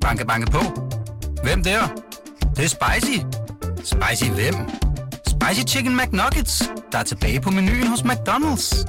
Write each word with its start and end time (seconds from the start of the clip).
Banke, 0.00 0.26
banke 0.26 0.50
på. 0.50 0.58
Hvem 1.42 1.62
der? 1.62 1.80
Det, 2.40 2.56
det 2.56 2.64
er 2.64 2.68
spicy. 2.68 3.18
Spicy 3.76 4.30
hvem? 4.30 4.54
Spicy 5.26 5.74
Chicken 5.74 5.96
McNuggets, 5.96 6.70
der 6.92 6.98
er 6.98 7.02
tilbage 7.02 7.40
på 7.40 7.50
menuen 7.50 7.86
hos 7.86 8.00
McDonald's. 8.00 8.84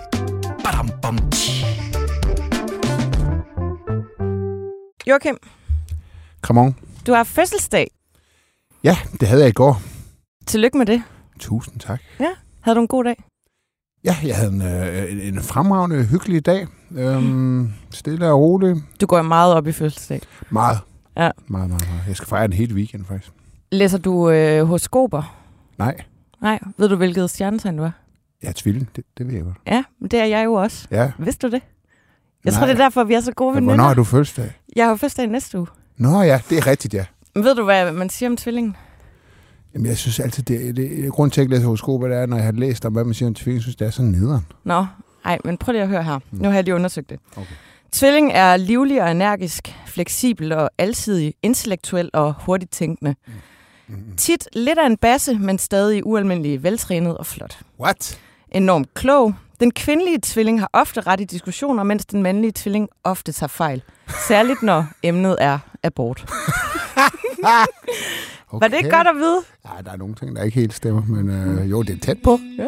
Badum, 0.63 0.89
bom. 1.01 1.17
Joachim, 5.07 5.38
Come 6.42 6.73
du 7.08 7.13
har 7.13 7.23
fødselsdag. 7.23 7.92
Ja, 8.83 8.97
det 9.19 9.28
havde 9.28 9.42
jeg 9.42 9.49
i 9.49 9.53
går. 9.53 9.81
Tillykke 10.47 10.78
med 10.78 10.85
det. 10.85 11.03
Tusind 11.39 11.79
tak. 11.79 12.01
Havde 12.62 12.76
du 12.76 12.81
en 12.81 12.87
god 12.87 13.03
dag? 13.03 13.23
Ja, 14.04 14.15
jeg 14.24 14.36
havde 14.36 14.52
en, 14.52 14.62
øh, 14.62 15.12
en, 15.12 15.20
en 15.20 15.42
fremragende, 15.44 16.04
hyggelig 16.04 16.45
dag. 16.45 16.68
Øhm, 16.95 17.72
stille 17.91 18.27
og 18.31 18.40
rolig. 18.40 18.76
Du 19.02 19.05
går 19.05 19.22
meget 19.22 19.54
op 19.54 19.68
i 19.68 19.72
fødselsdag. 19.72 20.22
Meget. 20.50 20.77
Ja. 21.18 21.30
Meget, 21.48 21.70
meget, 21.70 21.88
meget. 21.90 22.04
Jeg 22.08 22.16
skal 22.16 22.28
fejre 22.28 22.45
en 22.45 22.54
helt 22.54 22.73
weekend, 22.73 23.06
faktisk. 23.06 23.32
Læser 23.72 23.98
du 23.98 24.30
øh, 24.30 24.66
horoskoper? 24.68 25.38
Nej, 25.78 25.95
Nej. 26.42 26.59
Ved 26.78 26.90
du, 26.90 26.95
hvilket 26.95 27.30
stjernetegn 27.30 27.78
du 27.78 27.84
er? 27.84 27.92
jeg 28.44 28.50
er 28.50 28.54
tvilling. 28.56 28.90
Det, 28.95 29.04
det 29.18 29.28
ved 29.28 29.34
jeg 29.36 29.44
godt. 29.44 29.58
Ja, 29.68 29.84
men 30.00 30.09
det 30.09 30.20
er 30.20 30.26
jeg 30.26 30.45
jo 30.45 30.54
også. 30.54 30.88
Ja. 30.92 31.12
Vidste 31.20 31.48
du 31.48 31.52
det? 31.52 31.62
Jeg 32.44 32.52
Nej. 32.52 32.59
tror, 32.59 32.68
det 32.68 32.73
er 32.73 32.78
derfor, 32.84 33.04
vi 33.04 33.14
er 33.14 33.22
så 33.22 33.31
gode 33.31 33.50
Men 33.54 33.56
veninder. 33.56 33.76
hvornår 33.76 33.88
har 33.88 33.94
du 33.94 34.04
fødselsdag? 34.04 34.52
Jeg 34.76 34.86
har 34.88 34.95
fødselsdag 34.95 35.28
næste 35.28 35.58
uge. 35.58 35.68
Nå 35.98 36.22
ja, 36.22 36.42
det 36.50 36.58
er 36.58 36.68
rigtigt, 36.68 36.94
ja. 36.94 37.06
Men 37.36 37.44
ved 37.44 37.56
du, 37.56 37.64
hvad 37.64 37.92
man 37.92 38.09
siger 38.09 38.30
om 38.30 38.38
tvillingen? 38.38 38.76
Jamen, 39.73 39.88
jeg 39.88 39.98
synes 39.98 40.20
altid, 40.20 40.43
det, 40.43 40.77
det, 40.77 41.11
grund 41.11 41.31
til, 41.31 41.41
at 41.41 41.45
jeg 41.45 41.49
læser 41.49 41.66
horoskoper, 41.66 42.07
det 42.07 42.17
er, 42.17 42.25
når 42.25 42.38
jeg 42.38 42.45
har 42.45 42.52
læst 42.52 42.85
om, 42.85 42.93
hvad 42.93 43.03
man 43.03 43.13
siger 43.13 43.30
om 43.30 43.35
tvilling, 43.35 43.61
synes 43.61 43.75
det 43.75 43.88
er 43.88 43.91
så 43.91 44.02
nederen. 44.02 44.45
Nå, 44.63 44.85
nej, 45.25 45.38
men 45.45 45.57
prøv 45.57 45.73
lige 45.73 45.81
at 45.81 45.88
høre 45.88 46.03
her. 46.03 46.20
Nu 46.31 46.47
har 46.47 46.55
jeg 46.55 46.63
lige 46.63 46.75
undersøgt 46.75 47.09
det. 47.09 47.20
Okay. 47.35 47.53
Tvilling 47.91 48.31
er 48.34 48.57
livlig 48.57 49.03
og 49.03 49.11
energisk, 49.11 49.75
fleksibel 49.85 50.52
og 50.52 50.70
alsidig, 50.77 51.34
intellektuel 51.44 52.09
og 52.13 52.34
hurtigt 52.39 52.71
tænkende. 52.71 53.16
Mm. 53.88 53.95
Tit 54.17 54.50
lidt 54.53 54.80
af 54.80 54.86
en 54.86 54.97
basse, 54.97 55.33
men 55.33 55.59
stadig 55.59 56.06
ualmindelig 56.06 56.63
veltrænet 56.63 57.17
og 57.17 57.25
flot. 57.25 57.59
What? 57.80 58.19
Enormt 58.52 58.94
klog. 58.94 59.33
Den 59.59 59.72
kvindelige 59.72 60.19
tvilling 60.23 60.59
har 60.59 60.69
ofte 60.73 61.02
ret 61.02 61.22
i 61.22 61.23
diskussioner, 61.23 61.83
mens 61.83 62.06
den 62.06 62.23
mandlige 62.23 62.52
tvilling 62.56 62.89
ofte 63.03 63.31
tager 63.31 63.47
fejl. 63.47 63.81
Særligt 64.28 64.63
når 64.63 64.85
emnet 65.03 65.38
er 65.39 65.59
abort. 65.83 66.25
Okay. 68.53 68.63
Var 68.63 68.67
det 68.67 68.77
ikke 68.77 68.89
godt 68.89 69.07
at 69.07 69.16
vide? 69.16 69.41
Ja, 69.66 69.81
der 69.85 69.91
er 69.91 69.97
nogle 69.97 70.16
ting, 70.16 70.35
der 70.35 70.44
ikke 70.44 70.59
helt 70.59 70.73
stemmer, 70.73 71.05
men 71.05 71.30
øh, 71.30 71.71
jo, 71.71 71.81
det 71.81 71.95
er 71.95 71.99
tæt 71.99 72.17
på. 72.23 72.39
Ja. 72.57 72.67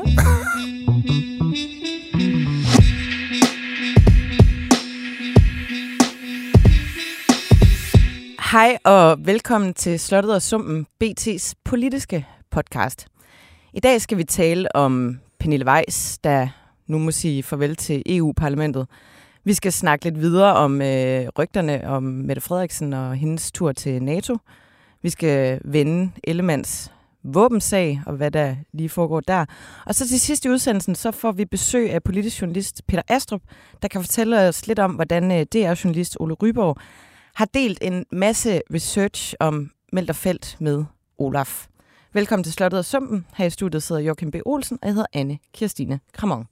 Hej 8.52 8.78
og 8.84 9.26
velkommen 9.26 9.74
til 9.74 10.00
Slottet 10.00 10.36
og 10.36 10.42
Sumpen, 10.42 10.86
BT's 11.04 11.54
politiske 11.66 12.28
podcast. 12.52 13.08
I 13.74 13.80
dag 13.80 14.02
skal 14.02 14.18
vi 14.18 14.24
tale 14.24 14.76
om 14.76 15.20
Pernille 15.40 15.66
Weiss, 15.66 16.18
der 16.18 16.48
nu 16.88 16.98
må 17.00 17.12
sige 17.12 17.44
farvel 17.44 17.76
til 17.76 18.04
EU-parlamentet. 18.06 18.88
Vi 19.44 19.54
skal 19.54 19.72
snakke 19.72 20.06
lidt 20.06 20.20
videre 20.20 20.54
om 20.54 20.82
øh, 20.82 21.28
rygterne 21.40 21.88
om 21.88 22.04
Mette 22.04 22.42
Frederiksen 22.42 22.94
og 22.94 23.16
hendes 23.16 23.52
tur 23.52 23.72
til 23.72 24.04
NATO. 24.04 24.38
Vi 25.04 25.10
skal 25.10 25.62
vende 25.66 26.12
Ellemands 26.24 26.92
våbensag 27.24 28.02
og 28.06 28.14
hvad 28.14 28.32
der 28.32 28.56
lige 28.74 28.90
foregår 28.90 29.20
der. 29.20 29.46
Og 29.86 29.96
så 29.96 30.08
til 30.08 30.20
sidst 30.20 30.46
i 30.46 30.50
udsendelsen, 30.50 30.96
så 30.96 31.12
får 31.12 31.32
vi 31.32 31.46
besøg 31.46 31.92
af 31.92 32.04
politisk 32.04 32.42
journalist 32.42 32.82
Peter 32.88 33.02
Astrup, 33.08 33.42
der 33.82 33.88
kan 33.88 34.02
fortælle 34.02 34.48
os 34.48 34.68
lidt 34.68 34.80
om, 34.80 34.92
hvordan 34.92 35.32
øh, 35.32 35.46
DR-journalist 35.54 36.18
Ole 36.20 36.34
Ryborg 36.34 36.78
har 37.36 37.46
delt 37.46 37.80
en 37.82 38.06
masse 38.12 38.62
research 38.74 39.34
om 39.40 39.72
Melterfelt 39.94 40.58
med 40.60 40.86
Olaf. 41.18 41.68
Velkommen 42.14 42.44
til 42.44 42.54
Slottet 42.54 42.78
og 42.78 42.86
Sumpen. 42.86 43.26
Her 43.36 43.46
i 43.46 43.50
studiet 43.50 43.84
sidder 43.84 44.02
Joachim 44.02 44.32
B. 44.32 44.36
Olsen, 44.46 44.80
og 44.82 44.88
jeg 44.88 44.94
hedder 44.94 45.08
Anne 45.14 45.40
Kirstine 45.54 46.00
Kramon. 46.14 46.48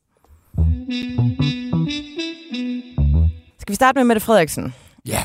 Skal 3.59 3.71
vi 3.71 3.75
starte 3.75 3.99
med 3.99 4.03
Mette 4.03 4.19
Frederiksen? 4.19 4.73
Ja. 5.05 5.23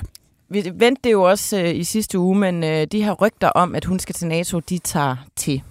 Vi 0.48 0.70
vendte 0.74 1.00
det 1.04 1.12
jo 1.12 1.22
også 1.22 1.60
øh, 1.60 1.76
i 1.76 1.84
sidste 1.84 2.18
uge, 2.18 2.38
men 2.38 2.64
øh, 2.64 2.86
de 2.92 3.02
her 3.02 3.12
rygter 3.12 3.48
om, 3.48 3.74
at 3.74 3.84
hun 3.84 3.98
skal 3.98 4.14
til 4.14 4.28
NATO, 4.28 4.60
de 4.60 4.78
tager 4.78 5.16
til. 5.36 5.62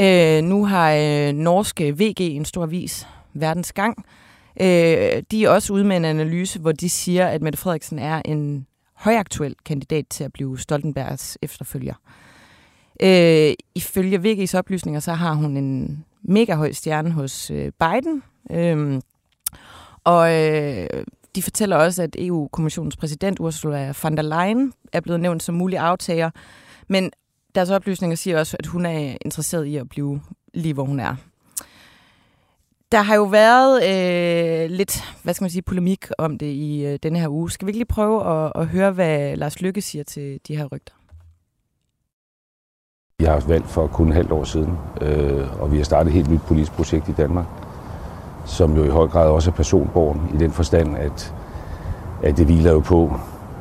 Øh, 0.00 0.42
nu 0.42 0.66
har 0.66 0.92
øh, 0.92 1.32
norske 1.32 1.98
VG, 1.98 2.20
en 2.20 2.44
stor 2.44 2.62
avis, 2.62 3.06
Verdens 3.34 3.72
Gang, 3.72 4.04
øh, 4.60 5.22
de 5.30 5.44
er 5.44 5.48
også 5.48 5.72
ude 5.72 5.84
med 5.84 5.96
en 5.96 6.04
analyse, 6.04 6.60
hvor 6.60 6.72
de 6.72 6.90
siger, 6.90 7.26
at 7.26 7.42
Mette 7.42 7.58
Frederiksen 7.58 7.98
er 7.98 8.22
en 8.24 8.66
højaktuel 8.94 9.54
kandidat 9.64 10.06
til 10.10 10.24
at 10.24 10.32
blive 10.32 10.58
Stoltenbergs 10.58 11.38
efterfølger. 11.42 11.94
Øh, 13.02 13.52
ifølge 13.74 14.18
VG's 14.18 14.58
oplysninger, 14.58 15.00
så 15.00 15.12
har 15.12 15.34
hun 15.34 15.56
en 15.56 16.04
mega 16.22 16.54
høj 16.54 16.72
stjerne 16.72 17.10
hos 17.10 17.50
øh, 17.50 17.72
Biden. 17.80 18.22
Øh, 18.50 19.00
og 20.04 20.32
øh, 20.32 20.86
de 21.34 21.42
fortæller 21.42 21.76
også, 21.76 22.02
at 22.02 22.16
EU-kommissionens 22.18 22.96
præsident 22.96 23.40
Ursula 23.40 23.92
von 24.02 24.16
der 24.16 24.22
Leyen 24.22 24.72
er 24.92 25.00
blevet 25.00 25.20
nævnt 25.20 25.42
som 25.42 25.54
mulig 25.54 25.78
aftager. 25.78 26.30
Men 26.88 27.10
deres 27.54 27.70
oplysninger 27.70 28.16
siger 28.16 28.38
også, 28.38 28.56
at 28.58 28.66
hun 28.66 28.86
er 28.86 29.16
interesseret 29.24 29.64
i 29.64 29.76
at 29.76 29.88
blive 29.88 30.20
lige, 30.54 30.74
hvor 30.74 30.84
hun 30.84 31.00
er. 31.00 31.16
Der 32.92 33.02
har 33.02 33.14
jo 33.14 33.24
været 33.24 33.82
øh, 33.84 34.70
lidt, 34.70 35.04
hvad 35.22 35.34
skal 35.34 35.44
man 35.44 35.50
sige, 35.50 35.62
polemik 35.62 36.06
om 36.18 36.38
det 36.38 36.46
i 36.46 36.86
øh, 36.86 36.98
denne 37.02 37.18
her 37.18 37.28
uge. 37.28 37.50
Skal 37.50 37.66
vi 37.66 37.70
ikke 37.70 37.78
lige 37.78 37.86
prøve 37.86 38.44
at, 38.44 38.52
at 38.54 38.66
høre, 38.66 38.90
hvad 38.90 39.36
Lars 39.36 39.60
Lykke 39.60 39.82
siger 39.82 40.04
til 40.04 40.40
de 40.48 40.56
her 40.56 40.64
rygter? 40.64 40.94
Vi 43.18 43.24
har 43.24 43.32
haft 43.32 43.48
valg 43.48 43.64
for 43.64 43.86
kun 43.86 44.08
et 44.08 44.14
halvt 44.14 44.32
år 44.32 44.44
siden, 44.44 44.72
øh, 45.00 45.62
og 45.62 45.72
vi 45.72 45.76
har 45.76 45.84
startet 45.84 46.10
et 46.10 46.14
helt 46.14 46.30
nyt 46.30 46.40
politisk 46.40 46.72
projekt 46.72 47.08
i 47.08 47.12
Danmark, 47.12 47.46
som 48.44 48.76
jo 48.76 48.84
i 48.84 48.88
høj 48.88 49.06
grad 49.06 49.28
også 49.28 49.50
er 49.50 49.54
personborgen 49.54 50.30
i 50.34 50.36
den 50.38 50.50
forstand, 50.52 50.96
at, 50.96 51.34
at 52.22 52.36
det 52.36 52.46
hviler 52.46 52.72
jo 52.72 52.80
på, 52.80 53.12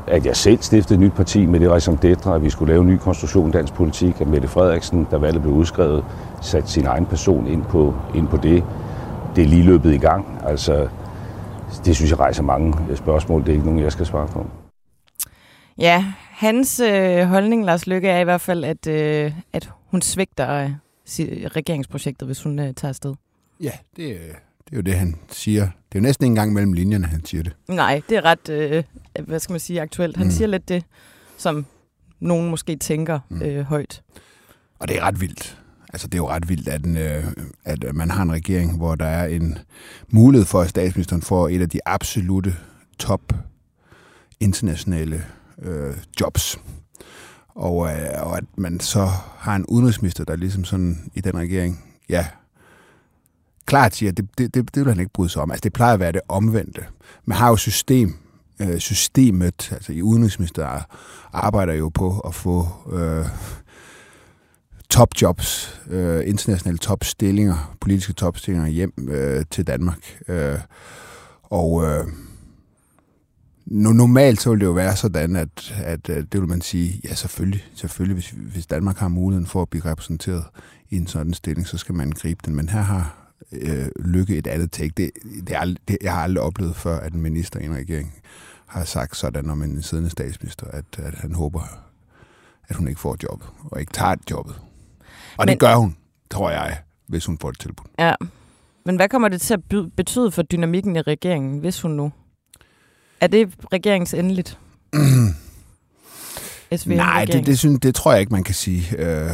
at 0.07 0.25
jeg 0.25 0.35
selv 0.35 0.61
stiftede 0.61 0.94
et 0.94 0.99
nyt 0.99 1.13
parti 1.13 1.45
med 1.45 1.59
det 1.59 1.71
raison 1.71 1.99
d'etre, 2.05 2.29
at 2.29 2.44
vi 2.44 2.49
skulle 2.49 2.73
lave 2.73 2.81
en 2.81 2.88
ny 2.89 2.97
konstruktion 2.97 3.49
i 3.49 3.51
dansk 3.51 3.73
politik, 3.73 4.21
at 4.21 4.27
Mette 4.27 4.47
Frederiksen, 4.47 5.07
da 5.11 5.17
valget 5.17 5.41
blev 5.41 5.53
udskrevet, 5.53 6.05
satte 6.41 6.69
sin 6.69 6.85
egen 6.85 7.05
person 7.05 7.47
ind 7.47 7.63
på, 7.63 7.94
ind 8.16 8.27
på 8.27 8.38
det. 8.38 8.63
Det 9.35 9.44
er 9.44 9.47
lige 9.47 9.63
løbet 9.63 9.94
i 9.94 9.97
gang. 9.97 10.41
Altså, 10.45 10.88
det 11.85 11.95
synes 11.95 12.11
jeg 12.11 12.19
rejser 12.19 12.44
mange 12.44 12.73
spørgsmål. 12.95 13.41
Det 13.41 13.50
er 13.50 13.53
ikke 13.53 13.65
nogen, 13.65 13.79
jeg 13.79 13.91
skal 13.91 14.05
svare 14.05 14.27
på. 14.27 14.45
Ja, 15.77 16.05
hans 16.31 16.79
øh, 16.79 17.25
holdning, 17.25 17.65
Lars 17.65 17.88
Lykke, 17.88 18.09
er 18.09 18.19
i 18.19 18.23
hvert 18.23 18.41
fald, 18.41 18.63
at, 18.63 18.88
øh, 18.88 19.31
at 19.53 19.69
hun 19.91 20.01
svigter 20.01 20.50
øh, 20.63 20.69
regeringsprojektet, 21.55 22.25
hvis 22.27 22.44
hun 22.44 22.59
øh, 22.59 22.73
tager 22.73 22.89
afsted. 22.89 23.13
Ja, 23.61 23.71
det, 23.97 24.11
er- 24.11 24.15
det 24.73 24.79
er 24.79 24.81
jo 24.81 24.91
det, 24.91 25.00
han 25.00 25.16
siger. 25.31 25.61
Det 25.63 25.95
er 25.95 26.00
jo 26.00 26.01
næsten 26.01 26.25
ikke 26.25 26.31
engang 26.31 26.53
mellem 26.53 26.73
linjerne, 26.73 27.06
han 27.07 27.25
siger 27.25 27.44
det. 27.44 27.56
Nej, 27.67 28.01
det 28.09 28.17
er 28.17 28.22
ret, 28.25 28.50
øh, 28.50 28.84
hvad 29.28 29.39
skal 29.39 29.53
man 29.53 29.59
sige, 29.59 29.81
aktuelt. 29.81 30.17
Han 30.17 30.28
Mm. 30.28 30.31
siger 30.31 30.47
lidt 30.47 30.69
det, 30.69 30.84
som 31.38 31.66
nogen 32.19 32.50
måske 32.50 32.75
tænker 32.75 33.19
Mm. 33.29 33.41
øh, 33.41 33.63
højt. 33.66 34.01
Og 34.79 34.88
det 34.88 34.97
er 34.97 35.01
ret 35.03 35.22
vildt. 35.22 35.59
Altså, 35.94 36.07
det 36.07 36.13
er 36.13 36.17
jo 36.17 36.29
ret 36.29 36.50
vildt, 36.50 36.67
at, 36.67 36.85
en, 36.85 36.97
øh, 36.97 37.23
at 37.63 37.85
man 37.95 38.12
har 38.12 38.23
en 38.23 38.31
regering, 38.31 38.78
hvor 38.78 38.95
der 38.95 39.06
er 39.06 39.25
en 39.28 39.57
mulighed 40.12 40.45
for, 40.45 40.62
at 40.62 40.69
statsministeren 40.69 41.22
får 41.22 41.50
et 41.50 41.62
af 41.62 41.69
de 41.69 41.79
absolute 41.85 42.56
top 43.00 43.33
internationale 44.39 45.23
øh, 45.62 45.94
jobs. 46.22 46.59
Og, 47.56 47.88
øh, 47.88 48.25
og 48.28 48.38
at 48.38 48.44
man 48.57 48.79
så 48.79 49.06
har 49.38 49.56
en 49.56 49.66
udenrigsminister, 49.66 50.23
der 50.23 50.35
ligesom 50.35 50.63
sådan 50.63 51.12
i 51.13 51.22
den 51.22 51.38
regering, 51.38 51.83
ja, 52.09 52.28
klart 53.66 53.96
siger, 53.96 54.12
at 54.12 54.18
det, 54.18 54.28
det, 54.38 54.53
det, 54.53 54.75
det 54.75 54.85
vil 54.85 54.94
han 54.94 55.00
ikke 55.00 55.13
bryde 55.13 55.29
sig 55.29 55.41
om. 55.41 55.51
Altså, 55.51 55.62
det 55.63 55.74
plejer 55.74 55.94
at 55.94 56.00
være 56.00 56.12
det 56.12 56.22
omvendte. 56.28 56.81
Man 57.25 57.38
har 57.38 57.50
jo 57.50 57.56
system, 57.56 58.16
øh, 58.59 58.79
systemet, 58.79 59.72
altså 59.72 59.94
i 59.94 60.01
udenrigsminister 60.01 60.85
arbejder 61.33 61.74
jo 61.74 61.89
på 61.89 62.19
at 62.19 62.36
få 62.36 62.68
øh, 62.92 63.25
topjobs, 64.89 65.81
øh, 65.89 66.27
internationale 66.30 66.77
topstillinger, 66.77 67.75
politiske 67.81 68.13
topstillinger 68.13 68.69
hjem 68.69 68.94
øh, 69.10 69.45
til 69.51 69.68
Danmark. 69.68 70.19
Øh, 70.27 70.59
og 71.44 71.83
øh, 71.86 72.07
no, 73.66 73.92
normalt 73.92 74.42
så 74.42 74.50
vil 74.50 74.59
det 74.59 74.66
jo 74.66 74.71
være 74.71 74.95
sådan, 74.95 75.36
at, 75.36 75.74
at 75.83 76.09
øh, 76.09 76.18
det 76.18 76.42
vil 76.42 76.50
man 76.50 76.62
sige, 76.62 77.01
ja 77.04 77.16
selvfølgelig, 77.16 77.66
selvfølgelig 77.75 78.13
hvis, 78.13 78.33
hvis 78.54 78.68
Danmark 78.68 78.98
har 78.98 79.07
muligheden 79.07 79.48
for 79.48 79.62
at 79.62 79.69
blive 79.69 79.86
repræsenteret 79.86 80.44
i 80.89 80.98
en 80.98 81.07
sådan 81.07 81.33
stilling, 81.33 81.68
så 81.68 81.77
skal 81.77 81.95
man 81.95 82.12
gribe 82.12 82.42
den. 82.45 82.56
Men 82.56 82.69
her 82.69 82.81
har 82.81 83.22
øh, 83.51 83.88
Lykke 84.00 84.38
et 84.38 84.48
andet 84.48 84.72
take. 84.72 84.94
Det, 84.98 85.12
det, 85.48 85.56
er, 85.56 85.75
det, 85.88 85.98
jeg 86.01 86.13
har 86.13 86.24
aldrig 86.24 86.44
oplevet 86.44 86.75
før, 86.75 87.00
at 87.00 87.13
en 87.13 87.22
minister 87.22 87.60
i 87.60 87.66
en 87.66 87.75
regering 87.75 88.13
har 88.66 88.84
sagt 88.84 89.18
sådan 89.18 89.50
om 89.50 89.63
en 89.63 89.81
siddende 89.81 90.10
statsminister, 90.10 90.68
at, 90.68 90.86
at 90.98 91.16
han 91.16 91.36
håber, 91.36 91.62
at 92.68 92.75
hun 92.75 92.88
ikke 92.88 93.01
får 93.01 93.18
job, 93.24 93.44
og 93.72 93.80
ikke 93.80 93.94
tager 93.94 94.12
et 94.12 94.31
jobbet. 94.31 94.56
Og 95.38 95.45
Men, 95.45 95.48
det 95.48 95.60
gør 95.60 95.75
hun, 95.75 95.98
tror 96.30 96.51
jeg, 96.51 96.78
hvis 97.07 97.25
hun 97.25 97.38
får 97.38 97.50
et 97.50 97.60
tilbud. 97.60 97.86
Ja. 98.00 98.13
Men 98.86 98.95
hvad 98.95 99.10
kommer 99.10 99.28
det 99.28 99.42
til 99.42 99.54
at 99.54 99.62
betyde 99.95 100.31
for 100.31 100.42
dynamikken 100.42 100.95
i 100.95 101.01
regeringen, 101.01 101.60
hvis 101.60 101.81
hun 101.81 101.92
nu? 101.92 102.12
Er 103.22 103.28
det 103.28 103.54
regeringens 103.74 104.13
endeligt? 104.13 104.60
Nej, 106.86 107.25
det, 107.25 107.45
det, 107.45 107.60
synes, 107.60 107.80
det 107.80 107.95
tror 107.95 108.12
jeg 108.12 108.22
ikke, 108.22 108.34
man 108.34 108.44
kan 108.44 108.56
sige. 108.56 108.98
Øh, 108.98 109.31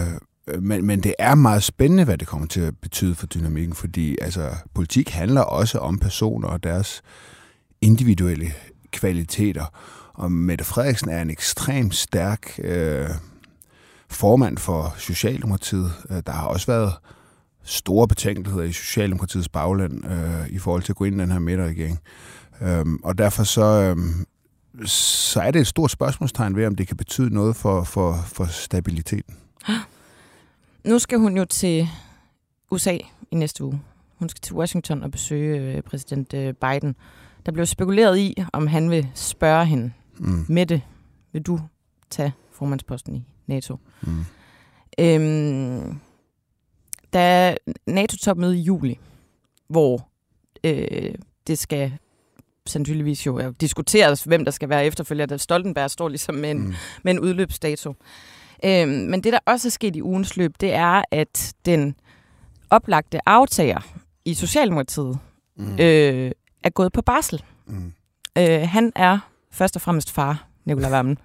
Øh, 0.50 0.64
men, 0.64 0.86
men 0.86 1.04
det 1.04 1.16
er 1.20 1.36
meget 1.36 1.64
spændende, 1.64 2.04
hvad 2.04 2.18
det 2.18 2.28
kommer 2.28 2.48
til 2.48 2.62
at 2.62 2.78
betyde 2.78 3.16
for 3.16 3.28
dynamikken, 3.28 3.76
fordi 3.76 4.18
altså, 4.22 4.50
politik 4.74 5.10
handler 5.10 5.42
også 5.42 5.78
om 5.78 6.00
personer 6.00 6.48
og 6.48 6.64
deres 6.64 7.02
individuelle 7.82 8.54
kvaliteter. 8.92 9.66
Og 10.14 10.32
Mette 10.32 10.66
Frederiksen 10.66 11.10
er 11.10 11.22
en 11.22 11.30
ekstremt 11.30 11.96
stærk 11.96 12.60
øh, 12.64 13.10
formand 14.10 14.58
for 14.58 14.96
Socialdemokratiet. 14.98 15.92
Øh, 16.10 16.22
der 16.26 16.32
har 16.32 16.48
også 16.48 16.68
været 16.68 16.94
store 17.64 18.08
betænkeligheder 18.08 18.66
i 18.66 18.72
Socialdemokratiets 18.72 19.50
bagland 19.50 20.06
øh, 20.06 20.50
i 20.50 20.60
forhold 20.60 20.84
til 20.84 20.92
at 20.92 20.96
gå 20.96 21.06
ind 21.06 21.16
i 21.16 21.20
den 21.20 21.32
her 21.32 21.40
midterregering. 21.40 22.00
Øhm, 22.62 23.00
og 23.04 23.18
derfor 23.18 23.44
så, 23.44 23.62
øhm, 23.62 24.26
så 24.86 25.42
er 25.42 25.52
det 25.52 25.60
et 25.60 25.68
stort 25.68 25.92
spørgsmålstegn 25.92 26.56
ved, 26.56 26.66
om 26.66 26.76
det 26.76 26.88
kan 26.88 26.98
betyde 26.98 27.34
noget 27.34 27.56
for, 27.56 27.84
for, 27.84 28.24
for 28.26 28.46
stabiliteten. 28.46 29.36
Nu 30.90 31.00
skal 31.00 31.20
hun 31.20 31.38
jo 31.38 31.46
til 31.46 31.88
USA 32.72 32.98
i 33.32 33.36
næste 33.36 33.64
uge. 33.64 33.82
Hun 34.16 34.30
skal 34.30 34.42
til 34.42 34.56
Washington 34.56 35.04
og 35.04 35.12
besøge 35.12 35.62
øh, 35.62 35.82
præsident 35.82 36.34
øh, 36.34 36.54
Biden. 36.54 36.96
Der 37.46 37.52
blev 37.52 37.66
spekuleret 37.66 38.18
i, 38.18 38.44
om 38.54 38.68
han 38.68 38.90
vil 38.90 39.08
spørge 39.16 39.66
hende, 39.66 39.92
mm. 40.18 40.46
Mette, 40.50 40.82
vil 41.32 41.42
du 41.42 41.60
tage 42.10 42.34
formandsposten 42.52 43.16
i 43.16 43.24
NATO? 43.48 43.78
Mm. 44.02 44.26
Øhm, 45.00 46.00
der 47.14 47.20
er 47.20 47.58
NATO-topmøde 47.88 48.58
i 48.58 48.62
juli, 48.62 49.00
hvor 49.68 50.08
øh, 50.64 51.14
det 51.48 51.60
skal 51.60 51.94
sandsynligvis 52.66 53.26
jo 53.26 53.52
diskuteres, 53.52 54.24
hvem 54.24 54.46
der 54.46 54.52
skal 54.52 54.70
være 54.70 54.86
efterfølger. 54.86 55.38
Stoltenberg 55.38 55.92
står 55.92 56.10
ligesom 56.10 56.36
med 56.36 56.52
en, 56.52 56.60
mm. 56.60 56.74
med 57.04 57.14
en 57.14 57.20
udløbsdato. 57.20 57.94
Øhm, 58.66 58.90
men 58.90 59.24
det, 59.24 59.34
der 59.34 59.40
også 59.46 59.68
er 59.68 59.72
sket 59.72 59.96
i 59.96 60.02
ugens 60.02 60.38
løb, 60.38 60.54
det 60.62 60.74
er, 60.74 61.02
at 61.12 61.54
den 61.66 61.96
oplagte 62.70 63.30
aftager 63.30 63.80
i 64.26 64.34
Socialdemokratiet 64.34 65.20
mm. 65.58 65.80
øh, 65.80 66.32
er 66.64 66.70
gået 66.70 66.94
på 66.94 67.02
barsel. 67.02 67.44
Mm. 67.68 67.94
Øh, 68.38 68.62
han 68.62 68.92
er 68.96 69.20
først 69.52 69.76
og 69.76 69.82
fremmest 69.82 70.12
far, 70.12 70.48
Nicolai 70.66 70.92
Vammen. 70.92 71.18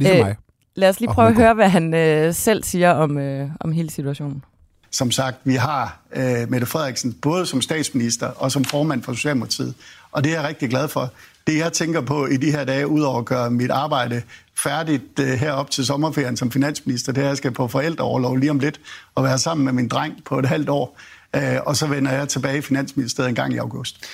Ja. 0.00 0.04
Ligesom 0.04 0.18
øh, 0.20 0.26
mig. 0.26 0.36
Lad 0.74 0.88
os 0.88 1.00
lige 1.00 1.12
prøve 1.12 1.28
at 1.28 1.34
høre, 1.34 1.54
hvad 1.54 1.68
han 1.68 1.94
øh, 1.94 2.34
selv 2.34 2.64
siger 2.64 2.90
om, 2.90 3.18
øh, 3.18 3.50
om 3.60 3.72
hele 3.72 3.90
situationen. 3.90 4.44
Som 4.90 5.10
sagt, 5.10 5.36
vi 5.44 5.54
har 5.54 6.00
øh, 6.12 6.50
Mette 6.50 6.66
Frederiksen 6.66 7.12
både 7.12 7.46
som 7.46 7.60
statsminister 7.60 8.26
og 8.26 8.52
som 8.52 8.64
formand 8.64 9.02
for 9.02 9.12
Socialdemokratiet. 9.12 9.74
Og 10.12 10.24
det 10.24 10.32
er 10.32 10.40
jeg 10.40 10.48
rigtig 10.48 10.70
glad 10.70 10.88
for. 10.88 11.12
Det 11.46 11.58
jeg 11.58 11.72
tænker 11.72 12.00
på 12.00 12.26
i 12.26 12.36
de 12.36 12.50
her 12.50 12.64
dage, 12.64 12.86
udover 12.86 13.18
at 13.18 13.24
gøre 13.24 13.50
mit 13.50 13.70
arbejde 13.70 14.22
færdigt 14.58 15.18
øh, 15.18 15.26
herop 15.26 15.70
til 15.70 15.86
sommerferien 15.86 16.36
som 16.36 16.50
finansminister, 16.50 17.12
det 17.12 17.20
er, 17.20 17.24
at 17.24 17.28
jeg 17.28 17.36
skal 17.36 17.52
på 17.52 17.68
forældreoverlov 17.68 18.36
lige 18.36 18.50
om 18.50 18.58
lidt 18.58 18.80
og 19.14 19.24
være 19.24 19.38
sammen 19.38 19.64
med 19.64 19.72
min 19.72 19.88
dreng 19.88 20.24
på 20.24 20.38
et 20.38 20.46
halvt 20.46 20.68
år. 20.68 20.98
Øh, 21.36 21.58
og 21.66 21.76
så 21.76 21.86
vender 21.86 22.12
jeg 22.12 22.28
tilbage 22.28 22.58
i 22.58 22.60
Finansministeriet 22.60 23.28
en 23.28 23.34
gang 23.34 23.54
i 23.54 23.56
august. 23.56 24.06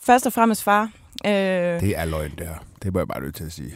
Først 0.00 0.26
og 0.26 0.32
fremmest 0.32 0.62
far. 0.62 0.90
Øh... 1.26 1.30
Det 1.80 1.98
er 1.98 2.04
løgn, 2.04 2.30
det 2.38 2.46
her. 2.46 2.58
Det 2.82 2.92
må 2.92 2.98
jeg 3.00 3.08
bare 3.08 3.20
nødt 3.20 3.34
til 3.34 3.44
at 3.44 3.52
sige. 3.52 3.72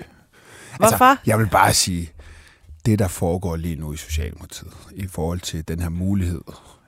Hvorfor? 0.77 1.05
Altså, 1.05 1.23
jeg 1.27 1.39
vil 1.39 1.49
bare 1.49 1.75
sige, 1.75 2.13
det 2.87 2.99
der 2.99 3.09
foregår 3.09 3.57
lige 3.57 3.77
nu 3.77 3.93
i 3.93 3.97
Socialdemokratiet, 3.97 4.73
i 4.95 5.07
forhold 5.07 5.41
til 5.41 5.69
den 5.69 5.81
her 5.81 5.89
mulighed, 5.89 6.41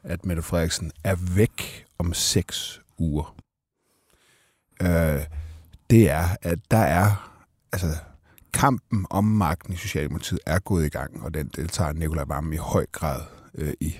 at 0.02 0.26
Mette 0.26 0.42
Frederiksen 0.42 0.92
er 1.04 1.16
væk 1.34 1.84
om 1.98 2.14
seks 2.14 2.80
uger, 2.98 3.34
øh, 4.82 5.20
det 5.90 6.10
er, 6.10 6.28
at 6.42 6.58
der 6.70 6.78
er, 6.78 7.32
altså 7.72 7.86
kampen 8.52 9.06
om 9.10 9.24
magten 9.24 9.74
i 9.74 9.76
Socialdemokratiet 9.76 10.40
er 10.46 10.58
gået 10.58 10.86
i 10.86 10.88
gang, 10.88 11.22
og 11.22 11.34
den 11.34 11.50
deltager 11.56 11.92
Nikolaj 11.92 12.24
Vammen 12.28 12.52
i 12.52 12.56
høj 12.56 12.86
grad 12.92 13.20
øh, 13.54 13.72
i. 13.80 13.94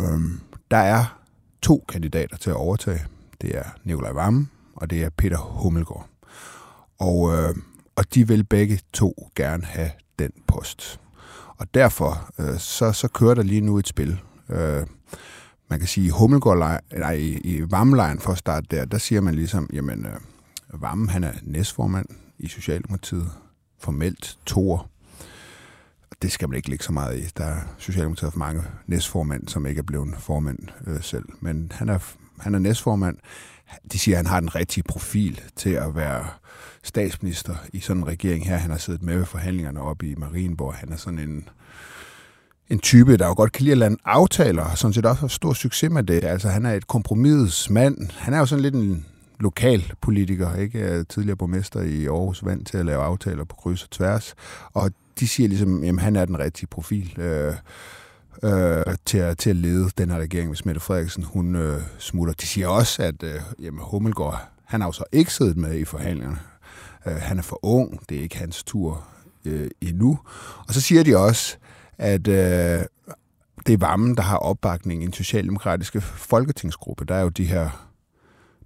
Øhm, 0.00 0.40
der 0.70 0.76
er 0.76 1.18
to 1.62 1.84
kandidater 1.88 2.36
til 2.36 2.50
at 2.50 2.56
overtage. 2.56 3.00
Det 3.40 3.58
er 3.58 3.64
Nikolaj 3.84 4.12
Vammen, 4.12 4.50
og 4.74 4.90
det 4.90 5.02
er 5.02 5.10
Peter 5.10 5.38
Hummelgaard. 5.38 6.08
Og, 6.98 7.34
øh, 7.34 7.54
og 7.96 8.14
de 8.14 8.28
vil 8.28 8.44
begge 8.44 8.80
to 8.92 9.30
gerne 9.36 9.64
have 9.64 9.90
den 10.18 10.30
post. 10.46 11.00
Og 11.56 11.74
derfor 11.74 12.30
øh, 12.38 12.58
så, 12.58 12.92
så 12.92 13.08
kører 13.08 13.34
der 13.34 13.42
lige 13.42 13.60
nu 13.60 13.78
et 13.78 13.88
spil. 13.88 14.20
Øh, 14.48 14.86
man 15.68 15.78
kan 15.78 15.88
sige, 15.88 16.06
i 16.06 16.10
Hummelgård, 16.10 16.80
nej, 16.98 17.12
i, 17.12 17.30
i 17.30 17.70
Vammelejren 17.70 18.20
for 18.20 18.32
at 18.32 18.38
starte 18.38 18.66
der, 18.70 18.84
der 18.84 18.98
siger 18.98 19.20
man 19.20 19.34
ligesom, 19.34 19.70
jamen, 19.72 20.06
øh, 20.06 20.82
Vamme, 20.82 21.10
han 21.10 21.24
er 21.24 21.32
næstformand 21.42 22.06
i 22.42 22.48
Socialdemokratiet, 22.48 23.30
formelt 23.78 24.38
toer. 24.46 24.88
Det 26.22 26.32
skal 26.32 26.48
man 26.48 26.56
ikke 26.56 26.70
lægge 26.70 26.84
så 26.84 26.92
meget 26.92 27.18
i. 27.18 27.28
Der 27.36 27.44
er 27.44 27.60
Socialdemokratiet 27.78 28.32
for 28.32 28.38
mange 28.38 28.62
næstformand, 28.86 29.48
som 29.48 29.66
ikke 29.66 29.78
er 29.78 29.82
blevet 29.82 30.14
formand 30.18 30.58
øh, 30.86 31.02
selv. 31.02 31.24
Men 31.40 31.72
han 31.74 31.88
er, 31.88 31.98
han 32.38 32.54
er 32.54 32.58
næstformand. 32.58 33.16
De 33.92 33.98
siger, 33.98 34.18
at 34.18 34.18
han 34.18 34.26
har 34.26 34.40
den 34.40 34.54
rigtige 34.54 34.84
profil 34.88 35.40
til 35.56 35.70
at 35.70 35.96
være 35.96 36.26
statsminister 36.82 37.54
i 37.72 37.80
sådan 37.80 38.02
en 38.02 38.08
regering 38.08 38.46
her. 38.46 38.56
Han 38.56 38.70
har 38.70 38.78
siddet 38.78 39.02
med 39.02 39.16
ved 39.16 39.26
forhandlingerne 39.26 39.80
oppe 39.80 40.10
i 40.10 40.14
Marienborg. 40.14 40.74
Han 40.74 40.92
er 40.92 40.96
sådan 40.96 41.18
en, 41.18 41.48
en 42.68 42.78
type, 42.78 43.16
der 43.16 43.26
jo 43.26 43.34
godt 43.34 43.52
kan 43.52 43.62
lide 43.64 43.72
at 43.72 43.78
lande 43.78 43.96
aftaler, 44.04 44.64
og 44.64 44.78
sådan 44.78 44.92
set 44.92 45.06
også 45.06 45.20
har 45.20 45.28
stor 45.28 45.52
succes 45.52 45.90
med 45.90 46.02
det. 46.02 46.24
Altså, 46.24 46.48
han 46.48 46.66
er 46.66 46.72
et 46.72 46.86
kompromis 46.86 47.70
mand. 47.70 48.10
Han 48.18 48.34
er 48.34 48.38
jo 48.38 48.46
sådan 48.46 48.62
lidt 48.62 48.74
en 48.74 49.06
lokalpolitiker, 49.42 50.56
ikke? 50.56 51.04
Tidligere 51.04 51.36
borgmester 51.36 51.80
i 51.80 52.06
Aarhus, 52.06 52.44
vant 52.44 52.66
til 52.66 52.78
at 52.78 52.86
lave 52.86 53.02
aftaler 53.02 53.44
på 53.44 53.56
kryds 53.56 53.82
og 53.82 53.90
tværs. 53.90 54.34
Og 54.72 54.90
de 55.20 55.28
siger 55.28 55.48
ligesom, 55.48 55.84
at 55.84 56.00
han 56.00 56.16
er 56.16 56.24
den 56.24 56.38
rigtige 56.38 56.66
profil. 56.66 57.20
Øh, 57.20 57.54
øh, 58.42 58.96
til, 59.04 59.18
at, 59.18 59.38
til 59.38 59.50
at 59.50 59.56
lede 59.56 59.90
den 59.98 60.10
her 60.10 60.18
regering, 60.18 60.48
hvis 60.48 60.64
Mette 60.64 60.80
Frederiksen 60.80 61.24
hun 61.24 61.56
øh, 61.56 61.80
smutter. 61.98 62.34
De 62.34 62.46
siger 62.46 62.68
også, 62.68 63.02
at 63.02 63.22
øh, 63.22 63.40
jamen, 63.62 63.80
Hummelgaard, 63.82 64.48
han 64.64 64.80
har 64.80 64.88
jo 64.88 64.92
så 64.92 65.04
ikke 65.12 65.32
siddet 65.32 65.56
med 65.56 65.78
i 65.78 65.84
forhandlingerne. 65.84 66.38
Øh, 67.06 67.14
han 67.14 67.38
er 67.38 67.42
for 67.42 67.58
ung, 67.62 68.00
det 68.08 68.18
er 68.18 68.22
ikke 68.22 68.38
hans 68.38 68.62
tur 68.62 69.04
øh, 69.44 69.70
endnu. 69.80 70.18
Og 70.68 70.74
så 70.74 70.80
siger 70.80 71.02
de 71.02 71.16
også, 71.16 71.56
at 71.98 72.28
øh, 72.28 72.84
det 73.66 73.72
er 73.72 73.78
varmen, 73.78 74.16
der 74.16 74.22
har 74.22 74.36
opbakning 74.36 75.02
i 75.02 75.06
en 75.06 75.12
socialdemokratiske 75.12 76.00
folketingsgruppe. 76.00 77.04
Der 77.04 77.14
er 77.14 77.22
jo 77.22 77.28
de 77.28 77.44
her 77.44 77.91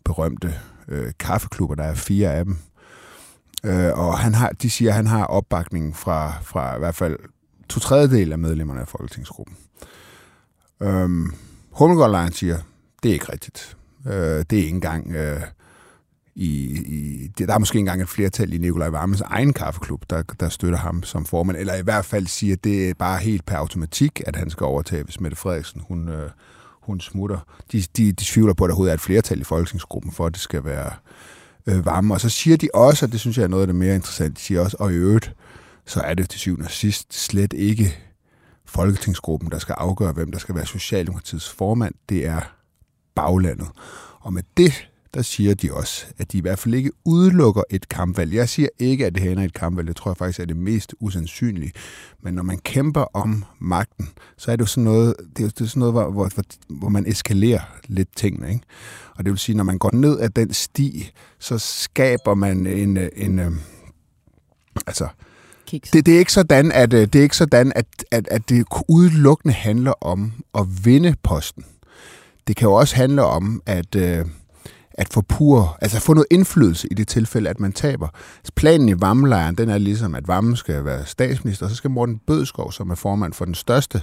berømte 0.06 0.54
øh, 0.88 1.12
kaffeklubber, 1.18 1.74
der 1.74 1.84
er 1.84 1.94
fire 1.94 2.32
af 2.32 2.44
dem. 2.44 2.56
Øh, 3.64 3.98
og 3.98 4.18
han 4.18 4.34
har, 4.34 4.48
de 4.48 4.70
siger, 4.70 4.90
at 4.90 4.96
han 4.96 5.06
har 5.06 5.24
opbakning 5.24 5.96
fra, 5.96 6.32
fra 6.42 6.76
i 6.76 6.78
hvert 6.78 6.94
fald 6.94 7.18
to 7.68 7.80
tredjedel 7.80 8.32
af 8.32 8.38
medlemmerne 8.38 8.80
af 8.80 8.88
folketingsgruppen. 8.88 9.56
Øhm, 10.82 11.34
Hummelgaard 11.70 12.30
siger, 12.30 12.58
det 13.02 13.08
er 13.08 13.12
ikke 13.12 13.32
rigtigt. 13.32 13.76
Øh, 14.06 14.12
det 14.50 14.52
er 14.52 14.56
ikke 14.56 14.68
engang... 14.68 15.12
Øh, 15.14 15.40
i, 16.38 16.48
i, 16.86 17.26
der 17.38 17.54
er 17.54 17.58
måske 17.58 17.78
engang 17.78 18.02
et 18.02 18.08
flertal 18.08 18.52
i 18.52 18.58
Nikolaj 18.58 18.88
Varmes 18.88 19.20
egen 19.20 19.52
kaffeklub, 19.52 20.04
der, 20.10 20.22
der 20.40 20.48
støtter 20.48 20.78
ham 20.78 21.02
som 21.02 21.24
formand, 21.24 21.58
eller 21.58 21.74
i 21.74 21.82
hvert 21.82 22.04
fald 22.04 22.26
siger, 22.26 22.54
at 22.54 22.64
det 22.64 22.90
er 22.90 22.94
bare 22.94 23.18
helt 23.18 23.46
per 23.46 23.56
automatik, 23.56 24.22
at 24.26 24.36
han 24.36 24.50
skal 24.50 24.64
overtage, 24.64 25.02
hvis 25.02 25.20
Mette 25.20 25.36
Frederiksen 25.36 25.82
hun, 25.88 26.08
øh, 26.08 26.30
hun 26.86 27.00
smutter. 27.00 27.38
De, 27.72 27.82
de, 27.96 28.12
de 28.12 28.24
tvivler 28.24 28.54
på, 28.54 28.64
at 28.64 28.68
der 28.68 28.72
overhovedet 28.72 28.90
er 28.90 28.94
et 28.94 29.00
flertal 29.00 29.40
i 29.40 29.44
folketingsgruppen, 29.44 30.12
for 30.12 30.26
at 30.26 30.32
det 30.32 30.40
skal 30.40 30.64
være 30.64 30.92
øh, 31.66 31.86
varme. 31.86 32.14
Og 32.14 32.20
så 32.20 32.28
siger 32.28 32.56
de 32.56 32.68
også, 32.74 33.06
og 33.06 33.12
det 33.12 33.20
synes 33.20 33.38
jeg 33.38 33.44
er 33.44 33.48
noget 33.48 33.62
af 33.62 33.66
det 33.66 33.76
mere 33.76 33.94
interessante, 33.94 34.34
de 34.34 34.40
siger 34.40 34.60
også, 34.60 34.76
og 34.80 34.92
i 34.92 34.94
øvrigt, 34.94 35.32
så 35.86 36.00
er 36.00 36.14
det 36.14 36.30
til 36.30 36.40
syvende 36.40 36.64
og 36.64 36.70
sidst 36.70 37.14
slet 37.14 37.52
ikke 37.52 37.98
folketingsgruppen, 38.64 39.50
der 39.50 39.58
skal 39.58 39.74
afgøre, 39.78 40.12
hvem 40.12 40.32
der 40.32 40.38
skal 40.38 40.54
være 40.54 40.66
Socialdemokratiets 40.66 41.50
formand. 41.50 41.94
Det 42.08 42.26
er 42.26 42.40
baglandet. 43.14 43.68
Og 44.20 44.32
med 44.32 44.42
det 44.56 44.88
der 45.16 45.22
siger 45.22 45.54
de 45.54 45.72
også, 45.72 46.06
at 46.18 46.32
de 46.32 46.38
i 46.38 46.40
hvert 46.40 46.58
fald 46.58 46.74
ikke 46.74 46.90
udelukker 47.04 47.62
et 47.70 47.88
kampvalg. 47.88 48.34
Jeg 48.34 48.48
siger 48.48 48.68
ikke, 48.78 49.06
at 49.06 49.14
det 49.14 49.22
hænder 49.22 49.44
et 49.44 49.54
kampvalg. 49.54 49.88
Det 49.88 49.96
tror 49.96 50.10
jeg 50.10 50.16
faktisk 50.16 50.40
er 50.40 50.44
det 50.44 50.56
mest 50.56 50.94
usandsynlige. 51.00 51.72
Men 52.22 52.34
når 52.34 52.42
man 52.42 52.58
kæmper 52.58 53.04
om 53.12 53.44
magten, 53.58 54.08
så 54.36 54.52
er 54.52 54.56
det 54.56 54.60
jo 54.60 54.66
sådan 54.66 54.84
noget, 54.84 55.14
det 55.36 55.44
er, 55.44 55.48
det 55.48 55.60
er 55.60 55.64
sådan 55.64 55.80
noget 55.80 55.94
hvor, 55.94 56.10
hvor, 56.10 56.30
hvor 56.68 56.88
man 56.88 57.06
eskalerer 57.06 57.60
lidt 57.86 58.08
tingene. 58.16 58.48
Ikke? 58.48 58.64
Og 59.16 59.24
det 59.24 59.30
vil 59.30 59.38
sige, 59.38 59.56
når 59.56 59.64
man 59.64 59.78
går 59.78 59.90
ned 59.92 60.20
ad 60.20 60.28
den 60.28 60.52
sti, 60.52 61.10
så 61.38 61.58
skaber 61.58 62.34
man 62.34 62.66
en, 62.66 62.96
en, 62.96 63.10
en 63.16 63.38
øh, 63.38 63.52
altså, 64.86 65.08
det, 65.70 66.06
det 66.06 66.14
er 66.14 66.18
ikke 66.18 66.32
sådan, 66.32 66.72
at 66.72 66.92
øh, 66.92 67.00
det 67.00 67.14
er 67.14 67.22
ikke 67.22 67.36
sådan, 67.36 67.72
at, 67.74 67.86
at, 68.10 68.28
at 68.30 68.48
det 68.48 68.66
udelukkende 68.88 69.54
handler 69.54 69.92
om 70.04 70.32
at 70.54 70.84
vinde 70.84 71.14
posten. 71.22 71.64
Det 72.46 72.56
kan 72.56 72.68
jo 72.68 72.74
også 72.74 72.96
handle 72.96 73.24
om, 73.24 73.62
at 73.66 73.94
øh, 73.94 74.24
at 74.98 75.12
få 75.12 75.20
pur, 75.20 75.78
altså 75.80 76.00
få 76.00 76.14
noget 76.14 76.26
indflydelse 76.30 76.88
i 76.90 76.94
det 76.94 77.08
tilfælde, 77.08 77.50
at 77.50 77.60
man 77.60 77.72
taber. 77.72 78.08
Planen 78.54 78.88
i 78.88 79.00
varmelejren, 79.00 79.54
den 79.54 79.68
er 79.68 79.78
ligesom, 79.78 80.14
at 80.14 80.28
varmen 80.28 80.56
skal 80.56 80.84
være 80.84 81.06
statsminister, 81.06 81.66
og 81.66 81.70
så 81.70 81.76
skal 81.76 81.90
Morten 81.90 82.20
Bødskov, 82.26 82.72
som 82.72 82.90
er 82.90 82.94
formand 82.94 83.32
for 83.32 83.44
den 83.44 83.54
største 83.54 84.02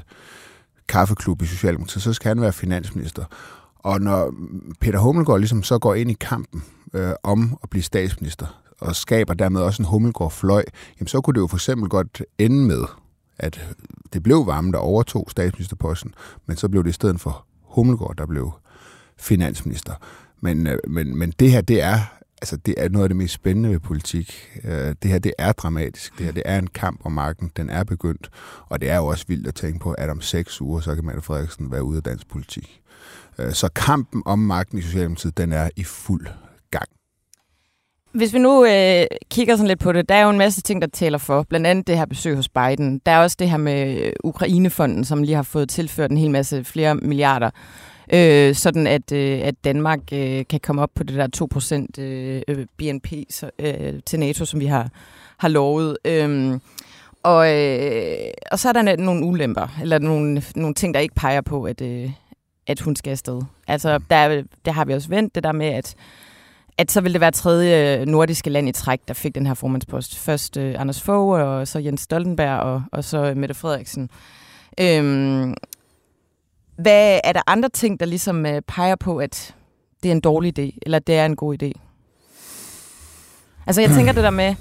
kaffeklub 0.87 1.41
i 1.41 1.45
Socialdemokratiet, 1.45 2.03
så 2.03 2.13
skal 2.13 2.29
han 2.29 2.41
være 2.41 2.53
finansminister. 2.53 3.25
Og 3.75 4.01
når 4.01 4.33
Peter 4.81 4.99
Hummelgaard 4.99 5.39
ligesom 5.39 5.63
så 5.63 5.79
går 5.79 5.95
ind 5.95 6.11
i 6.11 6.17
kampen 6.19 6.63
øh, 6.93 7.11
om 7.23 7.57
at 7.63 7.69
blive 7.69 7.83
statsminister, 7.83 8.61
og 8.81 8.95
skaber 8.95 9.33
dermed 9.33 9.61
også 9.61 9.81
en 9.81 9.87
Hummelgaard-fløj, 9.87 10.63
jamen 10.99 11.07
så 11.07 11.21
kunne 11.21 11.33
det 11.33 11.39
jo 11.39 11.47
for 11.47 11.57
eksempel 11.57 11.89
godt 11.89 12.21
ende 12.37 12.67
med, 12.67 12.83
at 13.39 13.67
det 14.13 14.23
blev 14.23 14.47
varme, 14.47 14.71
der 14.71 14.77
overtog 14.77 15.27
statsministerposten, 15.31 16.13
men 16.45 16.57
så 16.57 16.69
blev 16.69 16.83
det 16.83 16.89
i 16.89 16.93
stedet 16.93 17.19
for 17.19 17.45
Hummelgaard, 17.61 18.15
der 18.17 18.25
blev 18.25 18.51
finansminister. 19.17 19.93
Men, 20.43 20.67
øh, 20.67 20.77
men, 20.87 21.17
men 21.17 21.33
det 21.39 21.51
her, 21.51 21.61
det 21.61 21.81
er, 21.81 21.97
altså, 22.41 22.57
det 22.57 22.75
er 22.77 22.89
noget 22.89 23.03
af 23.03 23.09
det 23.09 23.15
mest 23.15 23.33
spændende 23.33 23.69
ved 23.69 23.79
politik. 23.79 24.49
Øh, 24.63 24.95
det 25.03 25.11
her, 25.11 25.19
det 25.19 25.33
er 25.37 25.51
dramatisk. 25.51 26.17
Det 26.17 26.25
her, 26.25 26.33
det 26.33 26.43
er 26.45 26.59
en 26.59 26.67
kamp 26.67 27.01
om 27.05 27.11
magten. 27.11 27.51
Den 27.57 27.69
er 27.69 27.83
begyndt. 27.83 28.29
Og 28.69 28.81
det 28.81 28.89
er 28.89 28.97
jo 28.97 29.05
også 29.05 29.25
vildt 29.27 29.47
at 29.47 29.55
tænke 29.55 29.79
på, 29.79 29.91
at 29.91 30.09
om 30.09 30.21
seks 30.21 30.61
uger, 30.61 30.79
så 30.79 30.95
kan 30.95 31.05
Mette 31.05 31.21
Frederiksen 31.21 31.71
være 31.71 31.83
ude 31.83 31.97
af 31.97 32.03
dansk 32.03 32.27
politik. 32.27 32.81
Øh, 33.39 33.53
så 33.53 33.69
kampen 33.75 34.23
om 34.25 34.39
magten 34.39 34.77
i 34.77 34.81
Socialdemokratiet, 34.81 35.37
den 35.37 35.53
er 35.53 35.69
i 35.75 35.83
fuld 35.83 36.27
gang. 36.71 36.89
Hvis 38.13 38.33
vi 38.33 38.39
nu 38.39 38.65
øh, 38.65 39.05
kigger 39.31 39.55
sådan 39.55 39.67
lidt 39.67 39.79
på 39.79 39.91
det, 39.91 40.09
der 40.09 40.15
er 40.15 40.23
jo 40.23 40.29
en 40.29 40.37
masse 40.37 40.61
ting, 40.61 40.81
der 40.81 40.87
taler 40.87 41.17
for. 41.17 41.43
Blandt 41.43 41.67
andet 41.67 41.87
det 41.87 41.97
her 41.97 42.05
besøg 42.05 42.35
hos 42.35 42.49
Biden. 42.49 43.01
Der 43.05 43.11
er 43.11 43.23
også 43.23 43.37
det 43.39 43.49
her 43.49 43.57
med 43.57 44.11
Ukrainefonden, 44.23 45.05
som 45.05 45.23
lige 45.23 45.35
har 45.35 45.43
fået 45.43 45.69
tilført 45.69 46.11
en 46.11 46.17
hel 46.17 46.31
masse 46.31 46.63
flere 46.63 46.95
milliarder. 46.95 47.49
Øh, 48.13 48.55
sådan 48.55 48.87
at, 48.87 49.11
øh, 49.11 49.39
at 49.43 49.55
Danmark 49.63 49.99
øh, 50.13 50.45
kan 50.49 50.59
komme 50.59 50.81
op 50.81 50.89
på 50.95 51.03
det 51.03 51.15
der 51.15 51.87
2% 51.97 52.01
øh, 52.01 52.41
øh 52.47 52.65
BNP 52.77 53.07
så, 53.29 53.49
øh, 53.59 53.99
til 54.05 54.19
NATO, 54.19 54.45
som 54.45 54.59
vi 54.59 54.65
har, 54.65 54.89
har 55.37 55.47
lovet. 55.47 55.97
Øh, 56.05 56.59
og, 57.23 57.53
øh, 57.53 58.15
og 58.51 58.59
så 58.59 58.69
er 58.69 58.73
der 58.73 58.95
nogle 58.95 59.25
ulemper, 59.25 59.67
eller 59.81 59.99
nogle, 59.99 60.43
nogle 60.55 60.75
ting, 60.75 60.93
der 60.93 60.99
ikke 60.99 61.15
peger 61.15 61.41
på, 61.41 61.63
at, 61.63 61.81
øh, 61.81 62.11
at 62.67 62.79
hun 62.79 62.95
skal 62.95 63.11
afsted. 63.11 63.41
Altså, 63.67 63.99
der, 64.09 64.43
der 64.65 64.71
har 64.71 64.85
vi 64.85 64.93
også 64.93 65.09
vendt 65.09 65.35
det 65.35 65.43
der 65.43 65.51
med, 65.51 65.67
at 65.67 65.95
at 66.77 66.91
så 66.91 67.01
vil 67.01 67.13
det 67.13 67.21
være 67.21 67.31
tredje 67.31 67.99
øh, 67.99 68.05
nordiske 68.05 68.49
land 68.49 68.69
i 68.69 68.71
træk, 68.71 68.99
der 69.07 69.13
fik 69.13 69.35
den 69.35 69.45
her 69.45 69.53
formandspost. 69.53 70.19
Først 70.19 70.57
øh, 70.57 70.75
Anders 70.77 71.01
Fogh, 71.01 71.41
og 71.41 71.67
så 71.67 71.79
Jens 71.79 72.01
Stoltenberg, 72.01 72.59
og, 72.59 72.83
og 72.91 73.03
så 73.03 73.33
Mette 73.35 73.55
Frederiksen. 73.55 74.09
Øhm, 74.79 75.53
hvad 76.83 77.19
er 77.23 77.33
der 77.33 77.41
andre 77.47 77.69
ting, 77.69 77.99
der 77.99 78.05
ligesom 78.05 78.45
øh, 78.45 78.61
peger 78.61 78.95
på, 78.95 79.17
at 79.17 79.55
det 80.03 80.09
er 80.09 80.15
en 80.15 80.21
dårlig 80.21 80.59
idé, 80.59 80.77
eller 80.81 80.99
det 80.99 81.15
er 81.15 81.25
en 81.25 81.35
god 81.35 81.63
idé? 81.63 81.71
Altså 83.67 83.81
jeg 83.81 83.89
tænker 83.89 84.13
det 84.17 84.23
der 84.23 84.29
med, 84.29 84.55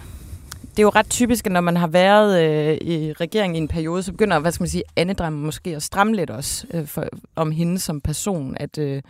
det 0.71 0.79
er 0.79 0.83
jo 0.83 0.88
ret 0.88 1.11
typisk, 1.11 1.47
at 1.47 1.52
når 1.52 1.61
man 1.61 1.76
har 1.76 1.87
været 1.87 2.43
øh, 2.43 2.88
i 2.88 3.12
regeringen 3.12 3.57
i 3.57 3.59
en 3.59 3.69
periode, 3.69 4.02
så 4.02 4.12
begynder, 4.12 4.38
hvad 4.38 4.52
skal 4.52 4.62
man 4.62 4.69
sige, 4.69 4.83
Anne 4.97 5.31
måske 5.31 5.76
at 5.76 5.83
stramme 5.83 6.17
lidt 6.17 6.31
også 6.31 6.67
øh, 6.75 6.87
for, 6.87 7.05
om 7.37 7.50
hende 7.50 7.79
som 7.79 8.00
person, 8.00 8.57
at 8.61 8.79
øh, 8.79 9.02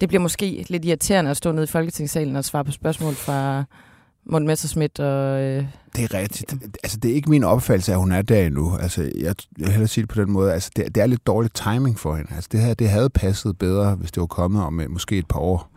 det 0.00 0.08
bliver 0.08 0.22
måske 0.22 0.66
lidt 0.68 0.84
irriterende 0.84 1.30
at 1.30 1.36
stå 1.36 1.52
nede 1.52 1.64
i 1.64 1.66
Folketingssalen 1.66 2.36
og 2.36 2.44
svare 2.44 2.64
på 2.64 2.72
spørgsmål 2.72 3.14
fra 3.14 3.64
Morten 4.26 4.46
Messerschmidt 4.46 5.00
og... 5.00 5.42
Øh, 5.42 5.64
det 5.96 6.04
er 6.04 6.14
rigtigt. 6.14 6.54
Altså, 6.82 6.96
det 6.96 7.10
er 7.10 7.14
ikke 7.14 7.30
min 7.30 7.44
opfattelse, 7.44 7.92
at 7.92 7.98
hun 7.98 8.12
er 8.12 8.22
der 8.22 8.46
endnu. 8.46 8.76
Altså, 8.76 9.02
jeg, 9.02 9.12
jeg 9.18 9.34
vil 9.56 9.68
hellere 9.68 9.88
sige 9.88 10.02
det 10.02 10.08
på 10.08 10.20
den 10.20 10.30
måde. 10.30 10.52
Altså, 10.52 10.70
det, 10.76 10.94
det 10.94 11.02
er 11.02 11.06
lidt 11.06 11.26
dårlig 11.26 11.52
timing 11.52 11.98
for 11.98 12.14
hende. 12.16 12.34
Altså, 12.34 12.48
det 12.52 12.60
her, 12.60 12.74
det 12.74 12.88
havde 12.88 13.10
passet 13.10 13.58
bedre, 13.58 13.94
hvis 13.94 14.12
det 14.12 14.20
var 14.20 14.26
kommet 14.26 14.62
om 14.62 14.80
øh, 14.80 14.90
måske 14.90 15.18
et 15.18 15.28
par 15.28 15.40
år. 15.40 15.68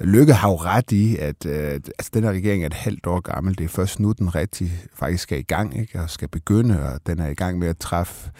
Lykke 0.00 0.32
har 0.32 0.48
jo 0.48 0.56
ret 0.56 0.92
i, 0.92 1.16
at 1.16 1.46
øh, 1.46 1.72
altså, 1.72 2.10
den 2.14 2.24
her 2.24 2.30
regering 2.30 2.62
er 2.62 2.66
et 2.66 2.74
halvt 2.74 3.06
år 3.06 3.20
gammel. 3.20 3.58
Det 3.58 3.64
er 3.64 3.68
først 3.68 4.00
nu, 4.00 4.12
den 4.12 4.34
rigtig 4.34 4.72
faktisk 4.94 5.22
skal 5.22 5.38
i 5.38 5.42
gang, 5.42 5.80
ikke? 5.80 6.00
og 6.00 6.10
skal 6.10 6.28
begynde, 6.28 6.82
og 6.82 7.00
den 7.06 7.18
er 7.18 7.28
i 7.28 7.34
gang 7.34 7.58
med 7.58 7.68
at 7.68 7.78
træffe 7.78 8.30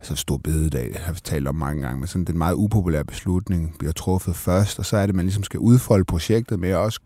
altså 0.00 0.16
stor 0.16 0.36
bededag, 0.36 0.96
har 1.00 1.12
vi 1.12 1.20
talt 1.24 1.48
om 1.48 1.54
mange 1.54 1.82
gange, 1.82 1.98
men 1.98 2.06
sådan 2.06 2.24
den 2.24 2.38
meget 2.38 2.54
upopulære 2.54 3.04
beslutning 3.04 3.78
bliver 3.78 3.92
truffet 3.92 4.36
først, 4.36 4.78
og 4.78 4.86
så 4.86 4.96
er 4.96 5.00
det, 5.00 5.08
at 5.08 5.14
man 5.14 5.24
ligesom 5.24 5.44
skal 5.44 5.60
udfolde 5.60 6.04
projektet 6.04 6.60
med 6.60 6.68
at 6.68 6.76
også 6.76 7.00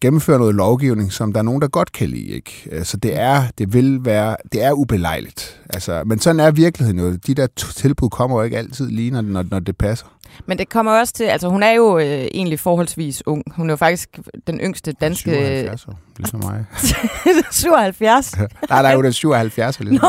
gennemføre 0.00 0.38
noget 0.38 0.54
lovgivning, 0.54 1.12
som 1.12 1.32
der 1.32 1.40
er 1.40 1.44
nogen, 1.44 1.62
der 1.62 1.68
godt 1.68 1.92
kan 1.92 2.08
lide. 2.08 2.26
Ikke? 2.26 2.62
Så 2.64 2.76
altså, 2.76 2.96
det 2.96 3.18
er, 3.18 3.42
det 3.58 3.72
vil 3.72 4.04
være, 4.04 4.36
det 4.52 4.62
er 4.62 4.72
ubelejligt. 4.72 5.60
Altså, 5.70 6.02
men 6.06 6.18
sådan 6.18 6.40
er 6.40 6.50
virkeligheden 6.50 6.98
jo. 6.98 7.12
De 7.26 7.34
der 7.34 7.46
tilbud 7.76 8.10
kommer 8.10 8.36
jo 8.36 8.42
ikke 8.42 8.58
altid 8.58 8.90
lige, 8.90 9.10
når, 9.10 9.20
når, 9.20 9.44
når 9.50 9.58
det 9.58 9.76
passer. 9.76 10.06
Men 10.46 10.58
det 10.58 10.68
kommer 10.68 10.92
også 10.92 11.12
til, 11.12 11.24
altså 11.24 11.48
hun 11.48 11.62
er 11.62 11.70
jo 11.70 11.98
øh, 11.98 12.04
egentlig 12.06 12.60
forholdsvis 12.60 13.26
ung. 13.26 13.42
Hun 13.56 13.70
er 13.70 13.72
jo 13.72 13.76
faktisk 13.76 14.18
den 14.46 14.60
yngste 14.60 14.92
danske... 14.92 15.30
77 15.30 15.86
år, 15.86 15.98
ligesom 16.16 16.40
mig. 16.44 16.64
77? 17.50 18.38
nej, 18.70 18.82
nej, 18.82 18.94
hun 18.94 19.04
er 19.04 19.10
77 19.10 19.80
lige 19.80 19.94
Nå, 19.94 20.08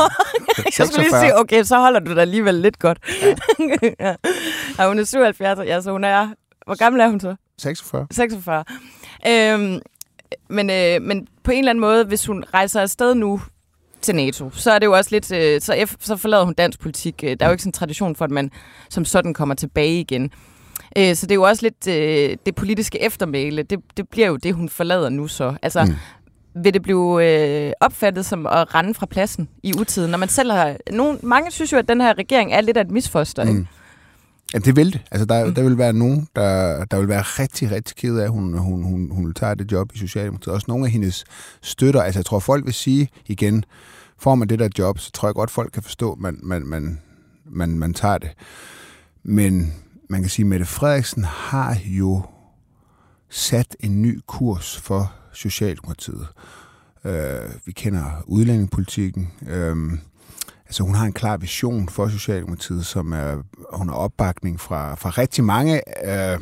jeg 0.78 0.86
skulle 0.86 1.02
lige 1.02 1.20
sige, 1.20 1.38
okay, 1.38 1.62
så 1.62 1.78
holder 1.78 2.00
du 2.00 2.14
dig 2.14 2.20
alligevel 2.20 2.54
lidt 2.54 2.78
godt. 2.78 2.98
Ja. 3.22 3.34
ja. 4.00 4.14
ja. 4.78 4.88
hun 4.88 4.98
er 4.98 5.04
77, 5.04 5.58
ja, 5.66 5.80
så 5.80 5.92
hun 5.92 6.04
er... 6.04 6.28
Hvor 6.66 6.76
gammel 6.76 7.00
er 7.00 7.08
hun 7.08 7.20
så? 7.20 7.34
46. 7.58 8.06
46. 8.10 8.64
Øhm, 9.26 9.80
men, 10.48 10.70
øh, 10.70 11.02
men 11.02 11.26
på 11.42 11.50
en 11.50 11.58
eller 11.58 11.70
anden 11.70 11.80
måde, 11.80 12.04
hvis 12.04 12.26
hun 12.26 12.44
rejser 12.54 12.80
afsted 12.80 13.14
nu 13.14 13.40
til 14.02 14.14
NATO, 14.14 14.50
så 14.52 14.70
er 14.70 14.78
det 14.78 14.86
jo 14.86 14.92
også 14.92 15.10
lidt, 15.10 15.32
øh, 15.32 15.60
så, 15.60 15.84
F, 15.86 15.94
så 16.00 16.16
forlader 16.16 16.44
hun 16.44 16.54
dansk 16.54 16.80
politik. 16.80 17.24
Øh, 17.24 17.36
der 17.40 17.46
er 17.46 17.48
jo 17.48 17.52
ikke 17.52 17.62
sådan 17.62 17.68
en 17.68 17.72
tradition 17.72 18.16
for, 18.16 18.24
at 18.24 18.30
man 18.30 18.50
som 18.88 19.04
sådan 19.04 19.34
kommer 19.34 19.54
tilbage 19.54 20.00
igen. 20.00 20.30
Øh, 20.98 21.14
så 21.14 21.26
det 21.26 21.32
er 21.32 21.34
jo 21.34 21.42
også 21.42 21.62
lidt 21.62 21.88
øh, 21.88 22.36
det 22.46 22.54
politiske 22.54 23.02
eftermæle. 23.02 23.62
Det, 23.62 23.78
det 23.96 24.08
bliver 24.08 24.28
jo 24.28 24.36
det, 24.36 24.54
hun 24.54 24.68
forlader 24.68 25.08
nu 25.08 25.28
så. 25.28 25.54
Altså, 25.62 25.84
mm. 25.84 26.62
vil 26.62 26.74
det 26.74 26.82
blive 26.82 27.24
øh, 27.24 27.72
opfattet 27.80 28.26
som 28.26 28.46
at 28.46 28.74
rende 28.74 28.94
fra 28.94 29.06
pladsen 29.06 29.48
i 29.62 29.72
utiden? 29.78 30.10
Når 30.10 30.18
man 30.18 30.28
selv 30.28 30.52
har... 30.52 30.76
Nogen, 30.90 31.18
mange 31.22 31.50
synes 31.50 31.72
jo, 31.72 31.78
at 31.78 31.88
den 31.88 32.00
her 32.00 32.18
regering 32.18 32.52
er 32.52 32.60
lidt 32.60 32.76
af 32.76 32.80
et 32.80 32.90
misfoster. 32.90 33.44
Mm. 33.44 33.50
Ikke? 33.50 33.66
Ja, 34.54 34.58
det 34.58 34.76
vil 34.76 34.92
det. 34.92 35.00
Altså, 35.10 35.24
der, 35.24 35.46
mm. 35.46 35.54
der 35.54 35.62
vil 35.62 35.78
være 35.78 35.92
nogen, 35.92 36.28
der, 36.36 36.84
der 36.84 36.98
vil 36.98 37.08
være 37.08 37.22
rigtig, 37.22 37.70
rigtig 37.70 37.96
ked 37.96 38.18
af, 38.18 38.24
at 38.24 38.30
hun, 38.30 38.58
hun, 38.58 38.82
hun, 38.82 39.10
hun 39.10 39.34
tager 39.34 39.54
det 39.54 39.72
job 39.72 39.94
i 39.94 39.98
Socialdemokratiet. 39.98 40.54
Også 40.54 40.64
nogle 40.68 40.86
af 40.86 40.90
hendes 40.90 41.24
støtter. 41.62 42.02
Altså, 42.02 42.18
jeg 42.18 42.26
tror, 42.26 42.38
folk 42.38 42.64
vil 42.64 42.74
sige 42.74 43.08
igen, 43.26 43.64
får 44.18 44.34
man 44.34 44.48
det 44.48 44.58
der 44.58 44.68
job, 44.78 44.98
så 44.98 45.10
tror 45.12 45.28
jeg 45.28 45.34
godt, 45.34 45.50
folk 45.50 45.72
kan 45.72 45.82
forstå, 45.82 46.12
at 46.12 46.18
man, 46.18 46.38
man, 46.42 46.66
man, 46.66 46.98
man, 47.44 47.78
man 47.78 47.94
tager 47.94 48.18
det. 48.18 48.30
Men 49.22 49.74
man 50.08 50.20
kan 50.20 50.30
sige, 50.30 50.44
at 50.44 50.48
Mette 50.48 50.66
Frederiksen 50.66 51.24
har 51.24 51.76
jo 51.84 52.22
sat 53.30 53.76
en 53.80 54.02
ny 54.02 54.20
kurs 54.26 54.80
for 54.80 55.12
Socialdemokratiet. 55.32 56.26
Øh, 57.04 57.50
vi 57.66 57.72
kender 57.72 58.04
udlændingepolitikken. 58.26 59.32
Øh, 59.48 59.76
Altså 60.68 60.82
hun 60.82 60.94
har 60.94 61.06
en 61.06 61.12
klar 61.12 61.36
vision 61.36 61.88
for 61.88 62.08
Socialdemokratiet, 62.08 62.86
som 62.86 63.12
er, 63.12 63.42
hun 63.72 63.88
har 63.88 63.96
opbakning 63.96 64.60
fra, 64.60 64.94
fra 64.94 65.10
rigtig 65.10 65.44
mange, 65.44 65.82
øh, 66.04 66.38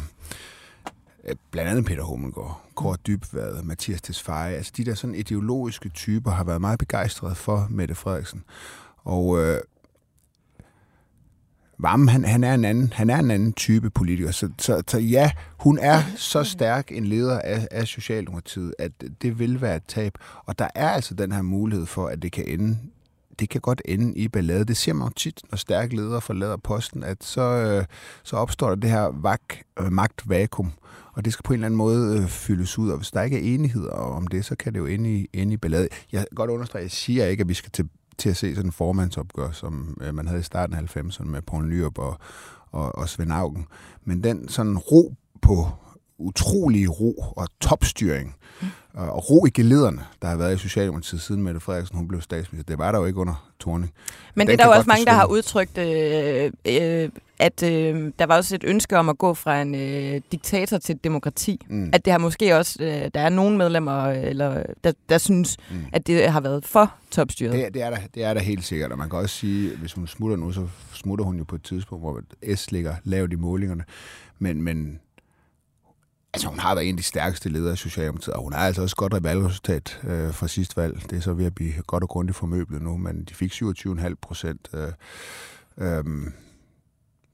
blandt 1.50 1.71
andet 1.71 1.85
Peter 1.85 2.02
Hummelgaard, 2.02 2.62
Kåre 2.75 2.97
Dybvad, 3.06 3.62
Mathias 3.62 4.02
Tesfaye. 4.02 4.54
Altså 4.54 4.73
de 4.76 4.85
der 4.85 4.95
sådan 4.95 5.14
ideologiske 5.14 5.88
typer 5.88 6.30
har 6.30 6.45
været 6.45 6.61
meget 6.61 6.78
begejstrede 6.78 7.35
for 7.35 7.66
Mette 7.71 7.95
Frederiksen. 7.95 8.45
Og 9.04 9.42
øh, 9.42 9.61
Vam, 11.78 12.09
han, 12.09 12.25
han, 12.25 12.45
er 12.45 12.54
en 12.54 12.64
anden, 12.64 12.92
han 12.92 13.11
er 13.11 13.18
en 13.18 13.30
anden 13.30 13.52
type 13.52 13.90
politiker. 13.90 14.30
Så, 14.30 14.49
så, 14.59 14.83
så 14.88 14.99
ja, 14.99 15.30
hun 15.59 15.78
er 15.78 16.02
så 16.16 16.45
stærk 16.45 16.92
en 16.92 17.06
leder 17.06 17.40
af, 17.40 17.68
af 17.71 17.87
Socialdemokratiet, 17.87 18.75
at 18.78 18.92
det 19.23 19.38
vil 19.38 19.61
være 19.61 19.76
et 19.76 19.85
tab. 19.88 20.18
Og 20.45 20.59
der 20.59 20.68
er 20.75 20.88
altså 20.88 21.14
den 21.14 21.33
her 21.33 21.42
mulighed 21.42 21.87
for, 21.87 22.06
at 22.06 22.23
det 22.23 22.33
kan 22.33 22.45
ende 22.47 22.78
det 23.38 23.49
kan 23.49 23.61
godt 23.61 23.83
ende 23.85 24.19
i 24.19 24.28
ballade. 24.28 24.64
Det 24.64 24.76
ser 24.76 24.93
man 24.93 25.09
jo 25.09 25.12
tit, 25.16 25.40
når 25.50 25.57
stærke 25.57 25.97
ledere 25.97 26.21
forlader 26.21 26.57
posten, 26.57 27.02
at 27.02 27.25
så, 27.25 27.40
øh, 27.40 27.85
så 28.23 28.37
opstår 28.37 28.69
der 28.69 28.76
det 28.76 28.90
her 28.90 29.12
vak, 29.23 29.40
øh, 29.81 29.93
magtvakuum, 29.93 30.73
og 31.12 31.25
det 31.25 31.33
skal 31.33 31.43
på 31.43 31.52
en 31.52 31.55
eller 31.55 31.66
anden 31.66 31.78
måde 31.78 32.19
øh, 32.19 32.28
fyldes 32.28 32.78
ud, 32.78 32.90
og 32.90 32.97
hvis 32.97 33.11
der 33.11 33.23
ikke 33.23 33.37
er 33.37 33.55
enighed 33.55 33.88
om 33.88 34.26
det, 34.26 34.45
så 34.45 34.57
kan 34.57 34.73
det 34.73 34.78
jo 34.78 34.87
ende 34.87 35.14
i, 35.14 35.28
ende 35.33 35.55
i 35.55 35.57
ballade. 35.57 35.88
Jeg 36.12 36.21
kan 36.21 36.28
godt 36.35 36.50
understrege, 36.50 36.83
jeg 36.83 36.90
siger 36.90 37.26
ikke, 37.26 37.40
at 37.40 37.49
vi 37.49 37.55
skal 37.55 37.73
til, 37.73 37.88
til 38.19 38.31
at 38.31 38.37
se 38.37 38.55
sådan 38.55 38.69
en 38.69 38.73
formandsopgør, 38.73 39.50
som 39.50 39.99
øh, 40.00 40.14
man 40.14 40.26
havde 40.26 40.40
i 40.40 40.45
starten 40.45 40.76
af 40.76 40.97
90'erne 40.97 41.25
med 41.25 41.43
Poul 41.43 41.66
Nyrup 41.66 41.99
og, 41.99 42.19
og, 42.73 42.95
og 42.95 43.09
Svend 43.09 43.33
Augen, 43.33 43.66
men 44.05 44.25
den 44.25 44.49
sådan 44.49 44.78
ro 44.78 45.14
på 45.43 45.69
utrolig 46.19 47.01
ro 47.01 47.35
og 47.37 47.49
topstyring, 47.61 48.35
og 48.95 49.31
ro 49.31 49.47
i 49.47 49.51
gelederne, 49.51 50.03
der 50.23 50.29
har 50.29 50.37
været 50.37 50.55
i 50.55 50.59
Socialdemokratiet 50.59 51.21
siden 51.21 51.43
Mette 51.43 51.61
Frederiksen 51.61 51.97
hun 51.97 52.09
blev 52.09 52.21
statsminister. 52.21 52.73
Det 52.73 52.79
var 52.79 52.93
der 52.93 52.99
jo 52.99 53.05
ikke 53.05 53.19
under 53.19 53.51
Torning. 53.61 53.93
Men 54.35 54.47
det 54.47 54.53
er 54.53 54.57
der 54.57 54.67
jo 54.67 54.73
også 54.73 54.89
mange, 54.89 55.05
der 55.05 55.13
har 55.13 55.27
udtrykt, 55.27 55.79
øh, 55.79 56.53
øh, 56.67 57.09
at 57.39 57.63
øh, 57.63 58.13
der 58.19 58.27
var 58.27 58.37
også 58.37 58.55
et 58.55 58.65
ønske 58.65 58.99
om 58.99 59.09
at 59.09 59.19
gå 59.19 59.35
fra 59.35 59.63
en 59.63 59.75
øh, 59.75 60.21
diktator 60.33 60.79
til 60.79 60.95
et 60.95 61.05
demokrati. 61.05 61.61
Mm. 61.69 61.91
At 61.93 62.05
det 62.05 62.11
har 62.11 62.19
måske 62.19 62.57
også, 62.57 62.79
øh, 62.81 63.11
der 63.15 63.21
er 63.21 63.29
nogle 63.29 63.57
medlemmer, 63.57 64.07
eller, 64.07 64.63
der, 64.85 64.93
der 65.09 65.19
synes, 65.19 65.57
mm. 65.71 65.77
at 65.93 66.07
det 66.07 66.31
har 66.31 66.41
været 66.41 66.65
for 66.65 66.95
topstyret. 67.11 67.53
Det, 67.53 67.75
det, 67.75 67.83
er 67.83 67.91
der, 67.91 67.99
det 68.15 68.25
er 68.25 68.35
der 68.35 68.41
helt 68.41 68.65
sikkert, 68.65 68.93
og 68.93 68.99
man 68.99 69.11
kan 69.11 69.19
også 69.19 69.37
sige, 69.37 69.77
hvis 69.77 69.93
hun 69.93 70.07
smutter 70.07 70.37
nu, 70.37 70.53
så 70.53 70.67
smutter 70.93 71.25
hun 71.25 71.39
jo 71.39 71.45
på 71.45 71.55
et 71.55 71.63
tidspunkt, 71.63 72.05
hvor 72.05 72.21
S 72.57 72.73
ligger 72.73 72.95
lavt 73.05 73.33
i 73.33 73.37
målingerne. 73.37 73.85
Men, 74.39 74.63
men 74.63 75.01
Altså, 76.37 76.49
hun 76.49 76.59
har 76.59 76.75
været 76.75 76.88
en 76.88 76.95
af 76.95 76.97
de 76.97 77.02
stærkeste 77.02 77.49
ledere 77.49 77.73
i 77.73 77.76
Socialdemokratiet, 77.76 78.35
og 78.35 78.43
hun 78.43 78.52
har 78.52 78.66
altså 78.66 78.83
også 78.83 78.97
godt 78.97 79.14
et 79.14 79.25
valgresultat 79.25 80.00
øh, 80.05 80.35
fra 80.35 80.49
sidste 80.49 80.76
valg. 80.76 81.02
Det 81.11 81.16
er 81.16 81.21
så 81.21 81.33
ved 81.33 81.47
at 81.47 81.55
blive 81.55 81.73
godt 81.87 82.02
og 82.02 82.09
grundigt 82.09 82.38
formøblet 82.38 82.83
nu, 82.83 82.97
men 82.97 83.25
de 83.25 83.35
fik 83.35 83.52
27,5 83.52 84.14
procent. 84.23 84.69
Øh, 84.75 84.88
øh, 85.78 86.05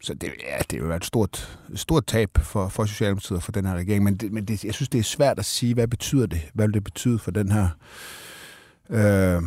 så 0.02 0.14
det, 0.14 0.30
ja, 0.48 0.58
det 0.70 0.78
er 0.78 0.86
være 0.86 0.96
et 0.96 1.04
stort, 1.04 1.58
stort 1.74 2.06
tab 2.06 2.30
for, 2.42 2.68
for 2.68 2.84
Socialdemokratiet 2.84 3.36
og 3.36 3.42
for 3.42 3.52
den 3.52 3.66
her 3.66 3.74
regering. 3.74 4.04
Men, 4.04 4.16
det, 4.16 4.32
men 4.32 4.44
det, 4.44 4.64
jeg 4.64 4.74
synes, 4.74 4.88
det 4.88 4.98
er 4.98 5.02
svært 5.02 5.38
at 5.38 5.44
sige, 5.44 5.74
hvad 5.74 5.88
betyder 5.88 6.26
det? 6.26 6.40
Hvad 6.54 6.66
vil 6.66 6.74
det 6.74 6.84
betyde 6.84 7.18
for 7.18 7.30
den 7.30 7.52
her 7.52 7.68
øh, 8.90 9.42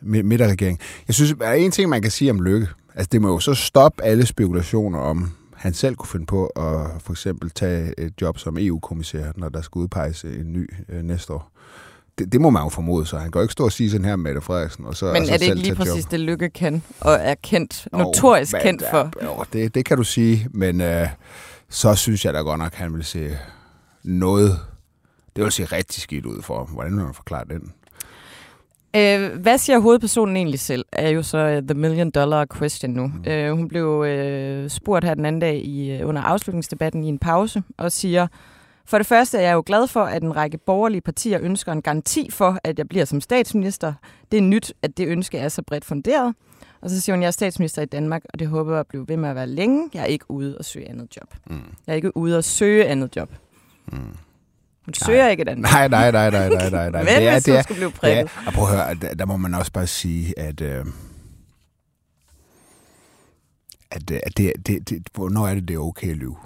midterregering? 0.00 0.78
Jeg 1.08 1.14
synes, 1.14 1.34
der 1.38 1.46
er 1.46 1.54
en 1.54 1.70
ting, 1.70 1.88
man 1.88 2.02
kan 2.02 2.10
sige 2.10 2.30
om 2.30 2.42
Lykke. 2.42 2.68
Altså, 2.94 3.08
det 3.12 3.22
må 3.22 3.28
jo 3.28 3.38
så 3.38 3.54
stoppe 3.54 4.02
alle 4.02 4.26
spekulationer 4.26 4.98
om, 4.98 5.30
han 5.64 5.74
selv 5.74 5.94
kunne 5.96 6.08
finde 6.08 6.26
på 6.26 6.46
at 6.46 7.02
for 7.02 7.12
eksempel 7.12 7.50
tage 7.50 8.00
et 8.00 8.12
job 8.20 8.38
som 8.38 8.56
EU-kommissær, 8.60 9.32
når 9.36 9.48
der 9.48 9.60
skal 9.62 9.78
udpeges 9.78 10.22
en 10.24 10.52
ny 10.52 10.70
øh, 10.88 11.02
næste 11.02 11.32
år. 11.32 11.50
Det, 12.18 12.32
det 12.32 12.40
må 12.40 12.50
man 12.50 12.62
jo 12.62 12.68
formode, 12.68 13.06
så 13.06 13.18
han 13.18 13.30
kan 13.32 13.38
jo 13.38 13.42
ikke 13.42 13.52
stå 13.52 13.64
og 13.64 13.72
sige 13.72 13.90
sådan 13.90 14.04
her 14.04 14.16
med 14.16 14.22
Mette 14.30 14.40
Frederiksen. 14.40 14.84
Og 14.84 14.96
så, 14.96 15.12
Men 15.12 15.22
og 15.22 15.26
så 15.26 15.34
er 15.34 15.38
det 15.38 15.44
ikke 15.44 15.58
lige 15.58 15.74
præcis 15.74 16.04
job. 16.04 16.10
det, 16.10 16.20
Lykke 16.20 16.50
kan, 16.50 16.82
og 17.00 17.12
er 17.12 17.34
kendt, 17.42 17.88
notorisk 17.92 18.52
Jo, 18.54 18.58
kendt 18.62 18.80
men, 18.82 18.90
for? 18.90 19.24
Jo, 19.24 19.44
det, 19.52 19.74
det 19.74 19.84
kan 19.84 19.96
du 19.96 20.04
sige, 20.04 20.48
men 20.50 20.80
øh, 20.80 21.08
så 21.68 21.94
synes 21.94 22.24
jeg 22.24 22.34
da 22.34 22.38
godt 22.38 22.58
nok, 22.58 22.72
at 22.72 22.78
han 22.78 22.94
vil 22.94 23.04
se 23.04 23.38
noget, 24.02 24.58
det 25.36 25.44
vil 25.44 25.52
se 25.52 25.64
rigtig 25.64 26.02
skidt 26.02 26.26
ud 26.26 26.42
for 26.42 26.58
ham. 26.58 26.66
Hvordan 26.66 26.96
vil 26.96 27.04
man 27.04 27.14
forklare 27.14 27.44
den? 27.50 27.72
Øh, 28.96 29.40
hvad 29.40 29.58
siger 29.58 29.78
hovedpersonen 29.78 30.36
egentlig 30.36 30.60
selv, 30.60 30.84
er 30.92 31.08
jo 31.08 31.22
så 31.22 31.56
uh, 31.56 31.68
the 31.68 31.80
million 31.80 32.10
dollar 32.10 32.46
question 32.58 32.90
nu. 32.90 33.06
Mm. 33.06 33.30
Øh, 33.30 33.56
hun 33.56 33.68
blev 33.68 34.04
øh, 34.08 34.70
spurgt 34.70 35.04
her 35.04 35.14
den 35.14 35.24
anden 35.24 35.40
dag 35.40 35.64
i, 35.64 36.02
uh, 36.02 36.08
under 36.08 36.22
afslutningsdebatten 36.22 37.04
i 37.04 37.08
en 37.08 37.18
pause, 37.18 37.62
og 37.78 37.92
siger, 37.92 38.26
for 38.86 38.98
det 38.98 39.06
første 39.06 39.38
er 39.38 39.42
jeg 39.42 39.54
jo 39.54 39.62
glad 39.66 39.86
for, 39.86 40.00
at 40.00 40.22
en 40.22 40.36
række 40.36 40.58
borgerlige 40.58 41.00
partier 41.00 41.38
ønsker 41.42 41.72
en 41.72 41.82
garanti 41.82 42.30
for, 42.30 42.58
at 42.64 42.78
jeg 42.78 42.88
bliver 42.88 43.04
som 43.04 43.20
statsminister. 43.20 43.92
Det 44.32 44.36
er 44.36 44.42
nyt, 44.42 44.72
at 44.82 44.96
det 44.96 45.08
ønske 45.08 45.38
er 45.38 45.48
så 45.48 45.62
bredt 45.62 45.84
funderet. 45.84 46.34
Og 46.80 46.90
så 46.90 47.00
siger 47.00 47.16
hun, 47.16 47.22
jeg 47.22 47.26
er 47.26 47.32
statsminister 47.32 47.82
i 47.82 47.86
Danmark, 47.86 48.22
og 48.32 48.38
det 48.38 48.48
håber 48.48 48.72
jeg 48.72 48.80
at 48.80 48.86
blive 48.86 49.08
ved 49.08 49.16
med 49.16 49.28
at 49.28 49.36
være 49.36 49.46
længe. 49.46 49.90
Jeg 49.94 50.00
er 50.00 50.06
ikke 50.06 50.30
ude 50.30 50.58
og 50.58 50.64
søge 50.64 50.88
andet 50.88 51.16
job. 51.16 51.34
Mm. 51.46 51.56
Jeg 51.86 51.92
er 51.92 51.96
ikke 51.96 52.16
ude 52.16 52.38
og 52.38 52.44
søge 52.44 52.86
andet 52.86 53.16
job. 53.16 53.30
Mm. 53.92 53.98
Hun 54.84 54.94
søger 54.94 55.28
ikke 55.28 55.40
et 55.40 55.48
andet 55.48 55.62
Nej, 55.62 55.88
nej, 55.88 56.10
nej, 56.10 56.30
nej, 56.30 56.48
nej, 56.48 56.70
nej. 56.70 56.90
nej. 56.90 57.02
Men 57.04 57.06
det 57.06 57.28
er, 57.28 57.32
hvis 57.32 57.44
det 57.44 57.56
er, 57.56 57.62
skulle 57.62 57.78
blive 57.78 57.90
prikket. 57.90 58.24
er, 58.24 58.46
og 58.46 58.52
prøv 58.52 58.68
at 58.68 58.70
høre, 58.70 58.94
der, 58.94 59.14
der 59.14 59.24
må 59.24 59.36
man 59.36 59.54
også 59.54 59.72
bare 59.72 59.86
sige, 59.86 60.38
at, 60.38 60.60
øh, 60.60 60.86
at, 63.90 64.10
øh, 64.10 64.20
at 64.22 64.36
det, 64.36 64.52
det, 64.66 64.90
det, 64.90 65.08
hvornår 65.14 65.48
er 65.48 65.54
det, 65.54 65.68
det 65.68 65.74
er 65.74 65.78
okay 65.78 66.10
at 66.10 66.16
lyve? 66.16 66.36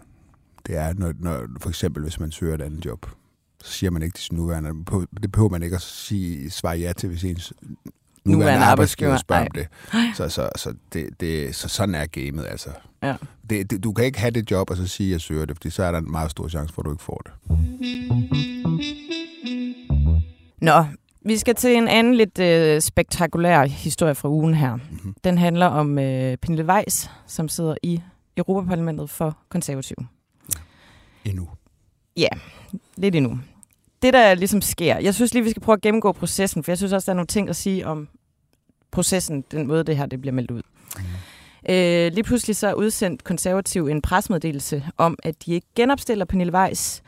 Det 0.66 0.76
er, 0.76 0.95
når, 0.95 1.12
når, 1.18 1.47
for 1.61 1.68
eksempel, 1.68 2.02
hvis 2.02 2.21
man 2.21 2.33
søger 2.33 2.54
et 2.54 2.62
andet 2.62 2.85
job, 2.87 3.07
så 3.62 3.73
siger 3.73 3.90
man 3.90 4.02
ikke 4.02 4.14
til 4.14 4.25
sin 4.25 4.37
nuværende. 4.37 4.71
Det 5.23 5.33
behøver 5.33 5.50
man 5.50 5.62
ikke 5.62 5.76
at 5.76 5.83
sige, 5.83 6.50
svare 6.50 6.78
ja 6.78 6.92
til, 6.92 7.09
hvis 7.09 7.25
ens 7.25 7.52
nuværende, 8.28 8.44
Nuværende 8.44 8.66
arbejdsgiver 8.66 9.11
arbejdsgiver, 9.11 9.16
spørger 9.16 9.44
om 9.44 10.11
det. 10.11 10.16
Så, 10.16 10.28
så, 10.28 10.49
så, 10.56 10.75
det, 10.92 11.20
det, 11.20 11.54
så 11.54 11.68
sådan 11.68 11.94
er 11.94 12.06
gamet, 12.06 12.47
altså. 12.50 12.70
Ja. 13.02 13.14
Det, 13.50 13.70
det, 13.70 13.85
du 13.85 13.92
kan 13.92 14.04
ikke 14.04 14.18
have 14.18 14.30
det 14.30 14.50
job, 14.50 14.70
og 14.70 14.76
så 14.76 14.87
sige, 14.87 15.08
at 15.08 15.12
jeg 15.12 15.20
søger 15.20 15.44
det, 15.44 15.56
fordi 15.56 15.70
så 15.70 15.82
er 15.82 15.90
der 15.92 15.99
en 15.99 16.11
meget 16.11 16.30
stor 16.30 16.49
chance 16.49 16.75
for, 16.75 16.82
at 16.82 16.87
du 16.87 16.90
ikke 16.90 17.04
får 17.04 17.23
det. 17.25 17.32
Nå, 20.61 20.85
vi 21.25 21.37
skal 21.37 21.54
til 21.54 21.76
en 21.76 21.88
anden 21.88 22.14
lidt 22.14 22.38
øh, 22.38 22.80
spektakulær 22.80 23.64
historie 23.64 24.14
fra 24.14 24.28
ugen 24.28 24.54
her. 24.54 24.75
Mm-hmm. 24.75 25.14
Den 25.25 25.38
handler 25.38 25.66
om 25.66 25.99
øh, 25.99 26.37
Pernille 26.37 26.66
Weiss, 26.66 27.11
som 27.26 27.49
sidder 27.49 27.75
i 27.82 28.00
Europaparlamentet 28.37 29.11
for 29.11 29.38
konservativ. 29.49 29.97
Endnu. 31.25 31.49
Ja, 32.16 32.28
lidt 32.97 33.14
endnu. 33.14 33.38
Det, 34.02 34.12
der 34.12 34.35
ligesom 34.35 34.61
sker, 34.61 34.99
jeg 34.99 35.14
synes 35.14 35.35
lige, 35.35 35.44
vi 35.44 35.50
skal 35.50 35.62
prøve 35.62 35.75
at 35.75 35.82
gennemgå 35.82 36.12
processen, 36.12 36.64
for 36.64 36.73
jeg 36.73 36.78
synes 36.78 36.92
også, 36.92 37.06
der 37.06 37.12
er 37.12 37.16
nogle 37.16 37.26
ting 37.26 37.49
at 37.49 37.56
sige 37.56 37.87
om 37.87 38.08
processen, 38.90 39.45
den 39.50 39.66
måde, 39.66 39.85
det 39.85 39.97
her 39.97 40.07
det 40.07 40.21
bliver 40.21 40.35
meldt 40.35 40.50
ud. 40.50 40.62
Mm. 40.97 41.04
Øh, 41.68 42.12
lige 42.12 42.25
pludselig 42.25 42.57
så 42.57 42.73
udsendt 42.73 43.25
konservativ 43.25 43.87
en 43.87 44.02
presmeddelelse 44.02 44.85
om, 44.97 45.16
at 45.23 45.47
de 45.47 45.52
ikke 45.52 45.66
genopstiller 45.76 46.25
Pernille 46.25 46.52
Weiss. 46.52 47.02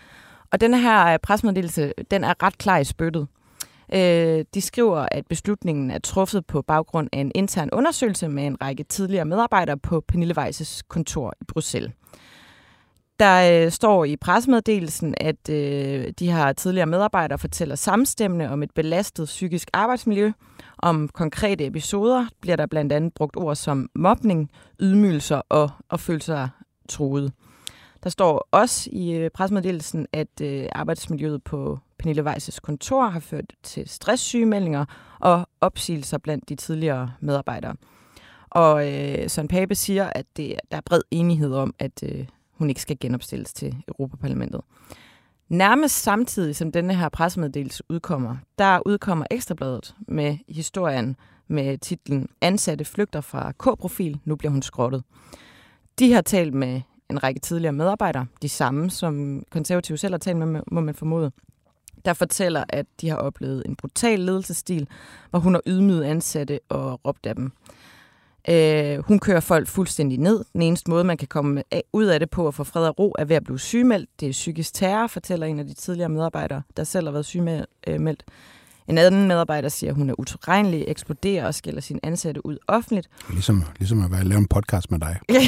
Og 0.52 0.60
den 0.60 0.74
her 0.74 1.18
presmeddelelse, 1.18 1.92
den 2.10 2.24
er 2.24 2.42
ret 2.42 2.58
klar 2.58 2.78
i 2.78 2.84
spyttet. 2.84 3.26
Øh, 3.94 4.44
de 4.54 4.60
skriver, 4.60 5.06
at 5.10 5.26
beslutningen 5.26 5.90
er 5.90 5.98
truffet 5.98 6.46
på 6.46 6.62
baggrund 6.62 7.08
af 7.12 7.20
en 7.20 7.32
intern 7.34 7.68
undersøgelse 7.72 8.28
med 8.28 8.46
en 8.46 8.62
række 8.62 8.84
tidligere 8.84 9.24
medarbejdere 9.24 9.78
på 9.78 10.04
Pernille 10.08 10.34
Weiss' 10.38 10.80
kontor 10.88 11.34
i 11.40 11.44
Bruxelles. 11.44 11.92
Der 13.20 13.64
øh, 13.64 13.70
står 13.70 14.04
i 14.04 14.16
pressemeddelelsen, 14.16 15.14
at 15.20 15.48
øh, 15.50 16.12
de 16.18 16.32
her 16.32 16.52
tidligere 16.52 16.86
medarbejdere 16.86 17.38
fortæller 17.38 17.74
samstemmende 17.74 18.50
om 18.50 18.62
et 18.62 18.70
belastet 18.74 19.26
psykisk 19.26 19.70
arbejdsmiljø. 19.72 20.32
Om 20.82 21.08
konkrete 21.08 21.66
episoder 21.66 22.26
bliver 22.40 22.56
der 22.56 22.66
blandt 22.66 22.92
andet 22.92 23.14
brugt 23.14 23.36
ord 23.36 23.56
som 23.56 23.90
mobning, 23.94 24.50
ydmygelser 24.80 25.42
og, 25.48 25.70
og 25.88 26.00
sig 26.00 26.48
truet. 26.88 27.32
Der 28.02 28.10
står 28.10 28.48
også 28.50 28.90
i 28.92 29.28
presmeddelelsen, 29.28 29.30
pressemeddelelsen, 29.34 30.06
at 30.12 30.40
øh, 30.42 30.68
arbejdsmiljøet 30.72 31.42
på 31.44 31.78
Pernille 31.98 32.30
Weiss' 32.30 32.58
kontor 32.62 33.08
har 33.08 33.20
ført 33.20 33.52
til 33.62 33.88
stresssygemeldinger 33.88 34.84
og 35.20 35.48
opsigelser 35.60 36.18
blandt 36.18 36.48
de 36.48 36.54
tidligere 36.54 37.12
medarbejdere. 37.20 37.74
Og 38.50 38.92
øh, 38.92 39.30
Søren 39.30 39.48
Pape 39.48 39.74
siger, 39.74 40.10
at 40.14 40.26
det, 40.36 40.54
der 40.70 40.76
er 40.76 40.82
bred 40.86 41.00
enighed 41.10 41.54
om, 41.54 41.74
at 41.78 42.02
øh, 42.02 42.26
hun 42.52 42.68
ikke 42.68 42.80
skal 42.82 42.96
genopstilles 43.00 43.52
til 43.52 43.76
Europaparlamentet. 43.88 44.60
Nærmest 45.50 46.02
samtidig 46.02 46.56
som 46.56 46.72
denne 46.72 46.94
her 46.94 47.08
pressemeddelelse 47.08 47.82
udkommer, 47.88 48.36
der 48.58 48.80
udkommer 48.86 49.26
Ekstrabladet 49.30 49.94
med 50.08 50.38
historien 50.48 51.16
med 51.48 51.78
titlen 51.78 52.28
Ansatte 52.40 52.84
flygter 52.84 53.20
fra 53.20 53.52
K-profil, 53.52 54.20
nu 54.24 54.36
bliver 54.36 54.52
hun 54.52 54.62
skrottet. 54.62 55.02
De 55.98 56.12
har 56.12 56.20
talt 56.20 56.54
med 56.54 56.80
en 57.10 57.22
række 57.22 57.40
tidligere 57.40 57.72
medarbejdere, 57.72 58.26
de 58.42 58.48
samme 58.48 58.90
som 58.90 59.42
konservative 59.50 59.98
selv 59.98 60.12
har 60.14 60.18
talt 60.18 60.38
med, 60.38 60.62
må 60.72 60.80
man 60.80 60.94
formode, 60.94 61.32
der 62.04 62.12
fortæller, 62.12 62.64
at 62.68 62.86
de 63.00 63.08
har 63.08 63.16
oplevet 63.16 63.62
en 63.66 63.76
brutal 63.76 64.20
ledelsesstil, 64.20 64.88
hvor 65.30 65.38
hun 65.38 65.54
har 65.54 65.62
ydmyget 65.66 66.04
ansatte 66.04 66.60
og 66.68 67.00
råbt 67.06 67.26
af 67.26 67.34
dem. 67.36 67.52
Øh, 68.48 68.98
hun 68.98 69.18
kører 69.18 69.40
folk 69.40 69.68
fuldstændig 69.68 70.18
ned. 70.18 70.44
Den 70.52 70.62
eneste 70.62 70.90
måde, 70.90 71.04
man 71.04 71.16
kan 71.16 71.28
komme 71.28 71.62
af, 71.70 71.82
ud 71.92 72.04
af 72.04 72.20
det 72.20 72.30
på 72.30 72.48
at 72.48 72.54
få 72.54 72.64
fred 72.64 72.86
og 72.86 72.98
ro, 72.98 73.14
er 73.18 73.24
ved 73.24 73.36
at 73.36 73.44
blive 73.44 73.58
sygemeldt. 73.58 74.10
Det 74.20 74.28
er 74.28 74.32
psykisk 74.32 74.74
terror, 74.74 75.06
fortæller 75.06 75.46
en 75.46 75.58
af 75.58 75.66
de 75.66 75.74
tidligere 75.74 76.08
medarbejdere, 76.08 76.62
der 76.76 76.84
selv 76.84 77.06
har 77.06 77.12
været 77.12 77.26
sygemeldt. 77.26 78.24
En 78.88 78.98
anden 78.98 79.28
medarbejder 79.28 79.68
siger, 79.68 79.90
at 79.90 79.96
hun 79.96 80.10
er 80.10 80.14
utilregnelig, 80.18 80.84
eksploderer 80.88 81.46
og 81.46 81.54
skælder 81.54 81.80
sine 81.80 82.00
ansatte 82.02 82.46
ud 82.46 82.58
offentligt. 82.66 83.08
Ligesom, 83.30 83.64
ligesom 83.78 84.04
at 84.04 84.12
være 84.12 84.24
lave 84.24 84.38
en 84.38 84.46
podcast 84.46 84.90
med 84.90 84.98
dig. 84.98 85.18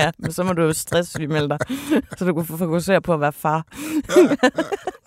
ja, 0.00 0.10
men 0.18 0.32
så 0.32 0.42
må 0.42 0.52
du 0.52 0.62
jo 0.62 0.72
stresssygemelde 0.72 1.48
dig, 1.48 1.58
så 2.18 2.24
du 2.24 2.34
kan 2.34 2.44
fokusere 2.44 3.00
på 3.00 3.14
at 3.14 3.20
være 3.20 3.32
far. 3.32 3.66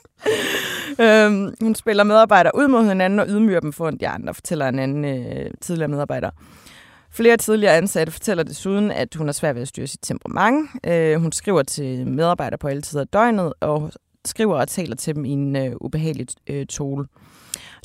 øhm, 1.00 1.54
hun 1.62 1.76
spiller 1.76 2.04
medarbejdere 2.04 2.52
ud 2.56 2.68
mod 2.68 2.88
hinanden 2.88 3.20
og 3.20 3.26
ydmyger 3.30 3.60
dem 3.60 3.74
foran 3.74 3.98
de 3.98 4.08
andre, 4.08 4.34
fortæller 4.34 4.68
en 4.68 4.80
anden 4.80 5.06
øh, 5.06 5.52
tidligere 5.62 5.88
medarbejder. 5.88 6.30
Flere 7.12 7.38
tidligere 7.38 7.78
ansatte 7.78 8.12
fortæller 8.12 8.44
desuden, 8.44 8.92
at 8.92 9.16
hun 9.16 9.28
har 9.28 9.34
svært 9.34 9.56
ved 9.56 9.62
at 9.62 9.68
styre 9.68 9.88
sit 9.88 10.00
temperament. 10.04 10.70
Øh, 10.88 11.22
hun 11.22 11.32
skriver 11.32 11.64
til 11.64 12.08
medarbejdere 12.08 12.58
på 12.58 12.68
alle 12.68 12.82
tider 12.82 13.02
af 13.02 13.08
døgnet, 13.08 13.54
og 13.60 13.92
skriver 14.26 14.56
og 14.56 14.68
taler 14.68 14.96
til 14.96 15.16
dem 15.16 15.26
i 15.26 15.30
en 15.30 15.56
øh, 15.56 15.72
ubehagelig 15.82 16.28
øh, 16.48 16.66
tone. 16.66 17.06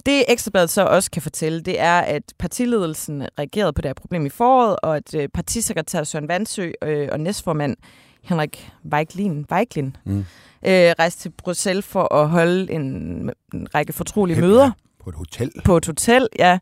Det 0.07 0.25
Ekstrabladet 0.29 0.71
så 0.71 0.85
også 0.85 1.11
kan 1.11 1.23
fortælle, 1.23 1.61
det 1.61 1.81
er, 1.81 2.01
at 2.01 2.23
partiledelsen 2.39 3.23
reagerede 3.39 3.73
på 3.73 3.83
det 3.83 3.89
her 3.89 3.95
problem 3.95 4.27
i 4.27 4.29
foråret, 4.29 4.77
og 4.83 4.97
at 4.97 5.15
øh, 5.15 5.29
partisekretær 5.29 6.05
Søren 6.05 6.29
Vandsø 6.29 6.71
øh, 6.83 7.09
og 7.13 7.21
næstformand 7.21 7.77
Henrik 8.23 8.73
Weiklin, 8.93 9.47
Weiklin 9.53 9.97
mm. 10.05 10.19
øh, 10.19 10.25
rejste 10.99 11.23
til 11.23 11.31
Bruxelles 11.31 11.87
for 11.87 12.15
at 12.15 12.29
holde 12.29 12.73
en, 12.73 12.83
en 13.55 13.67
række 13.75 13.93
fortrolige 13.93 14.37
Ja, 14.37 14.41
møder 14.41 14.71
På 15.05 15.11
et 15.11 15.17
hotel. 15.17 15.51
på 15.65 15.77
et 15.77 15.87
hotel, 15.87 16.29
ja, 16.39 16.59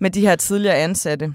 med 0.00 0.10
de 0.10 0.20
her 0.20 0.36
tidligere 0.36 0.76
ansatte. 0.76 1.34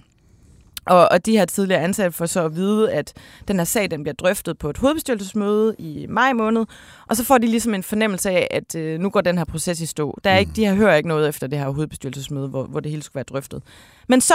Og, 0.85 1.07
og 1.11 1.25
de 1.25 1.31
her 1.31 1.45
tidligere 1.45 1.81
ansatte 1.81 2.17
får 2.17 2.25
så 2.25 2.45
at 2.45 2.55
vide, 2.55 2.91
at 2.91 3.13
den 3.47 3.57
her 3.57 3.63
sag 3.63 3.91
den 3.91 4.03
bliver 4.03 4.13
drøftet 4.13 4.57
på 4.57 4.69
et 4.69 4.77
hovedbestyrelsesmøde 4.77 5.75
i 5.79 6.05
maj 6.09 6.33
måned, 6.33 6.65
og 7.07 7.17
så 7.17 7.23
får 7.23 7.37
de 7.37 7.47
ligesom 7.47 7.73
en 7.73 7.83
fornemmelse 7.83 8.29
af, 8.29 8.47
at 8.51 8.75
øh, 8.75 8.99
nu 8.99 9.09
går 9.09 9.21
den 9.21 9.37
her 9.37 9.45
proces 9.45 9.81
i 9.81 9.85
stå. 9.85 10.17
Der 10.23 10.29
er 10.29 10.37
ikke, 10.37 10.51
de 10.55 10.65
her 10.65 10.73
hører 10.75 10.95
ikke 10.95 11.09
noget 11.09 11.29
efter 11.29 11.47
det 11.47 11.59
her 11.59 11.69
hovedbestyrelsesmøde, 11.69 12.47
hvor, 12.47 12.63
hvor 12.63 12.79
det 12.79 12.91
hele 12.91 13.03
skulle 13.03 13.15
være 13.15 13.23
drøftet. 13.23 13.63
Men 14.07 14.21
så, 14.21 14.33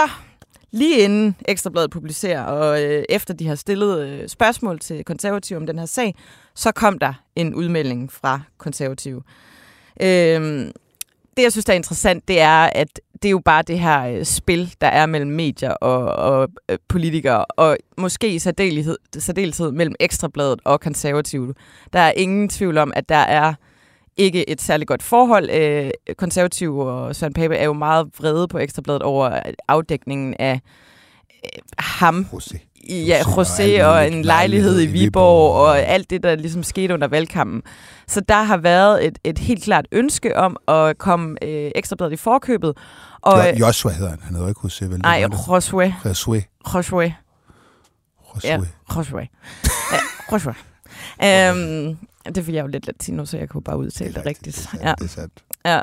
lige 0.71 0.99
inden 0.99 1.35
Ekstrabladet 1.47 1.91
publicerer, 1.91 2.43
og 2.43 2.83
øh, 2.83 3.03
efter 3.09 3.33
de 3.33 3.47
har 3.47 3.55
stillet 3.55 4.07
øh, 4.07 4.29
spørgsmål 4.29 4.79
til 4.79 5.03
konservative 5.03 5.57
om 5.57 5.65
den 5.65 5.79
her 5.79 5.85
sag, 5.85 6.15
så 6.55 6.71
kom 6.71 6.99
der 6.99 7.13
en 7.35 7.55
udmelding 7.55 8.11
fra 8.11 8.41
konservative. 8.57 9.21
Øh, 10.01 10.71
det, 11.37 11.43
jeg 11.43 11.51
synes, 11.51 11.65
der 11.65 11.73
er 11.73 11.77
interessant, 11.77 12.27
det 12.27 12.39
er, 12.39 12.69
at 12.75 12.99
det 13.13 13.25
er 13.25 13.31
jo 13.31 13.41
bare 13.45 13.61
det 13.61 13.79
her 13.79 14.05
øh, 14.05 14.25
spil, 14.25 14.73
der 14.81 14.87
er 14.87 15.05
mellem 15.05 15.31
medier 15.31 15.71
og, 15.71 16.05
og 16.05 16.49
øh, 16.69 16.77
politikere, 16.87 17.45
og 17.45 17.77
måske 17.97 18.33
i 18.33 18.39
særdeleshed, 18.39 18.97
særdeleshed 19.17 19.71
mellem 19.71 19.95
Ekstrabladet 19.99 20.59
og 20.63 20.81
konservative. 20.81 21.53
Der 21.93 21.99
er 21.99 22.11
ingen 22.11 22.49
tvivl 22.49 22.77
om, 22.77 22.93
at 22.95 23.09
der 23.09 23.15
er 23.15 23.53
ikke 24.17 24.49
et 24.49 24.61
særligt 24.61 24.87
godt 24.87 25.03
forhold. 25.03 25.49
Øh, 25.49 25.91
konservative 26.17 26.91
og 26.91 27.15
Søren 27.15 27.33
Pape 27.33 27.55
er 27.55 27.65
jo 27.65 27.73
meget 27.73 28.07
vrede 28.19 28.47
på 28.47 28.57
Ekstrabladet 28.57 29.01
over 29.01 29.39
afdækningen 29.67 30.35
af 30.39 30.59
ham. 31.79 32.25
José. 32.33 32.57
Ja, 32.89 33.19
José 33.21 33.83
og 33.83 33.91
og 33.91 34.07
en 34.07 34.21
lejlighed 34.25 34.81
i 34.81 34.85
Viborg 34.85 35.53
og 35.53 35.79
alt 35.79 36.09
det, 36.09 36.23
der 36.23 36.35
ligesom 36.35 36.63
skete 36.63 36.93
under 36.93 37.07
valgkampen. 37.07 37.61
Så 38.07 38.21
der 38.21 38.43
har 38.43 38.57
været 38.57 39.05
et, 39.07 39.19
et 39.23 39.39
helt 39.39 39.63
klart 39.63 39.85
ønske 39.91 40.37
om 40.37 40.57
at 40.67 40.97
komme 40.97 41.37
øh, 41.43 41.71
ekstrabladet 41.75 42.13
i 42.13 42.15
forkøbet. 42.15 42.77
Og, 43.21 43.37
Jo, 43.59 43.65
Joshua 43.65 43.91
hedder 43.91 44.09
han. 44.09 44.19
Han 44.21 44.35
hedder 44.35 44.49
ikke 44.49 44.59
José, 44.63 44.85
vel? 44.85 44.99
nej, 44.99 45.19
det. 45.31 45.33
Josué. 45.37 45.93
Josué. 46.05 46.41
Josué. 46.67 47.11
Ja, 48.43 48.57
Josué. 48.57 48.65
Josué. 48.93 49.27
Josué. 50.31 50.53
Øhm, 51.25 51.97
det 52.25 52.45
fik 52.45 52.55
jeg 52.55 52.61
jo 52.61 52.67
lidt 52.67 52.87
latino, 52.87 53.25
så 53.25 53.37
jeg 53.37 53.49
kunne 53.49 53.63
bare 53.63 53.77
udtale 53.77 54.13
det, 54.13 54.25
rigtigt. 54.25 54.69
Det 54.71 54.81
er, 54.81 54.87
ja. 54.87 54.87
sandt, 54.87 54.99
det 54.99 55.05
er 55.05 55.09
sandt. 55.09 55.43
Ja. 55.65 55.81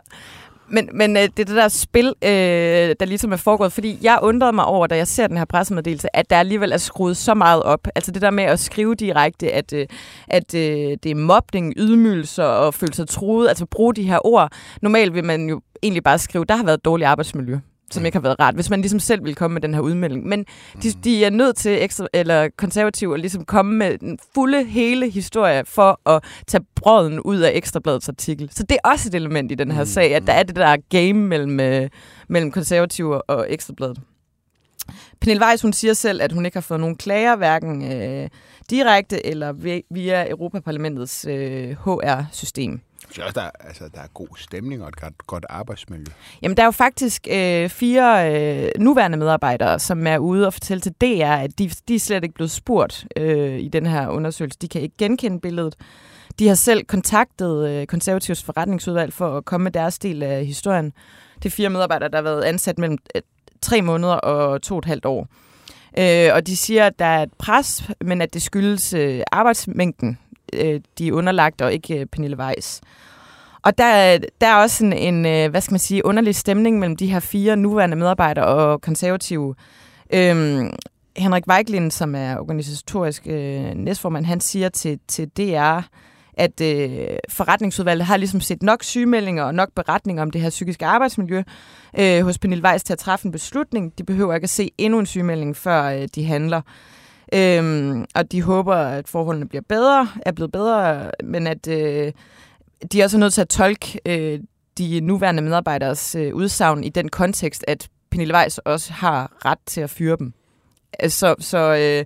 Men, 0.72 0.88
men 0.94 1.16
øh, 1.16 1.22
det 1.22 1.38
er 1.38 1.44
det 1.44 1.57
der 1.57 1.68
spil, 1.68 2.14
øh, 2.24 2.31
der 3.00 3.05
ligesom 3.05 3.33
er 3.33 3.37
foregået, 3.37 3.72
fordi 3.72 3.98
jeg 4.03 4.18
undrede 4.22 4.53
mig 4.53 4.64
over, 4.64 4.87
da 4.87 4.96
jeg 4.96 5.09
ser 5.09 5.26
den 5.26 5.37
her 5.37 5.44
pressemeddelelse, 5.44 6.16
at 6.16 6.31
der 6.31 6.38
alligevel 6.38 6.72
er 6.72 6.76
skruet 6.76 7.16
så 7.16 7.35
meget 7.35 7.62
op. 7.62 7.88
Altså 7.94 8.12
det 8.12 8.22
der 8.22 8.31
med 8.31 8.44
at 8.44 8.61
skrive 8.61 8.94
direkte, 8.94 9.53
at, 9.53 9.72
øh, 9.72 9.87
at 10.29 10.55
øh, 10.55 10.96
det 11.03 11.07
er 11.11 11.14
mobning, 11.14 11.74
ydmygelser 11.76 12.44
og 12.44 12.74
føle 12.74 12.94
sig 12.94 13.09
truet, 13.09 13.48
altså 13.48 13.66
bruge 13.66 13.94
de 13.94 14.03
her 14.03 14.26
ord. 14.26 14.53
Normalt 14.83 15.14
vil 15.14 15.24
man 15.24 15.48
jo 15.48 15.61
egentlig 15.83 16.03
bare 16.03 16.18
skrive, 16.18 16.44
der 16.44 16.57
har 16.57 16.64
været 16.64 16.85
dårligt 16.85 17.09
arbejdsmiljø 17.09 17.59
som 17.90 18.07
ikke 18.07 18.16
har 18.16 18.22
været 18.22 18.40
rart, 18.40 18.55
hvis 18.55 18.70
man 18.70 18.81
ligesom 18.81 19.00
selv 19.00 19.24
vil 19.24 19.35
komme 19.35 19.55
med 19.55 19.62
den 19.62 19.74
her 19.74 19.81
udmelding. 19.81 20.26
Men 20.26 20.44
de, 20.83 20.92
de 21.05 21.24
er 21.24 21.31
nødt 21.31 21.57
til 21.57 21.83
ekstra, 21.83 22.07
eller 22.12 22.48
konservative 22.59 23.14
at 23.14 23.20
ligesom 23.20 23.44
komme 23.44 23.74
med 23.76 23.98
den 23.98 24.18
fulde, 24.35 24.64
hele 24.64 25.11
historie 25.11 25.64
for 25.64 26.09
at 26.11 26.24
tage 26.46 26.64
brøden 26.76 27.20
ud 27.20 27.38
af 27.38 27.50
Ekstrabladets 27.55 28.09
artikel. 28.09 28.50
Så 28.53 28.62
det 28.62 28.76
er 28.85 28.88
også 28.90 29.09
et 29.09 29.14
element 29.14 29.53
i 29.53 29.55
den 29.55 29.70
her 29.70 29.85
sag, 29.85 30.14
at 30.14 30.26
der 30.26 30.33
er 30.33 30.42
det 30.42 30.57
der 30.57 30.76
game 30.88 31.26
mellem, 31.26 31.61
øh, 31.61 31.88
mellem 32.29 32.53
konservative 32.53 33.22
og 33.22 33.46
Ekstrabladet. 33.48 33.98
Pernille 35.20 35.44
Weiss, 35.46 35.62
hun 35.62 35.72
siger 35.72 35.94
selv, 35.94 36.22
at 36.22 36.33
hun 36.33 36.44
ikke 36.46 36.57
har 36.57 36.61
fået 36.62 36.81
nogen 36.81 36.96
klager, 36.96 37.37
hverken 37.37 37.92
øh, 37.92 38.29
direkte 38.70 39.26
eller 39.26 39.53
vi- 39.53 39.85
via 39.90 40.31
Europaparlamentets 40.31 41.24
øh, 41.29 41.70
HR-system. 41.70 42.81
Synes 43.11 43.18
også, 43.26 43.40
der, 43.40 43.46
er- 43.46 43.66
altså, 43.68 43.85
der 43.94 44.00
er 44.00 44.07
god 44.14 44.29
stemning 44.37 44.83
og 44.83 44.88
et 44.88 44.96
godt, 45.00 45.26
godt 45.26 45.46
arbejdsmiljø. 45.48 46.05
Jamen, 46.42 46.57
der 46.57 46.62
er 46.62 46.66
jo 46.66 46.70
faktisk 46.70 47.26
øh, 47.31 47.68
fire 47.68 48.35
øh, 48.64 48.70
nuværende 48.79 49.18
medarbejdere, 49.18 49.79
som 49.79 50.07
er 50.07 50.18
ude 50.18 50.46
og 50.46 50.53
fortælle 50.53 50.81
til 50.81 50.92
DR, 51.00 51.24
at 51.33 51.59
de, 51.59 51.70
de 51.88 51.94
er 51.94 51.98
slet 51.98 52.22
ikke 52.24 52.35
blevet 52.35 52.50
spurgt 52.50 53.07
øh, 53.16 53.59
i 53.59 53.68
den 53.68 53.87
her 53.87 54.09
undersøgelse. 54.09 54.59
De 54.62 54.68
kan 54.68 54.81
ikke 54.81 54.94
genkende 54.98 55.40
billedet. 55.40 55.74
De 56.38 56.48
har 56.48 56.55
selv 56.55 56.85
kontaktet 56.85 57.68
øh, 57.68 57.87
konservativs 57.87 58.42
forretningsudvalg 58.42 59.12
for 59.12 59.37
at 59.37 59.44
komme 59.44 59.64
med 59.64 59.72
deres 59.72 59.98
del 59.98 60.22
af 60.22 60.46
historien. 60.46 60.92
Det 61.37 61.46
er 61.46 61.50
fire 61.50 61.70
medarbejdere, 61.70 62.09
der 62.09 62.16
har 62.16 62.22
været 62.22 62.42
ansat 62.42 62.79
mellem 62.79 62.98
øh, 63.16 63.22
tre 63.62 63.82
måneder 63.82 64.14
og 64.14 64.62
to 64.62 64.74
og 64.74 64.78
et 64.78 64.84
halvt 64.84 65.06
år. 65.06 65.26
Øh, 65.98 66.30
og 66.34 66.46
de 66.46 66.56
siger, 66.56 66.86
at 66.86 66.98
der 66.98 67.04
er 67.04 67.22
et 67.22 67.32
pres, 67.38 67.90
men 68.00 68.22
at 68.22 68.34
det 68.34 68.42
skyldes 68.42 68.94
øh, 68.94 69.20
arbejdsmængden, 69.32 70.18
øh, 70.52 70.80
de 70.98 71.08
er 71.08 71.12
underlagt, 71.12 71.60
og 71.60 71.72
ikke 71.72 71.98
øh, 71.98 72.06
Pernille 72.06 72.38
Weiss. 72.38 72.80
Og 73.62 73.78
der, 73.78 74.18
der 74.40 74.46
er 74.46 74.54
også 74.54 74.84
en, 74.84 74.92
en, 74.92 75.26
øh, 75.26 75.50
hvad 75.50 75.60
skal 75.60 75.72
man 75.72 75.78
sige, 75.78 76.04
underlig 76.04 76.34
stemning 76.34 76.78
mellem 76.78 76.96
de 76.96 77.06
her 77.06 77.20
fire 77.20 77.56
nuværende 77.56 77.96
medarbejdere 77.96 78.46
og 78.46 78.80
konservative. 78.80 79.54
Øhm, 80.12 80.70
Henrik 81.16 81.46
Weiglin, 81.48 81.90
som 81.90 82.14
er 82.14 82.38
organisatorisk 82.38 83.26
øh, 83.26 83.74
næstformand, 83.74 84.24
han 84.24 84.40
siger 84.40 84.68
til, 84.68 84.98
til 85.08 85.28
DR, 85.28 85.80
at 86.34 86.60
øh, 86.60 87.08
forretningsudvalget 87.28 88.06
har 88.06 88.16
ligesom 88.16 88.40
set 88.40 88.62
nok 88.62 88.82
sygemeldinger 88.82 89.44
og 89.44 89.54
nok 89.54 89.68
beretninger 89.76 90.22
om 90.22 90.30
det 90.30 90.40
her 90.40 90.50
psykiske 90.50 90.86
arbejdsmiljø 90.86 91.42
øh, 91.98 92.22
hos 92.22 92.38
Pernille 92.38 92.64
Weiss 92.64 92.84
til 92.84 92.92
at 92.92 92.98
træffe 92.98 93.26
en 93.26 93.32
beslutning. 93.32 93.98
De 93.98 94.04
behøver 94.04 94.34
ikke 94.34 94.44
at 94.44 94.50
se 94.50 94.70
endnu 94.78 94.98
en 94.98 95.06
sygemelding, 95.06 95.56
før 95.56 95.84
øh, 95.84 96.08
de 96.14 96.24
handler. 96.24 96.60
Øhm, 97.34 98.04
og 98.14 98.32
de 98.32 98.42
håber, 98.42 98.74
at 98.74 99.08
forholdene 99.08 99.48
bliver 99.48 99.62
bedre, 99.68 100.08
er 100.26 100.32
blevet 100.32 100.52
bedre, 100.52 101.10
men 101.24 101.46
at 101.46 101.68
øh, 101.68 102.12
de 102.92 103.00
er 103.00 103.04
også 103.04 103.18
nødt 103.18 103.34
til 103.34 103.40
at 103.40 103.48
tolke 103.48 104.00
øh, 104.06 104.40
de 104.78 105.00
nuværende 105.00 105.42
medarbejderes 105.42 106.14
øh, 106.14 106.34
udsagn 106.34 106.84
i 106.84 106.88
den 106.88 107.08
kontekst, 107.08 107.64
at 107.68 107.88
Pernille 108.10 108.34
Weiss 108.34 108.58
også 108.58 108.92
har 108.92 109.32
ret 109.44 109.58
til 109.66 109.80
at 109.80 109.90
fyre 109.90 110.16
dem. 110.16 110.32
Øh, 111.02 111.10
så, 111.10 111.34
så, 111.38 111.58
øh, 111.58 112.04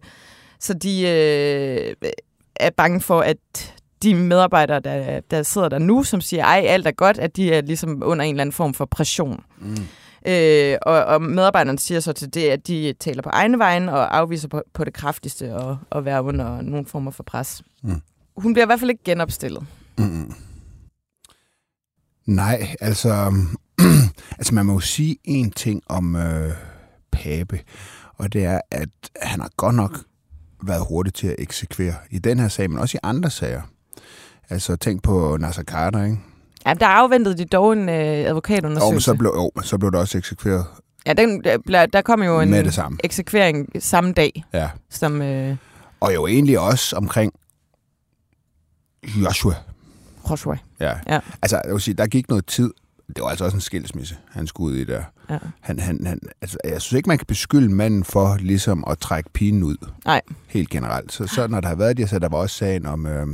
så 0.60 0.74
de 0.74 1.02
øh, 1.02 2.10
er 2.56 2.70
bange 2.70 3.00
for, 3.00 3.20
at 3.20 3.73
de 4.04 4.14
medarbejdere, 4.14 4.80
der, 4.80 5.20
der 5.20 5.42
sidder 5.42 5.68
der 5.68 5.78
nu, 5.78 6.02
som 6.02 6.20
siger, 6.20 6.44
ej, 6.44 6.64
alt 6.66 6.86
er 6.86 6.90
godt, 6.90 7.18
at 7.18 7.36
de 7.36 7.52
er 7.52 7.62
ligesom 7.62 8.02
under 8.04 8.24
en 8.24 8.34
eller 8.34 8.40
anden 8.40 8.52
form 8.52 8.74
for 8.74 8.84
pression. 8.84 9.44
Mm. 9.60 9.76
Øh, 10.26 10.76
og, 10.82 11.04
og 11.04 11.22
medarbejderne 11.22 11.78
siger 11.78 12.00
så 12.00 12.12
til 12.12 12.34
det, 12.34 12.48
at 12.48 12.66
de 12.66 12.94
taler 13.00 13.22
på 13.22 13.28
egne 13.28 13.58
vegne 13.58 13.92
og 13.92 14.16
afviser 14.16 14.48
på, 14.48 14.62
på 14.72 14.84
det 14.84 14.94
kraftigste 14.94 15.52
at, 15.52 15.76
at 15.92 16.04
være 16.04 16.22
under 16.22 16.60
nogen 16.60 16.86
former 16.86 17.10
for 17.10 17.22
pres. 17.22 17.62
Mm. 17.82 18.00
Hun 18.36 18.52
bliver 18.52 18.66
i 18.66 18.68
hvert 18.68 18.80
fald 18.80 18.90
ikke 18.90 19.04
genopstillet. 19.04 19.66
Mm. 19.98 20.32
Nej, 22.26 22.74
altså, 22.80 23.34
altså 24.38 24.54
man 24.54 24.66
må 24.66 24.72
jo 24.72 24.80
sige 24.80 25.16
en 25.24 25.50
ting 25.50 25.82
om 25.86 26.16
øh, 26.16 26.52
Pape, 27.12 27.60
og 28.14 28.32
det 28.32 28.44
er, 28.44 28.60
at 28.70 28.88
han 29.22 29.40
har 29.40 29.50
godt 29.56 29.74
nok 29.74 29.98
været 30.66 30.84
hurtig 30.88 31.14
til 31.14 31.26
at 31.26 31.34
eksekvere 31.38 31.94
i 32.10 32.18
den 32.18 32.38
her 32.38 32.48
sag, 32.48 32.70
men 32.70 32.78
også 32.78 32.96
i 32.96 33.00
andre 33.02 33.30
sager. 33.30 33.62
Altså 34.50 34.76
tænk 34.76 35.02
på 35.02 35.36
Nasser 35.40 35.62
Carter, 35.62 36.04
ikke? 36.04 36.18
Ja, 36.66 36.74
der 36.74 36.86
afventede 36.86 37.38
de 37.38 37.44
dog 37.44 37.72
en 37.72 37.78
øh, 37.88 37.94
Jo, 37.94 37.94
men 37.94 38.26
advokatundersøgelse. 38.26 39.04
så 39.04 39.14
blev, 39.14 39.32
jo, 39.36 39.50
men 39.54 39.64
så 39.64 39.78
blev 39.78 39.92
det 39.92 40.00
også 40.00 40.18
eksekveret 40.18 40.64
Ja, 41.06 41.12
den, 41.12 41.44
der, 41.44 41.86
der 41.86 42.02
kom 42.02 42.22
jo 42.22 42.40
en 42.40 42.50
med 42.50 42.64
det 42.64 42.74
samme. 42.74 42.98
eksekvering 43.04 43.68
samme 43.78 44.12
dag, 44.12 44.44
Ja. 44.52 44.70
som... 44.90 45.22
Øh, 45.22 45.56
Og 46.00 46.14
jo 46.14 46.26
egentlig 46.26 46.58
også 46.58 46.96
omkring 46.96 47.32
Joshua. 49.24 49.54
Joshua. 50.30 50.56
Ja. 50.80 50.92
Ja. 51.08 51.20
Altså, 51.42 51.60
jeg 51.64 51.72
vil 51.72 51.80
sige, 51.80 51.94
der 51.94 52.06
gik 52.06 52.28
noget 52.28 52.46
tid. 52.46 52.70
Det 53.08 53.22
var 53.22 53.28
altså 53.28 53.44
også 53.44 53.56
en 53.56 53.60
skilsmisse, 53.60 54.16
han 54.30 54.46
skulle 54.46 54.74
ud 54.74 54.78
i 54.80 54.84
der. 54.84 55.02
Ja. 55.30 55.38
Han, 55.60 55.78
han, 55.78 56.06
han, 56.06 56.18
altså, 56.42 56.58
jeg 56.64 56.82
synes 56.82 56.96
ikke, 56.98 57.08
man 57.08 57.18
kan 57.18 57.26
beskylde 57.26 57.68
manden 57.74 58.04
for 58.04 58.36
ligesom 58.40 58.84
at 58.90 58.98
trække 58.98 59.30
pigen 59.32 59.62
ud. 59.62 59.76
Nej. 60.04 60.20
Helt 60.48 60.70
generelt. 60.70 61.12
Så, 61.12 61.26
så 61.26 61.46
når 61.46 61.60
der 61.60 61.68
har 61.68 61.74
været 61.74 61.96
det, 61.96 62.10
så 62.10 62.18
der 62.18 62.28
var 62.28 62.38
også 62.38 62.56
sagen 62.56 62.86
om, 62.86 63.06
øh, 63.06 63.26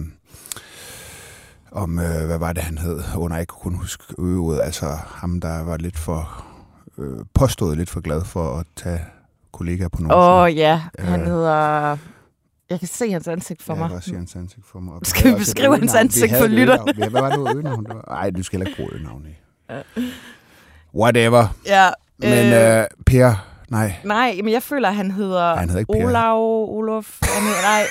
om 1.72 1.98
øh, 1.98 2.26
hvad 2.26 2.38
var 2.38 2.52
det, 2.52 2.62
han 2.62 2.78
hed, 2.78 3.00
under 3.16 3.36
jeg 3.36 3.46
kunne 3.48 3.78
huske 3.78 4.04
øvet. 4.18 4.60
Altså 4.62 4.86
ham, 5.06 5.40
der 5.40 5.64
var 5.64 5.76
lidt 5.76 5.98
for, 5.98 6.44
øh, 6.98 7.24
påstået 7.34 7.76
lidt 7.78 7.90
for 7.90 8.00
glad 8.00 8.24
for 8.24 8.58
at 8.58 8.66
tage 8.76 9.00
kollegaer 9.52 9.88
på 9.88 10.02
nogen. 10.02 10.14
Åh 10.18 10.42
oh, 10.42 10.56
ja, 10.56 10.82
han 10.98 11.20
Øh. 11.20 11.26
hedder... 11.26 11.96
Jeg 12.70 12.78
kan 12.78 12.88
se 12.88 13.12
hans 13.12 13.28
ansigt 13.28 13.62
for 13.62 13.72
jeg 13.72 13.78
mig. 13.78 13.88
kan 13.88 13.96
også 13.96 14.06
sige 14.08 14.16
hans 14.16 14.36
ansigt 14.36 14.66
for 14.66 14.80
mig. 14.80 14.94
Og 14.94 15.00
Skal 15.06 15.32
vi 15.32 15.38
beskrive 15.38 15.78
hans 15.78 15.94
ansigt 15.94 16.32
for 16.36 16.46
lytterne? 16.46 16.92
Ja, 16.98 17.08
Hvad 17.08 17.20
var 17.20 17.28
det 17.30 17.38
nu 17.38 17.48
øgenavn? 17.48 17.84
Det 17.84 17.94
var? 17.94 18.14
Ej, 18.14 18.30
du 18.30 18.42
skal 18.42 18.58
heller 18.58 18.70
ikke 18.70 18.76
bruge 18.82 18.92
øgenavn 18.94 19.26
i. 19.26 19.34
Whatever. 20.94 21.46
Ja, 21.66 21.88
Men 22.18 22.52
øh, 22.52 22.86
Per, 23.06 23.46
nej, 23.68 23.94
Nej, 24.04 24.40
men 24.44 24.52
jeg 24.52 24.62
føler, 24.62 24.88
at 24.88 24.94
han 24.94 25.10
hedder, 25.10 25.56
han 25.56 25.68
hedder 25.68 25.78
ikke. 25.80 26.06
Olav, 26.06 26.38
Olof. 26.68 27.18
Han 27.22 27.42
hedder, 27.42 27.62
nej. 27.62 27.82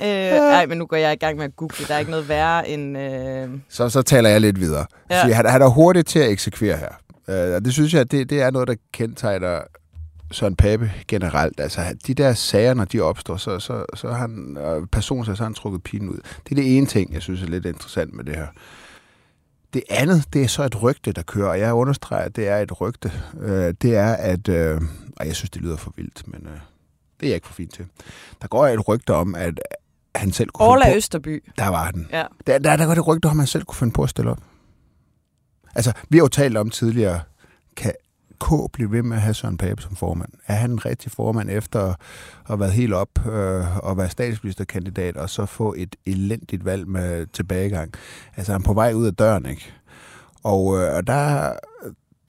Øh, 0.00 0.06
nej, 0.06 0.66
men 0.66 0.78
nu 0.78 0.86
går 0.86 0.96
jeg 0.96 1.12
i 1.12 1.16
gang 1.16 1.36
med 1.36 1.44
at 1.44 1.56
google. 1.56 1.86
Der 1.88 1.94
er 1.94 1.98
ikke 1.98 2.10
noget 2.10 2.28
værre 2.28 2.68
end... 2.68 2.98
Øh, 2.98 3.50
så, 3.68 3.88
så 3.88 4.02
taler 4.02 4.30
jeg 4.30 4.40
lidt 4.40 4.60
videre. 4.60 4.86
Ja. 5.10 5.26
Ja. 5.26 5.34
Han, 5.34 5.46
han 5.46 5.62
er 5.62 5.68
hurtig 5.68 6.06
til 6.06 6.18
at 6.18 6.30
eksekvere 6.30 6.76
her. 6.76 6.92
Øh, 7.28 7.54
og 7.54 7.64
det 7.64 7.72
synes 7.72 7.94
jeg, 7.94 8.10
det, 8.10 8.30
det 8.30 8.42
er 8.42 8.50
noget, 8.50 8.68
der 8.68 8.74
kendetegner 8.92 9.60
Søren 10.32 10.56
Pape 10.56 10.92
generelt. 11.08 11.60
Altså, 11.60 11.80
de 12.06 12.14
der 12.14 12.32
sager, 12.32 12.74
når 12.74 12.84
de 12.84 13.00
opstår, 13.00 13.36
så, 13.36 13.58
så, 13.58 13.84
så 13.94 14.08
har 14.08 14.18
han, 14.18 14.58
øh, 14.60 14.86
personen, 14.86 15.24
så 15.24 15.32
har 15.32 15.44
han 15.44 15.54
trukket 15.54 15.82
pigen 15.82 16.08
ud. 16.08 16.16
Det 16.16 16.50
er 16.50 16.54
det 16.54 16.76
ene 16.76 16.86
ting, 16.86 17.14
jeg 17.14 17.22
synes 17.22 17.42
er 17.42 17.46
lidt 17.46 17.66
interessant 17.66 18.14
med 18.14 18.24
det 18.24 18.36
her. 18.36 18.46
Det 19.74 19.82
andet, 19.90 20.24
det 20.32 20.42
er 20.42 20.48
så 20.48 20.62
et 20.62 20.82
rygte, 20.82 21.12
der 21.12 21.22
kører, 21.22 21.48
og 21.48 21.58
jeg 21.58 21.72
understreger, 21.72 22.24
at 22.24 22.36
det 22.36 22.48
er 22.48 22.58
et 22.58 22.80
rygte. 22.80 23.12
Øh, 23.40 23.74
det 23.82 23.96
er, 23.96 24.12
at, 24.12 24.48
øh, 24.48 24.80
og 25.16 25.26
jeg 25.26 25.36
synes, 25.36 25.50
det 25.50 25.62
lyder 25.62 25.76
for 25.76 25.92
vildt, 25.96 26.28
men 26.28 26.40
øh, 26.46 26.58
det 27.20 27.26
er 27.26 27.30
jeg 27.30 27.34
ikke 27.34 27.46
for 27.46 27.54
fint 27.54 27.74
til. 27.74 27.86
Der 28.42 28.48
går 28.48 28.66
et 28.66 28.88
rygte 28.88 29.14
om, 29.14 29.34
at 29.34 29.60
han 30.14 30.32
selv 30.32 30.48
kunne 30.48 30.68
Orla. 30.68 30.96
Østerby. 30.96 31.44
Der 31.58 31.68
var 31.68 31.90
den. 31.90 32.08
Ja. 32.10 32.24
Der, 32.46 32.58
der, 32.58 32.76
der 32.76 32.86
går 32.86 32.94
det 32.94 33.06
rygte 33.06 33.26
om, 33.26 33.38
han 33.38 33.46
selv 33.46 33.64
kunne 33.64 33.76
finde 33.76 33.92
på 33.92 34.02
at 34.02 34.10
stille 34.10 34.30
op. 34.30 34.40
Altså, 35.74 35.92
vi 36.08 36.16
har 36.18 36.24
jo 36.24 36.28
talt 36.28 36.56
om 36.56 36.70
tidligere, 36.70 37.20
kan 37.76 37.92
K 38.40 38.72
blive 38.72 38.90
ved 38.92 39.02
med 39.02 39.16
at 39.16 39.22
have 39.22 39.34
Søren 39.34 39.56
Pape 39.56 39.82
som 39.82 39.96
formand? 39.96 40.32
Er 40.46 40.54
han 40.54 40.70
en 40.70 40.84
rigtig 40.86 41.12
formand 41.12 41.50
efter 41.50 41.80
at 41.80 41.96
have 42.44 42.60
været 42.60 42.72
helt 42.72 42.92
op 42.94 43.26
øh, 43.26 43.76
og 43.76 43.96
være 43.96 44.10
statsministerkandidat, 44.10 45.16
og 45.16 45.30
så 45.30 45.46
få 45.46 45.74
et 45.76 45.96
elendigt 46.06 46.64
valg 46.64 46.88
med 46.88 47.26
tilbagegang? 47.26 47.92
Altså, 48.36 48.52
han 48.52 48.60
er 48.62 48.64
på 48.64 48.74
vej 48.74 48.92
ud 48.92 49.06
af 49.06 49.14
døren, 49.14 49.46
ikke? 49.46 49.72
Og, 50.42 50.78
øh, 50.78 51.02
der, 51.06 51.52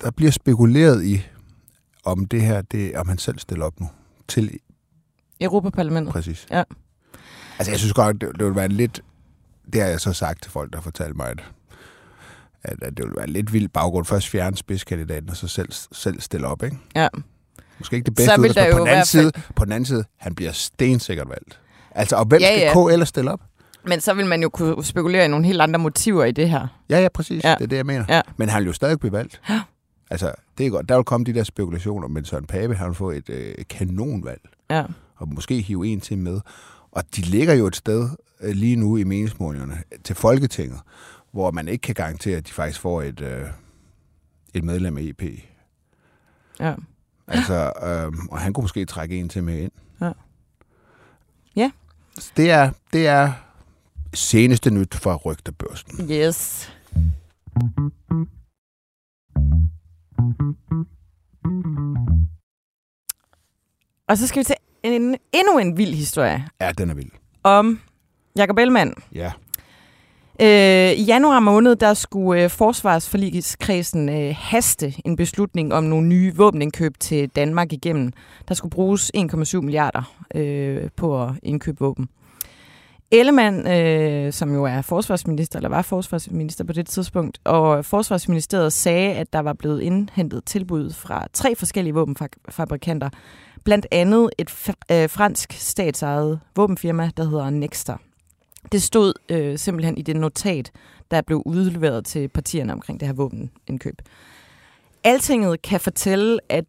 der 0.03 0.11
bliver 0.11 0.31
spekuleret 0.31 1.03
i, 1.03 1.21
om 2.05 2.25
det 2.25 2.41
her, 2.41 2.61
det, 2.61 2.95
om 2.95 3.07
han 3.07 3.17
selv 3.17 3.39
stiller 3.39 3.65
op 3.65 3.79
nu. 3.79 3.89
Til 4.27 4.59
Europaparlamentet. 5.41 6.13
præcis. 6.13 6.47
Ja. 6.51 6.63
Altså, 7.59 7.71
jeg 7.71 7.79
synes 7.79 7.93
godt, 7.93 8.21
det, 8.21 8.29
det 8.33 8.43
ville 8.43 8.55
være 8.55 8.67
lidt... 8.67 9.01
Det 9.73 9.81
har 9.81 9.87
jeg 9.89 9.99
så 9.99 10.13
sagt 10.13 10.41
til 10.43 10.51
folk, 10.51 10.71
der 10.71 10.77
har 10.77 10.81
fortalt 10.83 11.15
mig, 11.15 11.27
at, 11.27 11.39
at, 12.63 12.83
at 12.83 12.97
det 12.97 13.05
ville 13.05 13.17
være 13.17 13.27
lidt 13.27 13.53
vild 13.53 13.69
baggrund. 13.69 14.05
Først 14.05 14.29
fjerne 14.29 14.57
spidskandidaten, 14.57 15.29
og 15.29 15.37
så 15.37 15.47
selv, 15.47 15.69
selv 15.91 16.21
stille 16.21 16.47
op, 16.47 16.63
ikke? 16.63 16.77
Ja. 16.95 17.07
Måske 17.79 17.95
ikke 17.95 18.05
det 18.05 18.15
bedste 18.15 18.35
Så 18.35 18.41
vil 18.41 18.55
der 18.55 18.71
på 18.73 18.79
den, 18.79 18.87
anden 18.87 19.05
side, 19.05 19.31
fald- 19.35 19.53
på 19.55 19.65
den 19.65 19.71
anden 19.73 19.85
side, 19.85 20.03
han 20.17 20.35
bliver 20.35 20.51
stensikkert 20.51 21.29
valgt. 21.29 21.59
Altså, 21.91 22.15
og 22.15 22.25
hvem 22.25 22.41
Ja, 22.41 22.47
skal 22.55 22.59
ja. 22.83 22.87
KL 22.87 22.91
ellers 22.93 23.09
stille 23.09 23.31
op? 23.31 23.41
Men 23.87 24.01
så 24.01 24.13
vil 24.13 24.25
man 24.25 24.41
jo 24.41 24.49
kunne 24.49 24.83
spekulere 24.85 25.25
i 25.25 25.27
nogle 25.27 25.45
helt 25.45 25.61
andre 25.61 25.79
motiver 25.79 26.23
i 26.25 26.31
det 26.31 26.49
her. 26.49 26.67
Ja, 26.89 26.99
ja, 27.01 27.07
præcis. 27.13 27.43
Ja. 27.43 27.55
Det 27.57 27.63
er 27.63 27.67
det, 27.67 27.77
jeg 27.77 27.85
mener. 27.85 28.05
Ja. 28.09 28.21
Men 28.37 28.49
han 28.49 28.59
vil 28.59 28.67
jo 28.67 28.73
stadig 28.73 28.99
blive 28.99 29.11
valgt. 29.11 29.41
Ja. 29.49 29.61
Altså, 30.09 30.31
det 30.57 30.65
er 30.65 30.69
godt. 30.69 30.89
Der 30.89 30.95
vil 30.95 31.03
komme 31.03 31.25
de 31.25 31.33
der 31.33 31.43
spekulationer, 31.43 32.07
men 32.07 32.25
Søren 32.25 32.45
Pape, 32.45 32.75
han 32.75 32.87
vil 32.87 32.95
få 32.95 33.11
et 33.11 33.29
øh, 33.29 33.55
kanonvalg, 33.69 34.41
Ja. 34.69 34.83
og 35.15 35.27
måske 35.33 35.61
hive 35.61 35.87
en 35.87 36.01
til 36.01 36.17
med. 36.17 36.39
Og 36.95 37.03
de 37.15 37.21
ligger 37.21 37.53
jo 37.53 37.67
et 37.67 37.75
sted 37.75 38.09
øh, 38.41 38.55
lige 38.55 38.75
nu 38.75 38.97
i 38.97 39.03
meningsmålingerne 39.03 39.83
til 40.03 40.15
Folketinget, 40.15 40.79
hvor 41.31 41.51
man 41.51 41.67
ikke 41.67 41.81
kan 41.81 41.95
garantere, 41.95 42.37
at 42.37 42.47
de 42.47 42.51
faktisk 42.51 42.79
får 42.79 43.01
et, 43.01 43.21
øh, 43.21 43.45
et 44.53 44.63
medlem 44.63 44.97
af 44.97 45.01
EP. 45.01 45.23
ja. 46.59 46.75
Altså, 47.27 47.71
øh, 47.83 48.13
og 48.31 48.39
han 48.39 48.53
kunne 48.53 48.63
måske 48.63 48.85
trække 48.85 49.19
en 49.19 49.29
til 49.29 49.43
med 49.43 49.59
ind. 49.59 49.71
Ja. 50.01 50.11
Ja. 51.55 51.71
Det 52.37 52.51
er, 52.51 52.71
det 52.93 53.07
er 53.07 53.31
seneste 54.13 54.71
nyt 54.71 54.95
fra 54.95 55.15
rygtebørsen. 55.15 56.11
Yes. 56.11 56.69
Og 64.07 64.17
så 64.17 64.27
skal 64.27 64.39
vi 64.39 64.43
til 64.43 64.55
en, 64.83 65.15
endnu 65.33 65.57
en 65.57 65.77
vild 65.77 65.93
historie 65.93 66.47
Ja, 66.61 66.71
den 66.71 66.89
er 66.89 66.93
vild. 66.93 67.09
om 67.43 67.79
Jacob 68.37 68.57
Ellemann. 68.57 68.93
Ja. 69.15 69.31
Øh, 70.41 70.91
I 70.99 71.03
januar 71.03 71.39
måned, 71.39 71.75
der 71.75 71.93
skulle 71.93 72.43
øh, 72.43 72.49
forsvarsforligskredsen 72.49 74.09
øh, 74.09 74.35
haste 74.39 74.93
en 75.05 75.15
beslutning 75.15 75.73
om 75.73 75.83
nogle 75.83 76.07
nye 76.07 76.35
våbenindkøb 76.35 76.93
til 76.99 77.29
Danmark 77.29 77.73
igennem. 77.73 78.11
Der 78.47 78.53
skulle 78.53 78.69
bruges 78.71 79.11
1,7 79.17 79.61
milliarder 79.61 80.15
øh, 80.35 80.89
på 80.95 81.23
at 81.23 81.31
indkøbe 81.43 81.79
våben. 81.79 82.09
Ellemann, 83.11 83.67
øh, 83.67 84.33
som 84.33 84.53
jo 84.53 84.63
er 84.63 84.81
forsvarsminister, 84.81 85.59
eller 85.59 85.69
var 85.69 85.81
forsvarsminister 85.81 86.63
på 86.63 86.73
det 86.73 86.87
tidspunkt, 86.87 87.39
og 87.43 87.85
Forsvarsministeriet 87.85 88.73
sagde, 88.73 89.13
at 89.13 89.33
der 89.33 89.39
var 89.39 89.53
blevet 89.53 89.81
indhentet 89.81 90.45
tilbud 90.45 90.93
fra 90.93 91.27
tre 91.33 91.55
forskellige 91.55 91.93
våbenfabrikanter, 91.93 93.09
blandt 93.63 93.87
andet 93.91 94.29
et 94.37 94.75
øh, 94.91 95.09
fransk 95.09 95.53
statsejet 95.53 96.39
våbenfirma, 96.55 97.11
der 97.17 97.23
hedder 97.23 97.49
Nexter. 97.49 97.97
Det 98.71 98.81
stod 98.81 99.13
øh, 99.29 99.57
simpelthen 99.57 99.97
i 99.97 100.01
det 100.01 100.15
notat, 100.15 100.71
der 101.11 101.21
blev 101.21 101.43
udleveret 101.45 102.05
til 102.05 102.27
partierne 102.27 102.73
omkring 102.73 102.99
det 102.99 103.07
her 103.07 103.15
våbenindkøb. 103.15 104.01
Altinget 105.03 105.61
kan 105.61 105.79
fortælle, 105.79 106.39
at 106.49 106.65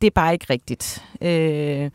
det 0.00 0.06
er 0.06 0.10
bare 0.14 0.32
ikke 0.32 0.46
rigtigt. 0.50 1.04
Øh, 1.20 1.90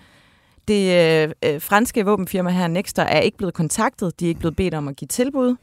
det 0.68 0.94
øh, 1.24 1.32
øh 1.44 1.62
franske 1.62 2.06
våbenfirma 2.06 2.50
her, 2.50 2.68
Nexter, 2.68 3.04
er 3.04 3.20
ikke 3.20 3.38
blevet 3.38 3.54
kontaktet. 3.54 4.20
De 4.20 4.26
er 4.26 4.30
ikke 4.30 4.40
blevet 4.40 4.56
bedt 4.56 4.74
om 4.74 4.88
at 4.88 4.96
give 4.96 5.08
tilbud. 5.08 5.56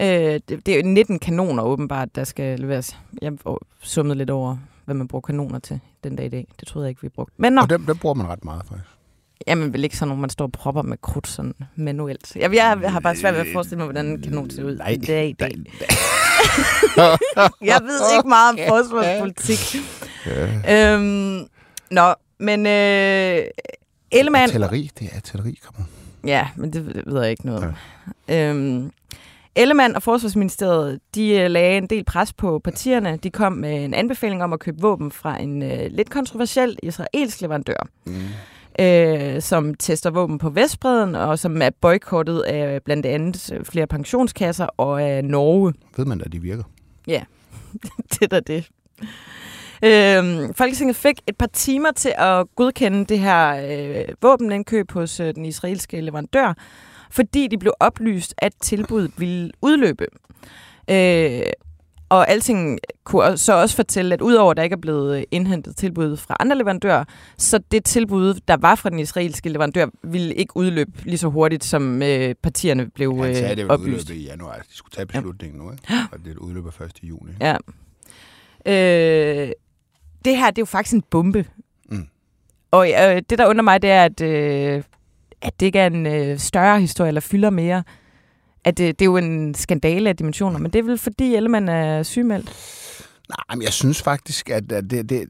Øh, 0.00 0.40
det, 0.48 0.66
det 0.66 0.68
er 0.68 0.82
19 0.84 1.18
kanoner 1.18 1.62
åbenbart, 1.62 2.14
der 2.14 2.24
skal 2.24 2.60
leveres. 2.60 2.98
Jeg 3.22 3.32
summede 3.42 3.64
summet 3.82 4.16
lidt 4.16 4.30
over, 4.30 4.56
hvad 4.88 4.94
man 4.96 5.08
bruger 5.08 5.20
kanoner 5.20 5.58
til 5.58 5.80
den 6.04 6.16
dag 6.16 6.26
i 6.26 6.28
dag. 6.28 6.46
Det 6.60 6.68
troede 6.68 6.86
jeg 6.86 6.90
ikke, 6.90 7.02
vi 7.02 7.08
brugte. 7.08 7.34
Men 7.38 7.52
nå, 7.52 7.60
Og 7.60 7.70
dem, 7.70 7.86
dem 7.86 7.96
bruger 7.96 8.14
man 8.14 8.26
ret 8.28 8.44
meget, 8.44 8.62
faktisk. 8.68 8.88
Jamen 9.46 9.72
vel 9.72 9.84
ikke 9.84 9.96
sådan 9.96 10.08
nogle, 10.08 10.20
man 10.20 10.30
står 10.30 10.44
og 10.44 10.52
propper 10.52 10.82
med 10.82 10.96
krudt 11.02 11.26
sådan 11.28 11.54
manuelt. 11.76 12.36
Jeg, 12.36 12.54
jeg 12.54 12.78
har 12.92 13.00
bare 13.00 13.16
svært 13.16 13.34
ved 13.34 13.40
at 13.40 13.46
forestille 13.52 13.76
mig, 13.78 13.84
hvordan 13.86 14.06
en 14.06 14.22
kanon 14.22 14.50
ser 14.50 14.64
ud 14.64 14.76
Nej, 14.76 14.88
i 14.88 14.96
dag. 14.96 15.28
i 15.28 15.32
dag. 15.32 15.52
nej, 16.96 17.16
Jeg 17.72 17.80
ved 17.82 18.00
ikke 18.16 18.28
meget 18.28 18.52
om 18.52 18.58
forsvarspolitik. 18.68 19.82
Ja. 20.26 20.94
øhm, 20.94 21.46
nå, 21.90 22.14
men 22.38 22.66
øh, 22.66 23.44
Ellemann... 24.10 24.42
Artilleri, 24.42 24.90
det 24.98 25.08
er 25.12 25.16
artilleri, 25.16 25.58
kom 25.66 25.74
on. 25.78 25.86
Ja, 26.28 26.48
men 26.56 26.72
det 26.72 26.86
ved- 27.06 27.20
jeg 27.22 27.30
ikke 27.30 27.46
noget 27.46 27.64
om. 27.64 27.74
Øhm, 28.34 28.90
Ellemann 29.58 29.96
og 29.96 30.02
Forsvarsministeriet, 30.02 31.00
de 31.14 31.30
øh, 31.30 31.50
lagde 31.50 31.78
en 31.78 31.86
del 31.86 32.04
pres 32.04 32.32
på 32.32 32.58
partierne. 32.58 33.18
De 33.22 33.30
kom 33.30 33.52
med 33.52 33.84
en 33.84 33.94
anbefaling 33.94 34.44
om 34.44 34.52
at 34.52 34.60
købe 34.60 34.80
våben 34.80 35.10
fra 35.10 35.42
en 35.42 35.62
øh, 35.62 35.86
lidt 35.90 36.10
kontroversiel 36.10 36.78
israelsk 36.82 37.40
leverandør. 37.40 37.88
Mm. 38.06 38.14
øh, 38.84 39.42
som 39.42 39.74
tester 39.74 40.10
våben 40.10 40.38
på 40.38 40.50
Vestbreden, 40.50 41.14
og 41.14 41.38
som 41.38 41.62
er 41.62 41.70
boykottet 41.80 42.40
af 42.40 42.82
blandt 42.82 43.06
andet 43.06 43.52
øh, 43.52 43.64
flere 43.64 43.86
pensionskasser 43.86 44.66
og 44.66 45.02
af 45.02 45.24
Norge. 45.24 45.74
Ved 45.96 46.04
man, 46.04 46.22
at 46.24 46.32
de 46.32 46.42
virker? 46.42 46.64
det 48.10 48.22
er 48.22 48.26
da 48.26 48.40
det. 48.40 48.68
Øhm, 49.84 50.54
Folketinget 50.54 50.96
fik 50.96 51.20
et 51.26 51.36
par 51.36 51.46
timer 51.46 51.92
til 51.92 52.12
at 52.18 52.46
godkende 52.56 53.04
det 53.04 53.18
her 53.18 53.68
øh, 53.70 54.04
våbenindkøb 54.22 54.90
hos 54.90 55.20
øh, 55.20 55.34
den 55.34 55.44
israelske 55.44 56.00
leverandør, 56.00 56.54
fordi 57.10 57.46
de 57.46 57.58
blev 57.58 57.72
oplyst, 57.80 58.34
at 58.38 58.52
tilbuddet 58.60 59.12
ville 59.16 59.50
udløbe. 59.62 60.06
Øh, 60.90 61.42
og 62.08 62.30
alting 62.30 62.78
kunne 63.04 63.36
så 63.36 63.52
også 63.52 63.76
fortælle, 63.76 64.14
at 64.14 64.20
udover 64.20 64.50
at 64.50 64.56
der 64.56 64.62
ikke 64.62 64.74
er 64.74 64.80
blevet 64.80 65.18
øh, 65.18 65.22
indhentet 65.30 65.76
tilbud 65.76 66.16
fra 66.16 66.36
andre 66.40 66.56
leverandører, 66.58 67.04
så 67.36 67.60
det 67.72 67.84
tilbud, 67.84 68.34
der 68.48 68.56
var 68.56 68.74
fra 68.74 68.90
den 68.90 68.98
israelske 68.98 69.48
leverandør, 69.48 69.86
ville 70.02 70.34
ikke 70.34 70.56
udløbe 70.56 70.92
lige 71.04 71.18
så 71.18 71.28
hurtigt, 71.28 71.64
som 71.64 72.02
øh, 72.02 72.34
partierne 72.34 72.90
blev 72.90 73.20
øh, 73.24 73.34
det 73.34 73.70
oplyst. 73.70 74.10
udløbe 74.10 74.20
i 74.20 74.24
januar. 74.24 74.54
De 74.54 74.76
skulle 74.76 74.92
tage 74.92 75.06
beslutningen 75.06 75.58
nu, 75.58 75.70
ikke? 75.70 75.84
Og 76.12 76.18
det 76.24 76.36
udløber 76.36 76.70
først 76.70 76.98
i 77.02 77.06
juni. 77.06 77.32
Ja. 77.40 77.56
Øh, 78.66 79.52
det 80.24 80.36
her, 80.36 80.50
det 80.50 80.58
er 80.58 80.62
jo 80.62 80.64
faktisk 80.64 80.94
en 80.94 81.02
bombe. 81.02 81.44
Mm. 81.90 82.06
Og 82.70 82.90
øh, 82.90 83.22
det, 83.30 83.38
der 83.38 83.46
undrer 83.46 83.62
mig, 83.62 83.82
det 83.82 83.90
er, 83.90 84.04
at, 84.04 84.20
øh, 84.20 84.82
at 85.42 85.60
det 85.60 85.66
ikke 85.66 85.78
er 85.78 85.86
en 85.86 86.06
øh, 86.06 86.38
større 86.38 86.80
historie, 86.80 87.08
eller 87.08 87.20
fylder 87.20 87.50
mere. 87.50 87.82
At 88.64 88.78
det, 88.78 88.98
det 88.98 89.04
er 89.04 89.06
jo 89.06 89.16
en 89.16 89.54
skandale 89.54 90.08
af 90.08 90.16
dimensioner, 90.16 90.58
men 90.58 90.72
det 90.72 90.78
er 90.78 90.82
vel 90.82 90.98
fordi 90.98 91.34
Ellemann 91.34 91.68
er 91.68 92.02
sygemeldt. 92.02 92.52
Nej, 93.28 93.56
men 93.56 93.62
jeg 93.62 93.72
synes 93.72 94.02
faktisk, 94.02 94.50
at 94.50 94.72
at 94.72 94.90
det, 94.90 95.08
det, 95.08 95.28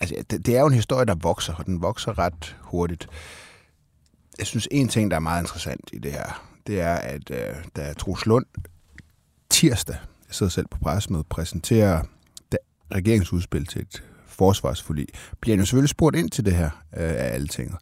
altså, 0.00 0.14
det, 0.30 0.46
det 0.46 0.56
er 0.56 0.60
jo 0.60 0.66
en 0.66 0.74
historie, 0.74 1.06
der 1.06 1.14
vokser, 1.14 1.54
og 1.54 1.66
den 1.66 1.82
vokser 1.82 2.18
ret 2.18 2.56
hurtigt. 2.60 3.08
Jeg 4.38 4.46
synes, 4.46 4.68
en 4.70 4.88
ting, 4.88 5.10
der 5.10 5.16
er 5.16 5.20
meget 5.20 5.42
interessant 5.42 5.90
i 5.92 5.98
det 5.98 6.12
her, 6.12 6.46
det 6.66 6.80
er, 6.80 6.94
at 6.94 7.30
øh, 7.30 7.54
da 7.76 7.92
Troels 7.92 8.26
Lund 8.26 8.46
tirsdag, 9.50 9.96
jeg 10.28 10.34
sidder 10.34 10.50
selv 10.50 10.66
på 10.70 10.78
pressemødet, 10.78 11.26
præsenterer 11.26 12.02
regeringsudspil 12.94 13.66
til 13.66 13.80
et 13.82 14.02
forsvarsforlig, 14.26 15.06
bliver 15.40 15.56
han 15.56 15.60
jo 15.60 15.66
selvfølgelig 15.66 15.88
spurgt 15.88 16.16
ind 16.16 16.30
til 16.30 16.44
det 16.44 16.54
her 16.54 16.70
øh, 16.96 17.10
af 17.10 17.34
alle 17.34 17.48
ting. 17.48 17.76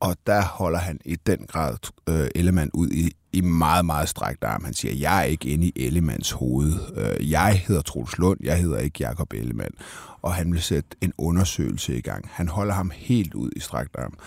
Og 0.00 0.16
der 0.26 0.42
holder 0.42 0.78
han 0.78 1.00
i 1.04 1.16
den 1.16 1.46
grad 1.48 1.76
øh, 2.08 2.28
Ellemann 2.34 2.70
ud 2.74 2.88
i, 2.88 3.16
i 3.32 3.40
meget, 3.40 3.84
meget 3.84 4.08
strækt 4.08 4.44
arm. 4.44 4.64
Han 4.64 4.74
siger, 4.74 4.94
jeg 4.94 5.18
er 5.18 5.24
ikke 5.24 5.48
inde 5.48 5.66
i 5.66 5.72
Ellemanns 5.76 6.30
hoved. 6.30 6.72
Øh, 6.96 7.30
jeg 7.30 7.62
hedder 7.66 7.82
Troels 7.82 8.18
Lund, 8.18 8.40
jeg 8.42 8.58
hedder 8.58 8.78
ikke 8.78 8.96
Jakob 9.00 9.32
Ellemann. 9.32 9.74
Og 10.22 10.34
han 10.34 10.52
vil 10.52 10.62
sætte 10.62 10.96
en 11.00 11.12
undersøgelse 11.18 11.96
i 11.96 12.00
gang. 12.00 12.28
Han 12.32 12.48
holder 12.48 12.74
ham 12.74 12.90
helt 12.94 13.34
ud 13.34 13.50
i 13.56 13.60
strækt 13.60 13.96
arm. 13.98 14.18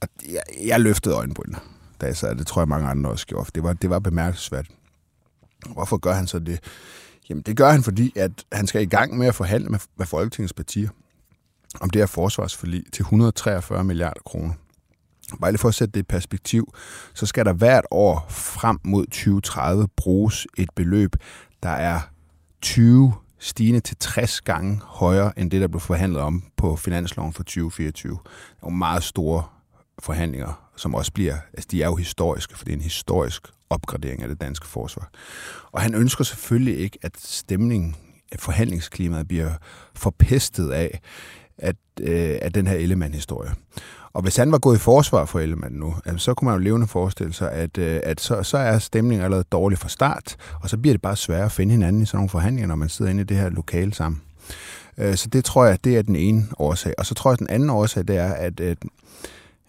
Og 0.00 0.08
jeg, 0.32 0.42
jeg 0.66 0.80
løftede 0.80 1.14
øjenbrynene, 1.14 1.58
da 2.00 2.06
jeg 2.06 2.16
sad. 2.16 2.36
Det 2.36 2.46
tror 2.46 2.62
jeg 2.62 2.68
mange 2.68 2.88
andre 2.88 3.10
også 3.10 3.26
gjorde. 3.26 3.50
Det 3.54 3.62
var, 3.62 3.72
det 3.72 3.90
var 3.90 3.98
bemærkelsesværdigt. 3.98 4.74
Hvorfor 5.72 5.96
gør 5.96 6.12
han 6.12 6.26
så 6.26 6.38
det? 6.38 6.60
Jamen 7.28 7.42
det 7.42 7.56
gør 7.56 7.70
han, 7.70 7.82
fordi 7.82 8.12
at 8.16 8.44
han 8.52 8.66
skal 8.66 8.82
i 8.82 8.86
gang 8.86 9.18
med 9.18 9.26
at 9.26 9.34
forhandle 9.34 9.68
med, 9.68 9.78
med 9.96 10.06
Folketingets 10.06 10.52
partier 10.52 10.88
om 11.80 11.90
det 11.90 12.00
her 12.00 12.06
forsvarsforlig 12.06 12.84
til 12.92 13.02
143 13.02 13.84
milliarder 13.84 14.20
kroner. 14.26 14.54
Bare 15.40 15.52
lige 15.52 15.58
for 15.58 15.68
at 15.68 15.74
sætte 15.74 15.92
det 15.92 16.00
i 16.00 16.02
perspektiv, 16.02 16.74
så 17.14 17.26
skal 17.26 17.44
der 17.44 17.52
hvert 17.52 17.84
år 17.90 18.26
frem 18.28 18.78
mod 18.84 19.06
2030 19.06 19.88
bruges 19.96 20.46
et 20.58 20.68
beløb, 20.76 21.16
der 21.62 21.68
er 21.68 22.00
20 22.62 23.12
stigende 23.38 23.80
til 23.80 23.96
60 24.00 24.40
gange 24.40 24.80
højere 24.84 25.38
end 25.38 25.50
det, 25.50 25.60
der 25.60 25.68
blev 25.68 25.80
forhandlet 25.80 26.22
om 26.22 26.44
på 26.56 26.76
finansloven 26.76 27.32
for 27.32 27.42
2024. 27.42 28.18
Nogle 28.62 28.78
meget 28.78 29.02
store 29.02 29.44
forhandlinger, 29.98 30.70
som 30.76 30.94
også 30.94 31.12
bliver, 31.12 31.36
altså 31.52 31.68
de 31.70 31.82
er 31.82 31.86
jo 31.86 31.94
historiske, 31.94 32.58
for 32.58 32.64
det 32.64 32.72
er 32.72 32.76
en 32.76 32.82
historisk 32.82 33.42
opgradering 33.70 34.22
af 34.22 34.28
det 34.28 34.40
danske 34.40 34.66
forsvar. 34.66 35.10
Og 35.72 35.82
han 35.82 35.94
ønsker 35.94 36.24
selvfølgelig 36.24 36.78
ikke, 36.78 36.98
at 37.02 37.12
stemningen, 37.18 37.96
at 38.32 38.40
forhandlingsklimaet 38.40 39.28
bliver 39.28 39.52
forpestet 39.94 40.70
af, 40.70 41.00
at, 41.58 41.76
øh, 42.00 42.38
af 42.42 42.52
den 42.52 42.66
her 42.66 42.74
Ellemann-historie. 42.76 43.54
Og 44.16 44.22
hvis 44.22 44.36
han 44.36 44.52
var 44.52 44.58
gået 44.58 44.76
i 44.76 44.78
forsvar 44.78 45.24
for 45.24 45.40
Ellemann 45.40 45.74
nu, 45.74 45.94
så 46.16 46.34
kunne 46.34 46.46
man 46.46 46.58
jo 46.58 46.64
levende 46.64 46.86
forestille 46.86 47.32
sig, 47.32 47.52
at, 47.52 47.78
øh, 47.78 48.00
at 48.02 48.20
så, 48.20 48.42
så 48.42 48.58
er 48.58 48.78
stemningen 48.78 49.24
allerede 49.24 49.44
dårlig 49.52 49.78
fra 49.78 49.88
start, 49.88 50.36
og 50.60 50.70
så 50.70 50.78
bliver 50.78 50.94
det 50.94 51.02
bare 51.02 51.16
sværere 51.16 51.44
at 51.44 51.52
finde 51.52 51.72
hinanden 51.72 52.02
i 52.02 52.06
sådan 52.06 52.18
nogle 52.18 52.28
forhandlinger, 52.28 52.68
når 52.68 52.74
man 52.74 52.88
sidder 52.88 53.10
inde 53.10 53.20
i 53.20 53.24
det 53.24 53.36
her 53.36 53.48
lokale 53.48 53.94
sammen. 53.94 54.22
Øh, 54.98 55.16
så 55.16 55.28
det 55.28 55.44
tror 55.44 55.64
jeg, 55.64 55.84
det 55.84 55.96
er 55.96 56.02
den 56.02 56.16
ene 56.16 56.46
årsag. 56.58 56.94
Og 56.98 57.06
så 57.06 57.14
tror 57.14 57.30
jeg, 57.30 57.32
at 57.32 57.38
den 57.38 57.50
anden 57.50 57.70
årsag, 57.70 58.08
det 58.08 58.16
er, 58.16 58.32
at, 58.32 58.60
at, 58.60 58.78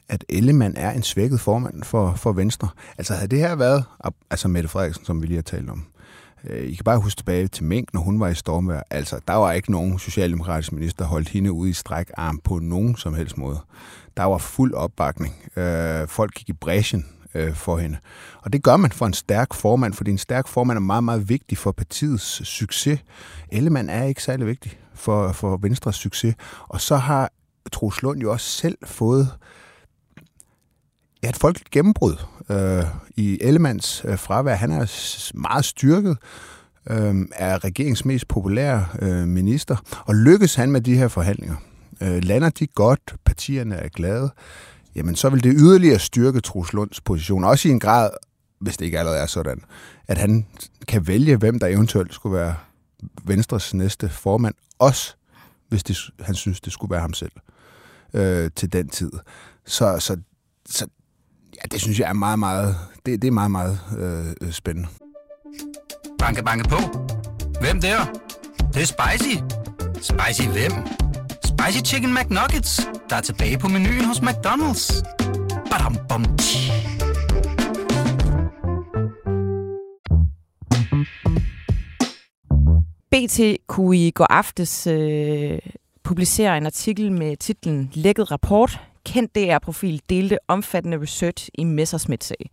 at 0.09 0.25
Ellemann 0.29 0.77
er 0.77 0.91
en 0.91 1.03
svækket 1.03 1.39
formand 1.39 1.83
for, 1.83 2.13
for 2.15 2.31
Venstre. 2.31 2.67
Altså 2.97 3.13
havde 3.13 3.27
det 3.27 3.39
her 3.39 3.55
været, 3.55 3.83
altså 4.29 4.47
Mette 4.47 4.69
Frederiksen, 4.69 5.05
som 5.05 5.21
vi 5.21 5.27
lige 5.27 5.37
har 5.37 5.41
talt 5.41 5.69
om, 5.69 5.85
I 6.49 6.73
kan 6.73 6.83
bare 6.83 6.99
huske 6.99 7.19
tilbage 7.19 7.47
til 7.47 7.63
Mink, 7.63 7.93
når 7.93 8.01
hun 8.01 8.19
var 8.19 8.27
i 8.27 8.35
stormvær. 8.35 8.81
Altså, 8.89 9.19
der 9.27 9.33
var 9.33 9.51
ikke 9.51 9.71
nogen 9.71 9.99
socialdemokratisk 9.99 10.71
minister, 10.71 11.03
der 11.03 11.09
holdt 11.09 11.29
hende 11.29 11.51
ude 11.51 11.69
i 11.69 11.73
stræk 11.73 12.11
arm 12.17 12.39
på 12.43 12.59
nogen 12.59 12.95
som 12.95 13.13
helst 13.13 13.37
måde. 13.37 13.59
Der 14.17 14.23
var 14.23 14.37
fuld 14.37 14.73
opbakning. 14.73 15.35
Øh, 15.55 16.07
folk 16.07 16.33
gik 16.33 16.49
i 16.49 16.53
bræschen 16.53 17.05
øh, 17.35 17.55
for 17.55 17.77
hende. 17.77 17.97
Og 18.41 18.53
det 18.53 18.63
gør 18.63 18.77
man 18.77 18.91
for 18.91 19.05
en 19.05 19.13
stærk 19.13 19.53
formand, 19.53 19.93
fordi 19.93 20.11
en 20.11 20.17
stærk 20.17 20.47
formand 20.47 20.77
er 20.77 20.81
meget, 20.81 21.03
meget 21.03 21.29
vigtig 21.29 21.57
for 21.57 21.71
partiets 21.71 22.47
succes. 22.47 22.99
Ellemann 23.51 23.89
er 23.89 24.03
ikke 24.03 24.23
særlig 24.23 24.47
vigtig 24.47 24.79
for, 24.93 25.31
for 25.31 25.57
Venstres 25.57 25.95
succes. 25.95 26.35
Og 26.67 26.81
så 26.81 26.95
har 26.95 27.31
Troels 27.71 28.01
Lund 28.01 28.21
jo 28.21 28.31
også 28.31 28.49
selv 28.49 28.77
fået 28.83 29.29
ja, 31.23 31.29
et 31.29 31.37
folkeligt 31.37 31.71
gennembrud 31.71 32.15
øh, 32.49 32.83
i 33.15 33.37
Ellemanns 33.41 34.05
øh, 34.05 34.17
fravær. 34.17 34.55
Han 34.55 34.71
er 34.71 35.31
meget 35.33 35.65
styrket, 35.65 36.17
øh, 36.89 37.15
er 37.35 37.63
regeringens 37.63 38.05
mest 38.05 38.27
populære 38.27 38.85
øh, 38.99 39.27
minister, 39.27 39.75
og 40.05 40.15
lykkes 40.15 40.55
han 40.55 40.71
med 40.71 40.81
de 40.81 40.97
her 40.97 41.07
forhandlinger. 41.07 41.55
Øh, 42.01 42.23
lander 42.23 42.49
de 42.49 42.67
godt, 42.67 43.15
partierne 43.25 43.75
er 43.75 43.89
glade, 43.89 44.29
jamen 44.95 45.15
så 45.15 45.29
vil 45.29 45.43
det 45.43 45.55
yderligere 45.57 45.99
styrke 45.99 46.39
Truls 46.41 46.73
Lunds 46.73 47.01
position, 47.01 47.43
også 47.43 47.67
i 47.67 47.71
en 47.71 47.79
grad, 47.79 48.09
hvis 48.59 48.77
det 48.77 48.85
ikke 48.85 48.99
allerede 48.99 49.19
er 49.19 49.25
sådan, 49.25 49.61
at 50.07 50.17
han 50.17 50.45
kan 50.87 51.07
vælge, 51.07 51.37
hvem 51.37 51.59
der 51.59 51.67
eventuelt 51.67 52.13
skulle 52.13 52.37
være 52.37 52.55
Venstres 53.23 53.73
næste 53.73 54.09
formand, 54.09 54.55
også 54.79 55.13
hvis 55.69 55.83
det, 55.83 55.97
han 56.19 56.35
synes, 56.35 56.61
det 56.61 56.73
skulle 56.73 56.91
være 56.91 57.01
ham 57.01 57.13
selv 57.13 57.31
øh, 58.13 58.51
til 58.55 58.73
den 58.73 58.89
tid. 58.89 59.11
Så, 59.65 59.99
så, 59.99 60.17
så 60.69 60.87
ja, 61.55 61.61
det 61.71 61.81
synes 61.81 61.99
jeg 61.99 62.09
er 62.09 62.13
meget, 62.13 62.39
meget, 62.39 62.75
det, 63.05 63.21
det 63.21 63.27
er 63.27 63.31
meget, 63.31 63.51
meget 63.51 63.79
øh, 64.41 64.51
spændende. 64.51 64.89
Banke, 66.19 66.43
banke 66.43 66.69
på. 66.69 66.77
Hvem 67.61 67.81
der? 67.81 68.05
Det, 68.57 68.73
det 68.73 68.81
er 68.81 68.85
spicy. 68.85 69.35
Spicy 70.01 70.47
hvem? 70.47 70.96
Spicy 71.67 71.93
Chicken 71.93 72.13
McNuggets, 72.13 72.89
der 73.09 73.15
er 73.15 73.21
tilbage 73.21 73.57
på 73.57 73.67
menuen 73.67 74.05
hos 74.05 74.17
McDonald's. 74.17 75.03
Badum, 75.71 75.97
bom, 76.09 76.23
BT 83.11 83.67
kunne 83.67 83.97
i 83.97 84.11
går 84.11 84.27
aftes 84.29 84.87
øh, 84.87 85.59
publicere 86.03 86.57
en 86.57 86.65
artikel 86.65 87.11
med 87.11 87.37
titlen 87.37 87.91
Lækket 87.93 88.31
rapport. 88.31 88.81
Kendt 89.05 89.35
DR-profil 89.35 90.01
delte 90.09 90.37
omfattende 90.47 91.01
research 91.01 91.49
i 91.53 91.63
Messersmith-sag. 91.63 92.49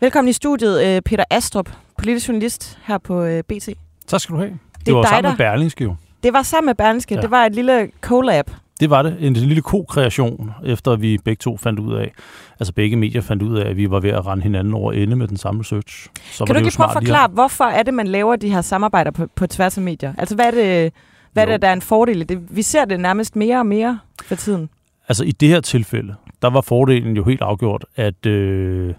Velkommen 0.00 0.28
i 0.28 0.32
studiet, 0.32 0.84
øh, 0.86 1.02
Peter 1.02 1.24
Astrup, 1.30 1.70
politisk 1.98 2.28
journalist 2.28 2.78
her 2.84 2.98
på 2.98 3.22
øh, 3.22 3.42
BT. 3.42 3.68
Tak 4.06 4.20
skal 4.20 4.34
du 4.34 4.40
have. 4.40 4.50
Det, 4.78 4.86
det 4.86 4.94
var 4.94 5.02
dig, 5.02 5.08
sammen 5.08 5.30
med 5.30 5.36
Berlingske 5.36 5.84
jo. 5.84 5.96
Det 6.22 6.32
var 6.32 6.42
sammen 6.42 6.66
med 6.66 6.74
Berlingske. 6.74 7.14
Ja. 7.14 7.20
Det 7.20 7.30
var 7.30 7.44
et 7.46 7.54
lille 7.54 7.90
collab. 8.00 8.50
Det 8.80 8.90
var 8.90 9.02
det. 9.02 9.16
En 9.20 9.32
lille 9.32 9.62
ko-kreation, 9.62 10.50
efter 10.64 10.96
vi 10.96 11.18
begge 11.24 11.40
to 11.40 11.56
fandt 11.56 11.78
ud 11.78 11.94
af, 11.94 12.12
altså 12.60 12.72
begge 12.72 12.96
medier 12.96 13.20
fandt 13.20 13.42
ud 13.42 13.58
af, 13.58 13.70
at 13.70 13.76
vi 13.76 13.90
var 13.90 14.00
ved 14.00 14.10
at 14.10 14.26
rende 14.26 14.42
hinanden 14.42 14.74
over 14.74 14.92
ende 14.92 15.16
med 15.16 15.28
den 15.28 15.36
samme 15.36 15.60
research. 15.60 16.08
Så 16.32 16.44
kan 16.44 16.54
du 16.54 16.60
ikke 16.60 16.76
prøve 16.76 16.88
at 16.88 16.92
forklare, 16.92 17.28
hvorfor 17.28 17.64
er 17.64 17.82
det, 17.82 17.94
man 17.94 18.06
laver 18.08 18.36
de 18.36 18.50
her 18.50 18.60
samarbejder 18.60 19.10
på, 19.10 19.26
på 19.34 19.46
tværs 19.46 19.76
af 19.76 19.82
medier? 19.82 20.12
Altså 20.18 20.34
hvad 20.34 20.46
er 20.46 20.50
det, 20.50 20.92
hvad 21.32 21.42
er 21.42 21.46
det 21.46 21.62
der 21.62 21.68
er 21.68 21.72
en 21.72 21.82
fordel 21.82 22.20
i 22.20 22.24
det? 22.24 22.56
Vi 22.56 22.62
ser 22.62 22.84
det 22.84 23.00
nærmest 23.00 23.36
mere 23.36 23.58
og 23.58 23.66
mere 23.66 23.98
for 24.24 24.34
tiden. 24.34 24.68
Altså 25.08 25.24
i 25.24 25.32
det 25.32 25.48
her 25.48 25.60
tilfælde, 25.60 26.14
der 26.42 26.50
var 26.50 26.60
fordelen 26.60 27.16
jo 27.16 27.24
helt 27.24 27.42
afgjort, 27.42 27.84
at, 27.96 28.26
øh, 28.26 28.94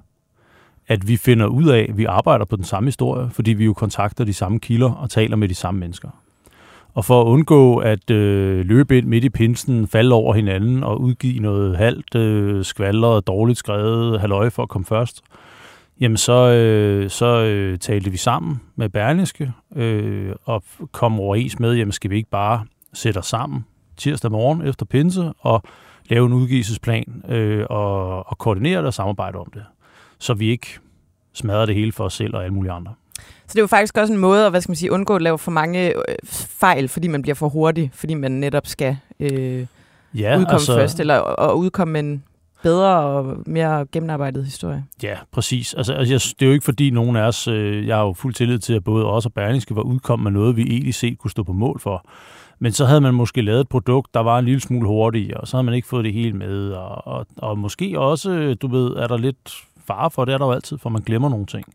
at 0.88 1.08
vi 1.08 1.18
finder 1.18 1.46
ud 1.46 1.70
af, 1.70 1.86
at 1.90 1.98
vi 1.98 2.06
arbejder 2.06 2.46
på 2.46 2.56
den 2.56 2.66
samme 2.66 2.88
historie, 2.88 3.30
fordi 3.30 3.54
vi 3.54 3.66
jo 3.66 3.74
kontakter 3.74 4.24
de 4.24 4.34
samme 4.34 4.60
kilder 4.60 4.92
og 4.92 5.10
taler 5.10 5.36
med 5.36 5.50
de 5.50 5.56
samme 5.56 5.80
mennesker. 5.80 6.10
Og 6.94 7.06
for 7.06 7.22
at 7.22 7.26
undgå 7.26 7.78
at 7.78 8.10
øh, 8.10 8.66
løbe 8.66 8.98
ind 8.98 9.08
midt 9.08 9.24
i 9.24 9.30
pinsen, 9.30 9.88
falde 9.88 10.16
over 10.16 10.34
hinanden 10.34 10.84
og 10.84 11.02
udgive 11.02 11.40
noget 11.40 11.78
halvt 11.78 12.16
øh, 12.16 12.66
skvaldret, 12.66 13.28
dårligt 13.28 13.60
skrevet 13.60 14.20
halvøje 14.20 14.52
for 14.52 14.64
at 14.64 14.70
komme 14.70 14.86
først, 14.86 15.22
jamen 16.00 16.18
så, 16.18 16.50
øh, 16.50 17.10
så 17.10 17.26
øh, 17.26 17.78
talte 17.78 18.12
vi 18.12 18.18
sammen 18.18 18.62
med 18.76 18.90
Berlingske 18.90 19.52
øh, 19.76 20.36
og 20.46 20.64
kom 20.92 21.20
overens 21.20 21.60
med, 21.60 21.76
jamen 21.76 21.92
skal 21.92 22.12
vi 22.12 22.16
ikke 22.16 22.30
bare 22.30 22.66
sætte 22.94 23.18
os 23.18 23.28
sammen 23.28 23.66
tirsdag 23.98 24.32
morgen 24.32 24.68
efter 24.68 24.86
pinse 24.86 25.34
og 25.40 25.64
lave 26.10 26.26
en 26.26 26.34
udgivelsesplan 26.34 27.24
øh, 27.30 27.66
og, 27.70 28.30
og 28.30 28.38
koordinere 28.38 28.78
det 28.78 28.86
og 28.86 28.94
samarbejde 28.94 29.38
om 29.38 29.52
det, 29.54 29.64
så 30.20 30.34
vi 30.34 30.50
ikke 30.50 30.80
smadrer 31.34 31.66
det 31.66 31.76
hele 31.76 31.92
for 31.92 32.04
os 32.04 32.14
selv 32.14 32.36
og 32.36 32.44
alle 32.44 32.54
mulige 32.54 32.72
andre. 32.72 32.94
Så 33.20 33.54
det 33.54 33.56
er 33.56 33.64
jo 33.64 33.68
faktisk 33.68 33.98
også 33.98 34.14
en 34.14 34.20
måde 34.20 34.46
at 34.46 34.52
hvad 34.52 34.62
skal 34.62 34.72
man 34.72 34.76
sige, 34.76 34.92
undgå 34.92 35.16
at 35.16 35.22
lave 35.22 35.38
for 35.38 35.52
mange 35.52 35.90
øh, 35.90 36.16
fejl, 36.60 36.88
fordi 36.88 37.08
man 37.08 37.22
bliver 37.22 37.36
for 37.36 37.50
hurtig, 37.50 37.92
fordi 37.94 38.14
man 38.14 38.32
netop 38.32 38.68
skal 38.68 38.98
øh, 39.20 39.66
ja, 40.14 40.38
udkomme 40.38 40.54
altså, 40.54 40.76
først, 40.76 41.00
eller 41.00 41.16
og 41.16 41.58
udkomme 41.58 41.92
med 41.92 42.00
en 42.00 42.24
bedre 42.64 43.00
og 43.00 43.38
mere 43.46 43.86
gennemarbejdet 43.92 44.46
historie. 44.46 44.86
Ja, 45.04 45.18
præcis. 45.32 45.74
Altså, 45.74 45.94
altså, 45.94 46.36
det 46.40 46.46
er 46.46 46.50
jo 46.50 46.54
ikke 46.54 46.66
fordi 46.66 46.90
nogen 46.90 47.16
af 47.16 47.22
os, 47.22 47.48
øh, 47.48 47.88
jeg 47.88 47.96
har 47.96 48.04
jo 48.04 48.14
fuld 48.14 48.34
tillid 48.34 48.60
til, 48.60 48.74
at 48.74 48.84
både 48.84 49.06
os 49.06 49.26
og 49.26 49.34
Berlingske 49.34 49.76
var 49.76 49.82
udkommet 49.82 50.24
med 50.24 50.42
noget, 50.42 50.56
vi 50.56 50.62
egentlig 50.62 50.94
set 50.94 51.18
kunne 51.18 51.32
stå 51.32 51.44
på 51.44 51.54
mål 51.54 51.80
for. 51.80 52.06
Men 52.60 52.72
så 52.72 52.86
havde 52.86 53.02
man 53.02 53.14
måske 53.14 53.42
lavet 53.42 53.60
et 53.60 53.70
produkt, 53.70 54.14
der 54.14 54.20
var 54.20 54.40
en 54.40 54.46
lille 54.46 54.62
smule 54.62 54.88
hurtigere, 54.88 55.38
og 55.38 55.48
så 55.48 55.58
havde 55.58 55.64
man 55.64 55.74
ikke 55.74 55.88
fået 55.88 56.06
det 56.06 56.14
hele 56.14 56.34
med. 56.34 56.70
Og, 56.72 57.08
og, 57.08 57.28
og 57.38 57.58
måske 57.58 58.00
også, 58.00 58.56
du 58.62 58.68
ved, 58.68 58.96
er 58.96 59.08
der 59.08 59.18
lidt 59.18 59.54
fare 59.88 60.12
for, 60.12 60.26
det 60.26 60.34
er 60.34 60.38
der 60.38 60.46
jo 60.46 60.52
altid, 60.52 60.78
for 60.78 60.90
man 60.90 61.02
glemmer 61.02 61.30
nogle 61.30 61.46
ting. 61.46 61.66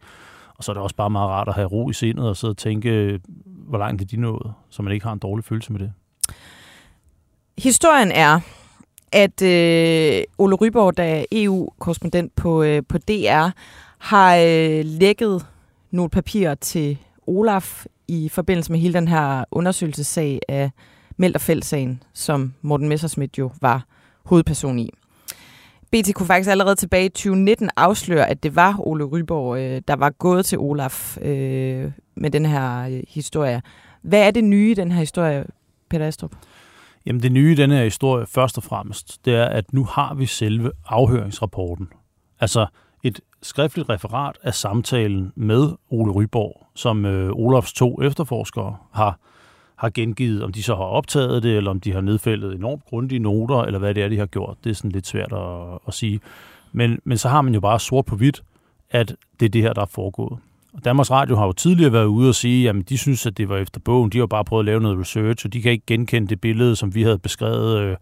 Og 0.58 0.64
så 0.64 0.72
er 0.72 0.74
det 0.74 0.82
også 0.82 0.96
bare 0.96 1.10
meget 1.10 1.28
rart 1.28 1.48
at 1.48 1.54
have 1.54 1.66
ro 1.66 1.90
i 1.90 1.92
sindet 1.92 2.28
og 2.28 2.36
sidde 2.36 2.52
og 2.52 2.56
tænke, 2.56 3.20
hvor 3.46 3.78
langt 3.78 4.02
er 4.02 4.06
de 4.06 4.16
nået, 4.16 4.52
så 4.70 4.82
man 4.82 4.92
ikke 4.92 5.06
har 5.06 5.12
en 5.12 5.18
dårlig 5.18 5.44
følelse 5.44 5.72
med 5.72 5.80
det. 5.80 5.92
Historien 7.58 8.12
er, 8.12 8.40
at 9.12 9.42
øh, 9.42 10.22
Ole 10.38 10.56
Ryborg, 10.56 10.96
der 10.96 11.04
er 11.04 11.24
EU-korrespondent 11.32 12.36
på, 12.36 12.62
øh, 12.62 12.82
på 12.88 12.98
DR, 12.98 13.48
har 13.98 14.36
øh, 14.36 14.84
lækket 14.84 15.46
nogle 15.90 16.10
papirer 16.10 16.54
til 16.54 16.98
Olaf 17.26 17.86
i 18.08 18.28
forbindelse 18.28 18.72
med 18.72 18.80
hele 18.80 18.94
den 18.94 19.08
her 19.08 19.44
undersøgelsessag 19.50 20.40
af 20.48 20.70
Melterfeld-sagen, 21.16 22.02
som 22.12 22.54
Morten 22.62 22.88
Messersmith 22.88 23.38
jo 23.38 23.50
var 23.60 23.84
hovedperson 24.24 24.78
i. 24.78 24.90
BT 25.94 26.14
kunne 26.14 26.26
faktisk 26.26 26.50
allerede 26.50 26.74
tilbage 26.74 27.04
i 27.04 27.08
2019 27.08 27.70
afsløre, 27.76 28.30
at 28.30 28.42
det 28.42 28.56
var 28.56 28.76
Ole 28.78 29.04
Ryborg, 29.04 29.58
øh, 29.58 29.82
der 29.88 29.96
var 29.96 30.10
gået 30.10 30.46
til 30.46 30.58
Olaf 30.58 31.18
øh, 31.18 31.92
med 32.14 32.30
den 32.30 32.46
her 32.46 32.88
øh, 32.88 33.02
historie. 33.08 33.62
Hvad 34.02 34.26
er 34.26 34.30
det 34.30 34.44
nye 34.44 34.70
i 34.70 34.74
den 34.74 34.92
her 34.92 35.00
historie, 35.00 35.44
Peter 35.90 36.06
Astrup? 36.06 36.30
Jamen 37.06 37.22
det 37.22 37.32
nye 37.32 37.52
i 37.52 37.54
den 37.54 37.70
her 37.70 37.84
historie, 37.84 38.26
først 38.26 38.58
og 38.58 38.64
fremmest, 38.64 39.24
det 39.24 39.34
er, 39.34 39.44
at 39.44 39.72
nu 39.72 39.84
har 39.84 40.14
vi 40.14 40.26
selve 40.26 40.72
afhøringsrapporten. 40.86 41.88
Altså 42.40 42.66
et 43.02 43.20
skriftligt 43.42 43.88
referat 43.88 44.38
af 44.42 44.54
samtalen 44.54 45.32
med 45.36 45.72
Ole 45.90 46.12
Ryborg, 46.12 46.66
som 46.74 47.04
øh, 47.04 47.30
Olafs 47.32 47.72
to 47.72 48.02
efterforskere 48.02 48.76
har 48.92 49.18
har 49.84 49.90
gengivet, 49.90 50.42
om 50.42 50.52
de 50.52 50.62
så 50.62 50.74
har 50.74 50.84
optaget 50.84 51.42
det, 51.42 51.56
eller 51.56 51.70
om 51.70 51.80
de 51.80 51.92
har 51.92 52.00
nedfældet 52.00 52.54
enormt 52.54 52.84
grundige 52.84 53.18
noter, 53.18 53.62
eller 53.62 53.78
hvad 53.78 53.94
det 53.94 54.02
er, 54.02 54.08
de 54.08 54.18
har 54.18 54.26
gjort. 54.26 54.56
Det 54.64 54.70
er 54.70 54.74
sådan 54.74 54.92
lidt 54.92 55.06
svært 55.06 55.32
at, 55.32 55.78
at 55.88 55.94
sige. 55.94 56.20
Men, 56.72 56.98
men 57.04 57.18
så 57.18 57.28
har 57.28 57.42
man 57.42 57.54
jo 57.54 57.60
bare 57.60 57.80
sort 57.80 58.04
på 58.04 58.16
hvidt, 58.16 58.42
at 58.90 59.16
det 59.40 59.46
er 59.46 59.50
det 59.50 59.62
her, 59.62 59.72
der 59.72 59.82
er 59.82 59.86
foregået. 59.86 60.38
Og 60.74 60.84
Danmarks 60.84 61.10
Radio 61.10 61.36
har 61.36 61.46
jo 61.46 61.52
tidligere 61.52 61.92
været 61.92 62.06
ude 62.06 62.28
og 62.28 62.34
sige, 62.34 62.68
at 62.68 62.74
de 62.88 62.98
synes, 62.98 63.26
at 63.26 63.38
det 63.38 63.48
var 63.48 63.56
efter 63.56 63.80
bogen. 63.80 64.10
De 64.10 64.18
har 64.18 64.26
bare 64.26 64.44
prøvet 64.44 64.62
at 64.62 64.66
lave 64.66 64.80
noget 64.80 64.98
research, 64.98 65.46
og 65.46 65.52
de 65.52 65.62
kan 65.62 65.72
ikke 65.72 65.86
genkende 65.86 66.28
det 66.28 66.40
billede, 66.40 66.76
som 66.76 66.94
vi 66.94 67.02
havde 67.02 67.18
beskrevet 67.18 67.78
øh, 67.78 67.96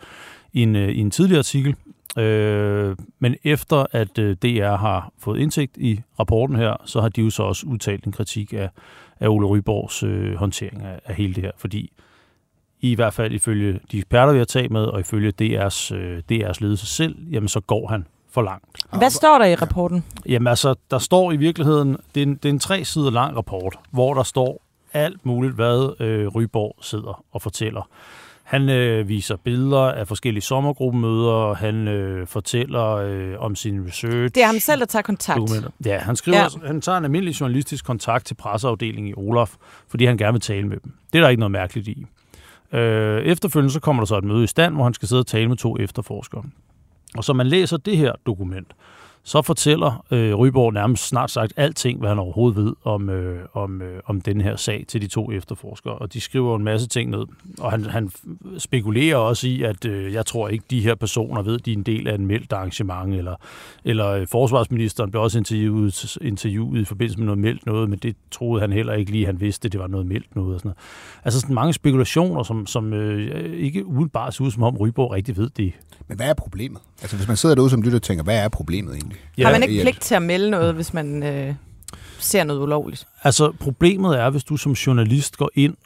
i, 0.53 0.63
en, 0.63 0.77
øh, 0.77 0.89
i 0.89 0.99
en 0.99 1.11
tidligere 1.11 1.39
artikel. 1.39 1.75
Øh, 2.19 2.97
men 3.19 3.37
efter 3.45 3.87
at 3.93 4.19
øh, 4.19 4.37
DR 4.37 4.77
har 4.77 5.13
fået 5.19 5.39
indsigt 5.39 5.77
i 5.77 6.01
rapporten 6.21 6.57
her, 6.57 6.77
så 6.85 7.01
har 7.01 7.09
de 7.09 7.23
jo 7.23 7.31
så 7.31 7.43
også 7.43 7.67
udtalt 7.67 8.05
en 8.05 8.13
kritik 8.13 8.53
af, 8.53 8.69
af 9.21 9.29
Ole 9.29 9.47
Ryborgs 9.47 10.03
øh, 10.03 10.35
håndtering 10.35 10.83
af, 10.83 11.01
af 11.05 11.15
hele 11.15 11.35
det 11.35 11.43
her, 11.43 11.51
fordi 11.57 11.93
i 12.81 12.95
hvert 12.95 13.15
fald 13.15 13.33
ifølge 13.33 13.81
de 13.93 13.99
eksperter, 13.99 14.33
vi 14.33 14.39
har 14.39 14.45
talt 14.45 14.71
med, 14.71 14.85
og 14.85 15.01
ifølge 15.01 15.33
DR's, 15.43 15.95
øh, 15.95 16.23
DR's 16.33 16.57
ledelse 16.61 16.87
selv, 16.87 17.17
jamen 17.31 17.49
så 17.49 17.61
går 17.61 17.87
han 17.89 18.07
for 18.31 18.43
langt. 18.43 18.67
Hvad 18.99 19.11
står 19.11 19.39
der 19.39 19.45
i 19.45 19.55
rapporten? 19.55 20.05
Jamen 20.29 20.47
altså, 20.47 20.75
der 20.91 20.99
står 20.99 21.33
i 21.33 21.37
virkeligheden, 21.37 21.97
det 22.15 22.23
er 22.23 22.27
en, 22.27 22.35
det 22.35 22.45
er 22.45 22.53
en 22.53 22.59
tre 22.59 22.85
sider 22.85 23.11
lang 23.11 23.37
rapport, 23.37 23.77
hvor 23.91 24.15
der 24.15 24.23
står 24.23 24.63
alt 24.93 25.27
muligt, 25.27 25.55
hvad 25.55 26.01
øh, 26.01 26.29
Ryborg 26.29 26.77
sidder 26.81 27.25
og 27.33 27.43
fortæller. 27.43 27.89
Han 28.43 28.69
øh, 28.69 29.09
viser 29.09 29.37
billeder 29.37 29.81
af 29.81 30.09
forskellige 30.09 30.43
sommergruppemøder, 30.43 31.55
han 31.55 31.89
øh, 31.89 32.27
fortæller 32.27 32.87
øh, 32.87 33.35
om 33.39 33.57
sin 33.57 33.87
research. 33.87 34.35
Det 34.35 34.37
er 34.37 34.47
ham 34.47 34.59
selv, 34.59 34.81
der 34.81 34.87
tager 34.87 35.03
kontakt. 35.03 35.39
Dokumenter. 35.39 35.71
Ja, 35.85 35.99
han 35.99 36.17
skriver, 36.17 36.39
ja. 36.39 36.67
han 36.67 36.81
tager 36.81 36.99
en 36.99 37.05
almindelig 37.05 37.41
journalistisk 37.41 37.85
kontakt 37.85 38.27
til 38.27 38.35
presseafdelingen 38.35 39.11
i 39.11 39.15
Olaf, 39.17 39.55
fordi 39.89 40.05
han 40.05 40.17
gerne 40.17 40.33
vil 40.33 40.41
tale 40.41 40.69
med 40.69 40.77
dem. 40.85 40.93
Det 41.13 41.19
er 41.19 41.23
der 41.23 41.29
ikke 41.29 41.41
noget 41.41 41.51
mærkeligt 41.51 41.89
i. 41.89 42.07
Øh, 42.73 43.23
efterfølgende 43.23 43.73
så 43.73 43.81
kommer 43.81 44.03
der 44.03 44.07
så 44.07 44.17
et 44.19 44.25
møde 44.25 44.45
i 44.45 44.47
stand, 44.47 44.75
hvor 44.75 44.85
han 44.85 44.95
skal 44.95 45.09
sidde 45.09 45.21
og 45.21 45.27
tale 45.27 45.49
med 45.49 45.57
to 45.57 45.79
efterforskere. 45.79 46.45
Og 47.17 47.25
så 47.25 47.33
man 47.33 47.47
læser 47.47 47.77
det 47.77 47.97
her 47.97 48.13
dokument, 48.27 48.73
så 49.25 49.43
fortæller 49.43 50.05
øh, 50.11 50.35
Ryborg 50.35 50.73
nærmest 50.73 51.09
snart 51.09 51.31
sagt 51.31 51.53
alting, 51.57 51.99
hvad 51.99 52.09
han 52.09 52.19
overhovedet 52.19 52.65
ved 52.65 52.73
om, 52.85 53.11
øh, 53.11 53.47
om, 53.53 53.83
øh, 53.83 54.01
om 54.07 54.21
den 54.21 54.41
her 54.41 54.57
sag 54.57 54.85
til 54.89 55.03
de 55.03 55.07
to 55.07 55.33
efterforskere. 55.33 55.95
Og 55.95 56.13
de 56.13 56.21
skriver 56.21 56.57
en 56.57 56.65
masse 56.65 56.89
ting 56.89 57.11
ned. 57.11 57.25
Og 57.59 57.71
han, 57.71 57.85
han 57.85 58.11
spekulerer 58.59 59.17
også 59.17 59.47
i, 59.47 59.63
at 59.63 59.85
øh, 59.85 60.13
jeg 60.13 60.27
tror 60.27 60.49
ikke, 60.49 60.65
de 60.71 60.81
her 60.81 60.95
personer 60.95 61.43
ved, 61.43 61.59
de 61.59 61.73
er 61.73 61.77
en 61.77 61.83
del 61.83 62.09
af 62.09 62.15
en 62.15 62.27
meldt 62.27 62.53
arrangement, 62.53 63.15
eller, 63.15 63.35
eller 63.85 64.09
øh, 64.09 64.27
forsvarsministeren 64.27 65.11
blev 65.11 65.23
også 65.23 65.39
interviewet, 65.39 66.17
interviewet 66.21 66.81
i 66.81 66.85
forbindelse 66.85 67.19
med 67.19 67.27
noget 67.27 67.39
meldt 67.39 67.67
noget, 67.67 67.91
men 67.91 67.99
det 67.99 68.17
troede 68.31 68.61
han 68.61 68.73
heller 68.73 68.93
ikke 68.93 69.11
lige, 69.11 69.27
han 69.27 69.41
vidste, 69.41 69.69
det 69.69 69.81
var 69.81 69.87
noget 69.87 70.07
meldt 70.07 70.37
noget. 70.37 70.55
Og 70.55 70.61
sådan 70.61 70.69
noget. 70.69 70.79
Altså 71.25 71.41
sådan 71.41 71.55
mange 71.55 71.73
spekulationer, 71.73 72.43
som, 72.43 72.67
som 72.67 72.93
øh, 72.93 73.53
ikke 73.59 73.87
udenbart 73.87 74.35
ser 74.35 74.45
ud, 74.45 74.51
som 74.51 74.63
om 74.63 74.77
Ryborg 74.77 75.13
rigtig 75.13 75.37
ved 75.37 75.51
det. 75.57 75.73
Men 76.09 76.17
hvad 76.17 76.29
er 76.29 76.35
problemet? 76.35 76.81
Altså 77.03 77.17
hvis 77.17 77.29
man 77.29 77.37
sidder 77.37 77.55
derude 77.55 77.71
som 77.71 77.83
lytter 77.83 77.99
og 77.99 78.03
tænker, 78.03 78.25
hvad 78.25 78.45
er 78.45 78.49
problemet 78.49 78.95
egentlig? 78.95 79.12
Ja, 79.39 79.45
har 79.45 79.53
man 79.53 79.63
ikke 79.63 79.83
pligt 79.83 80.01
til 80.01 80.15
at 80.15 80.23
melde 80.23 80.51
noget, 80.51 80.75
hvis 80.75 80.95
man 80.95 81.23
øh, 81.23 81.55
ser 82.19 82.45
noget 82.45 82.61
ulovligt? 82.61 83.07
Altså 83.23 83.53
problemet 83.61 84.21
er, 84.21 84.31
hvis 84.31 84.45
du 84.45 84.57
som 84.57 84.73
journalist 84.73 85.37
går 85.37 85.51
ind 85.55 85.77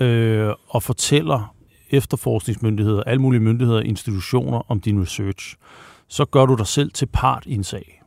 øh, 0.00 0.52
og 0.68 0.82
fortæller 0.82 1.54
efterforskningsmyndigheder, 1.90 3.02
alle 3.02 3.22
mulige 3.22 3.40
myndigheder 3.40 3.78
og 3.78 3.86
institutioner 3.86 4.70
om 4.70 4.80
din 4.80 5.02
research, 5.02 5.56
så 6.08 6.24
gør 6.24 6.46
du 6.46 6.54
dig 6.54 6.66
selv 6.66 6.90
til 6.90 7.06
part 7.06 7.42
i 7.46 7.54
en 7.54 7.64
sag. 7.64 8.02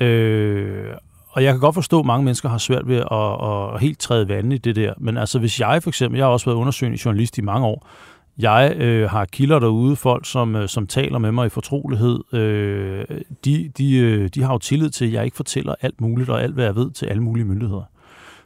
Øh, 0.00 0.94
og 1.30 1.44
jeg 1.44 1.52
kan 1.52 1.60
godt 1.60 1.74
forstå, 1.74 2.00
at 2.00 2.06
mange 2.06 2.24
mennesker 2.24 2.48
har 2.48 2.58
svært 2.58 2.88
ved 2.88 2.96
at, 2.96 3.74
at 3.74 3.80
helt 3.80 3.98
træde 3.98 4.28
vandet 4.28 4.56
i 4.56 4.58
det 4.58 4.76
der. 4.76 4.94
Men 4.98 5.16
altså, 5.16 5.38
hvis 5.38 5.60
jeg 5.60 5.82
for 5.82 5.90
eksempel, 5.90 6.18
jeg 6.18 6.26
har 6.26 6.32
også 6.32 6.46
været 6.46 6.56
undersøgende 6.56 6.98
journalist 7.04 7.38
i 7.38 7.40
mange 7.40 7.66
år, 7.66 7.86
jeg 8.42 8.76
øh, 8.76 9.10
har 9.10 9.24
kilder 9.24 9.58
derude, 9.58 9.96
folk 9.96 10.26
som, 10.26 10.56
øh, 10.56 10.68
som 10.68 10.86
taler 10.86 11.18
med 11.18 11.32
mig 11.32 11.46
i 11.46 11.48
fortrolighed. 11.48 12.34
Øh, 12.34 13.04
de, 13.44 13.70
de, 13.78 13.96
øh, 13.96 14.28
de 14.28 14.42
har 14.42 14.52
jo 14.52 14.58
tillid 14.58 14.90
til, 14.90 15.04
at 15.04 15.12
jeg 15.12 15.24
ikke 15.24 15.36
fortæller 15.36 15.74
alt 15.80 16.00
muligt 16.00 16.30
og 16.30 16.42
alt, 16.42 16.54
hvad 16.54 16.64
jeg 16.64 16.76
ved 16.76 16.90
til 16.90 17.06
alle 17.06 17.22
mulige 17.22 17.44
myndigheder. 17.44 17.82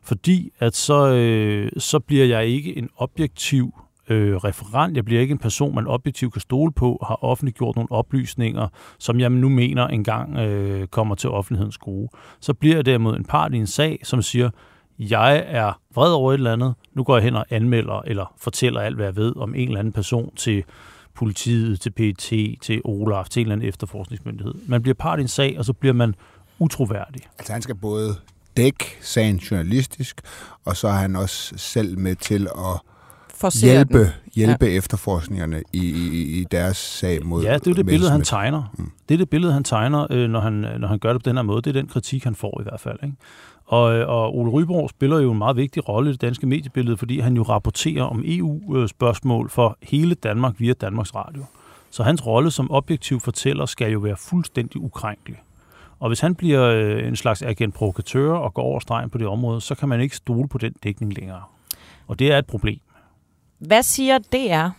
Fordi 0.03 0.53
at 0.59 0.76
så, 0.76 1.09
øh, 1.09 1.70
så 1.78 1.99
bliver 1.99 2.24
jeg 2.24 2.47
ikke 2.47 2.78
en 2.78 2.88
objektiv 2.97 3.74
øh, 4.09 4.36
referent. 4.36 4.97
Jeg 4.97 5.05
bliver 5.05 5.20
ikke 5.20 5.32
en 5.32 5.38
person, 5.38 5.74
man 5.74 5.86
objektivt 5.86 6.32
kan 6.32 6.40
stole 6.40 6.72
på, 6.72 7.05
har 7.07 7.24
offentliggjort 7.24 7.76
nogle 7.76 7.92
oplysninger, 7.92 8.68
som 8.99 9.20
jeg 9.20 9.30
nu 9.30 9.49
mener 9.49 9.86
engang 9.86 10.36
øh, 10.36 10.86
kommer 10.86 11.14
til 11.14 11.30
offentlighedens 11.30 11.78
gode. 11.78 12.09
Så 12.40 12.55
bliver 12.55 12.76
jeg 12.76 12.86
derimod 12.86 13.16
en 13.16 13.24
part 13.24 13.55
i 13.55 13.57
en 13.57 13.66
sag, 13.66 14.01
som 14.03 14.22
siger, 14.22 14.51
jeg 14.99 15.45
er 15.47 15.80
vred 15.95 16.12
over 16.12 16.32
et 16.32 16.34
eller 16.34 16.53
andet, 16.53 16.74
nu 16.95 17.05
går 17.05 17.16
jeg 17.16 17.24
hen 17.24 17.36
og 17.36 17.47
anmelder 17.51 18.03
eller 18.07 18.34
fortæller 18.38 18.80
alt, 18.80 18.97
hvad 18.97 19.07
jeg 19.07 19.16
ved 19.16 19.36
om 19.36 19.55
en 19.55 19.68
eller 19.68 19.78
anden 19.78 19.92
person 19.92 20.34
til 20.36 20.64
politiet, 21.14 21.80
til 21.80 21.90
PET, 21.90 22.57
til 22.62 22.80
Olaf, 22.84 23.28
til 23.28 23.40
en 23.40 23.47
eller 23.47 23.53
anden 23.53 23.68
efterforskningsmyndighed. 23.68 24.55
Man 24.66 24.82
bliver 24.82 24.95
part 24.95 25.18
i 25.18 25.22
en 25.22 25.28
sag, 25.28 25.59
og 25.59 25.64
så 25.64 25.72
bliver 25.72 25.92
man 25.92 26.14
utroværdig. 26.59 27.22
Altså 27.38 27.53
han 27.53 27.62
skal 27.62 27.74
både 27.74 28.14
dække 28.57 28.84
sagen 29.01 29.36
journalistisk, 29.36 30.20
og 30.64 30.76
så 30.76 30.88
er 30.88 30.92
han 30.92 31.16
også 31.16 31.55
selv 31.57 31.99
med 31.99 32.16
til 32.16 32.47
at 32.47 32.80
Forser 33.34 33.66
hjælpe, 33.66 33.99
den. 33.99 34.09
hjælpe 34.34 34.66
ja. 34.66 34.72
efterforskningerne 34.72 35.62
i, 35.72 35.78
i, 35.78 36.40
i 36.40 36.45
deres 36.51 36.76
sag 36.76 37.26
mod 37.26 37.42
Ja, 37.42 37.55
det 37.55 37.66
er 37.66 37.74
det 37.74 37.86
billede, 37.86 38.11
han 38.11 38.22
tegner. 38.22 38.62
Mm. 38.78 38.90
Det 39.09 39.14
er 39.14 39.18
det 39.18 39.30
billede, 39.30 39.53
han 39.53 39.64
tegner, 39.64 40.07
øh, 40.11 40.28
når, 40.30 40.40
han, 40.40 40.53
når 40.53 40.88
han 40.88 40.99
gør 40.99 41.12
det 41.12 41.22
på 41.24 41.28
den 41.28 41.36
her 41.36 41.42
måde. 41.42 41.62
Det 41.62 41.76
er 41.76 41.80
den 41.80 41.88
kritik, 41.88 42.24
han 42.24 42.34
får 42.34 42.61
i 42.61 42.62
hvert 42.62 42.80
fald. 42.80 42.99
Ikke? 43.03 43.16
Og, 43.67 43.85
og 43.85 44.37
Ole 44.37 44.51
Ryborg 44.51 44.91
spiller 44.91 45.19
jo 45.19 45.33
en 45.33 45.39
meget 45.39 45.57
vigtig 45.57 45.89
rolle 45.89 46.11
i 46.11 46.12
det 46.12 46.21
danske 46.21 46.47
mediebillede, 46.47 46.97
fordi 46.97 47.19
han 47.21 47.37
jo 47.37 47.43
rapporterer 47.43 48.03
om 48.03 48.23
EU-spørgsmål 48.27 49.51
for 49.51 49.79
hele 49.83 50.15
Danmark 50.15 50.55
via 50.59 50.73
Danmarks 50.73 51.15
Radio. 51.15 51.45
Så 51.91 52.03
hans 52.03 52.27
rolle 52.27 52.51
som 52.51 52.71
objektiv 52.71 53.21
fortæller 53.21 53.67
skal 53.67 53.93
jo 53.93 53.99
være 53.99 54.17
fuldstændig 54.17 54.81
ukrænkelig. 54.81 55.39
Og 56.01 56.09
hvis 56.09 56.21
han 56.21 56.35
bliver 56.35 56.62
øh, 56.62 57.09
en 57.09 57.17
slags 57.17 57.43
agent-provokatør 57.43 58.33
og 58.33 58.55
går 58.55 58.62
over 58.62 58.81
stregen 58.81 59.11
på 59.11 59.19
det 59.19 59.27
område, 59.27 59.61
så 59.61 59.75
kan 59.75 59.89
man 59.89 60.01
ikke 60.01 60.17
stole 60.17 60.49
på 60.49 60.59
den 60.59 60.75
dækning 60.85 61.15
længere. 61.15 61.43
Og 62.07 62.19
det 62.19 62.33
er 62.33 62.39
et 62.39 62.47
problem. 62.47 62.81
Hvad 63.59 63.83
siger 63.83 64.19
DR 64.19 64.37
jamen, 64.37 64.73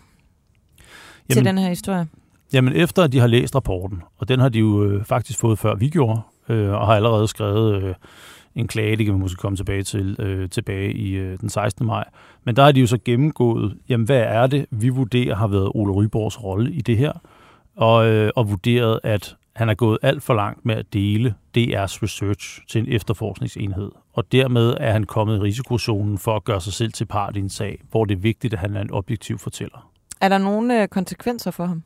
til 1.30 1.46
den 1.46 1.58
her 1.58 1.70
historie? 1.70 2.08
Jamen 2.54 2.74
efter 2.74 3.04
at 3.04 3.12
de 3.12 3.20
har 3.20 3.28
læst 3.28 3.56
rapporten, 3.56 4.04
og 4.18 4.28
den 4.28 4.40
har 4.40 4.50
de 4.50 4.60
jo 4.60 4.84
øh, 4.84 5.06
faktisk 5.06 5.40
fået 5.40 5.60
før 5.60 5.76
vi 5.76 5.90
gjorde, 5.90 6.22
øh, 6.50 6.72
og 6.72 6.88
har 6.88 6.96
allerede 6.96 7.28
skrevet 7.28 7.84
øh, 7.84 7.96
en 8.56 8.68
klage, 8.68 8.96
det 8.96 9.06
kan 9.06 9.16
vi 9.16 9.20
måske 9.20 9.38
komme 9.38 9.56
tilbage 9.56 9.84
til 9.84 10.16
øh, 10.20 10.50
tilbage 10.50 10.94
i 10.94 11.12
øh, 11.14 11.40
den 11.40 11.50
16. 11.50 11.86
maj. 11.86 12.04
Men 12.44 12.56
der 12.56 12.64
har 12.64 12.72
de 12.72 12.80
jo 12.80 12.88
så 12.88 12.98
gennemgået, 13.06 13.78
jamen 13.90 14.06
hvad 14.06 14.20
er 14.20 14.48
det, 14.48 14.66
vi 14.72 14.90
vurderer 14.90 15.36
har 15.36 15.48
været 15.48 15.72
Ole 15.76 15.94
Ryborgs 15.94 16.44
rolle 16.44 16.72
i 16.72 16.82
det 16.82 16.98
her, 16.98 17.12
og, 17.76 18.08
øh, 18.08 18.32
og 18.36 18.50
vurderet, 18.50 19.00
at 19.04 19.36
han 19.56 19.70
er 19.70 19.74
gået 19.74 19.98
alt 20.02 20.24
for 20.24 20.34
langt 20.34 20.66
med 20.66 20.76
at 20.76 20.94
dele 20.94 21.36
DR's 21.58 22.04
research 22.04 22.62
til 22.68 22.82
en 22.82 22.94
efterforskningsenhed, 22.94 23.92
og 24.14 24.32
dermed 24.32 24.74
er 24.80 24.92
han 24.92 25.04
kommet 25.04 25.38
i 25.38 25.40
risikozonen 25.40 26.18
for 26.18 26.36
at 26.36 26.44
gøre 26.44 26.62
sig 26.62 26.74
selv 26.74 26.94
til 26.94 27.06
part 27.06 27.38
i 27.38 27.40
en 27.40 27.50
sag, 27.50 27.82
hvor 27.92 28.06
det 28.06 28.16
er 28.16 28.20
vigtigt, 28.20 28.54
at 28.54 28.60
han 28.60 28.76
er 28.76 28.82
en 28.82 28.92
objektiv 28.92 29.38
fortæller. 29.38 29.92
Er 30.22 30.30
der 30.30 30.38
nogle 30.38 30.82
øh, 30.82 30.88
konsekvenser 30.88 31.52
for 31.52 31.66
ham? 31.66 31.84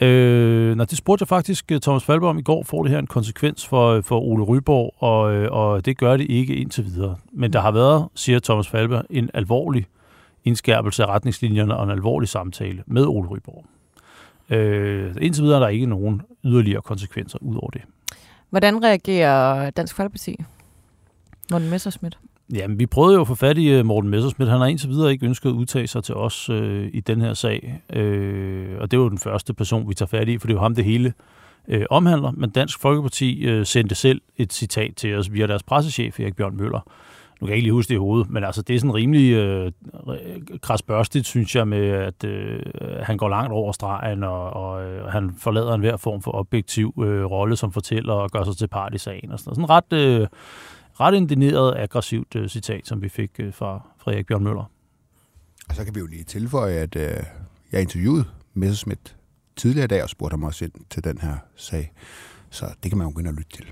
Øh, 0.00 0.76
nej, 0.76 0.86
det 0.86 0.98
spurgte 0.98 1.22
jeg 1.22 1.28
faktisk 1.28 1.72
øh, 1.72 1.80
Thomas 1.80 2.04
Falber 2.04 2.28
om 2.28 2.38
i 2.38 2.42
går, 2.42 2.62
får 2.62 2.82
det 2.82 2.90
her 2.90 2.98
en 2.98 3.06
konsekvens 3.06 3.66
for, 3.66 3.92
øh, 3.92 4.02
for 4.02 4.20
Ole 4.20 4.44
Ryborg, 4.44 4.94
og, 4.98 5.34
øh, 5.34 5.52
og 5.52 5.84
det 5.84 5.98
gør 5.98 6.16
det 6.16 6.30
ikke 6.30 6.54
indtil 6.54 6.84
videre. 6.84 7.16
Men 7.32 7.52
der 7.52 7.60
har 7.60 7.70
været, 7.70 8.08
siger 8.14 8.40
Thomas 8.40 8.68
Falber, 8.68 9.02
en 9.10 9.30
alvorlig 9.34 9.86
indskærpelse 10.44 11.02
af 11.02 11.06
retningslinjerne 11.06 11.76
og 11.76 11.84
en 11.84 11.90
alvorlig 11.90 12.28
samtale 12.28 12.82
med 12.86 13.06
Ole 13.06 13.28
Ryborg. 13.28 13.64
Øh, 14.50 15.14
indtil 15.20 15.44
videre 15.44 15.56
er 15.56 15.60
der 15.60 15.68
ikke 15.68 15.86
nogen 15.86 16.22
yderligere 16.44 16.82
konsekvenser 16.82 17.38
ud 17.40 17.56
over 17.56 17.70
det. 17.70 17.82
Hvordan 18.50 18.84
reagerer 18.84 19.70
Dansk 19.70 19.96
Folkeparti? 19.96 20.36
Morten 21.50 21.70
Messerschmidt? 21.70 22.18
Jamen, 22.54 22.78
vi 22.78 22.86
prøvede 22.86 23.14
jo 23.14 23.20
at 23.20 23.26
få 23.26 23.34
fat 23.34 23.58
i 23.58 23.70
øh, 23.70 23.86
Morten 23.86 24.10
Messersmith. 24.10 24.50
Han 24.50 24.60
har 24.60 24.66
indtil 24.66 24.88
videre 24.88 25.12
ikke 25.12 25.26
ønsket 25.26 25.50
at 25.50 25.54
udtage 25.54 25.86
sig 25.86 26.04
til 26.04 26.14
os 26.14 26.50
øh, 26.50 26.90
i 26.92 27.00
den 27.00 27.20
her 27.20 27.34
sag. 27.34 27.82
Øh, 27.92 28.76
og 28.80 28.90
det 28.90 28.98
var 28.98 29.08
den 29.08 29.18
første 29.18 29.54
person, 29.54 29.88
vi 29.88 29.94
tager 29.94 30.08
fat 30.08 30.28
i, 30.28 30.38
for 30.38 30.46
det 30.46 30.54
er 30.54 30.56
jo 30.56 30.62
ham, 30.62 30.74
det 30.74 30.84
hele 30.84 31.12
øh, 31.68 31.84
omhandler. 31.90 32.30
Men 32.30 32.50
Dansk 32.50 32.80
Folkeparti 32.80 33.46
øh, 33.46 33.66
sendte 33.66 33.94
selv 33.94 34.20
et 34.36 34.52
citat 34.52 34.94
til 34.96 35.16
os 35.16 35.32
via 35.32 35.46
deres 35.46 35.62
pressechef, 35.62 36.20
Erik 36.20 36.36
Bjørn 36.36 36.56
Møller. 36.56 36.80
Nu 37.40 37.46
kan 37.46 37.48
jeg 37.48 37.56
ikke 37.56 37.66
lige 37.66 37.72
huske 37.72 37.88
det 37.88 37.94
i 37.94 37.98
hovedet, 37.98 38.30
men 38.30 38.44
altså, 38.44 38.62
det 38.62 38.76
er 38.76 38.80
sådan 38.80 38.94
rimelig 38.94 39.32
øh, 39.32 39.72
krasbørstigt, 40.62 41.26
synes 41.26 41.56
jeg, 41.56 41.68
med 41.68 41.88
at 41.88 42.24
øh, 42.24 42.60
han 43.02 43.16
går 43.16 43.28
langt 43.28 43.52
over 43.52 43.72
stregen, 43.72 44.24
og, 44.24 44.50
og 44.50 44.84
øh, 44.84 45.06
han 45.06 45.30
forlader 45.38 45.74
enhver 45.74 45.96
form 45.96 46.22
for 46.22 46.34
objektiv 46.34 46.94
øh, 47.04 47.24
rolle 47.24 47.56
som 47.56 47.72
fortæller 47.72 48.12
og 48.12 48.30
gør 48.30 48.44
sig 48.44 48.56
til 48.56 48.68
part 48.68 48.94
i 48.94 48.98
sagen. 48.98 49.32
Og 49.32 49.38
sådan, 49.38 49.54
sådan 49.54 49.70
ret... 49.70 49.92
Øh, 49.92 50.26
ret 51.00 51.14
indineret, 51.14 51.74
aggressivt 51.76 52.34
uh, 52.34 52.46
citat, 52.46 52.86
som 52.86 53.02
vi 53.02 53.08
fik 53.08 53.30
uh, 53.42 53.54
fra 53.54 53.88
Frederik 53.98 54.26
Bjørn 54.26 54.44
Møller. 54.44 54.70
Og 55.68 55.74
så 55.74 55.84
kan 55.84 55.94
vi 55.94 56.00
jo 56.00 56.06
lige 56.06 56.24
tilføje, 56.24 56.74
at 56.74 56.96
uh, 56.96 57.02
jeg 57.72 57.80
interviewede 57.80 58.24
Messerschmidt 58.54 59.16
tidligere 59.56 59.84
i 59.84 59.88
dag 59.88 60.02
og 60.02 60.08
spurgte 60.08 60.32
ham 60.32 60.44
også 60.44 60.64
ind 60.64 60.72
til 60.90 61.04
den 61.04 61.18
her 61.18 61.36
sag. 61.56 61.92
Så 62.50 62.66
det 62.82 62.90
kan 62.90 62.98
man 62.98 63.08
jo 63.08 63.18
ind 63.18 63.28
og 63.28 63.34
lytte 63.34 63.56
til. 63.56 63.66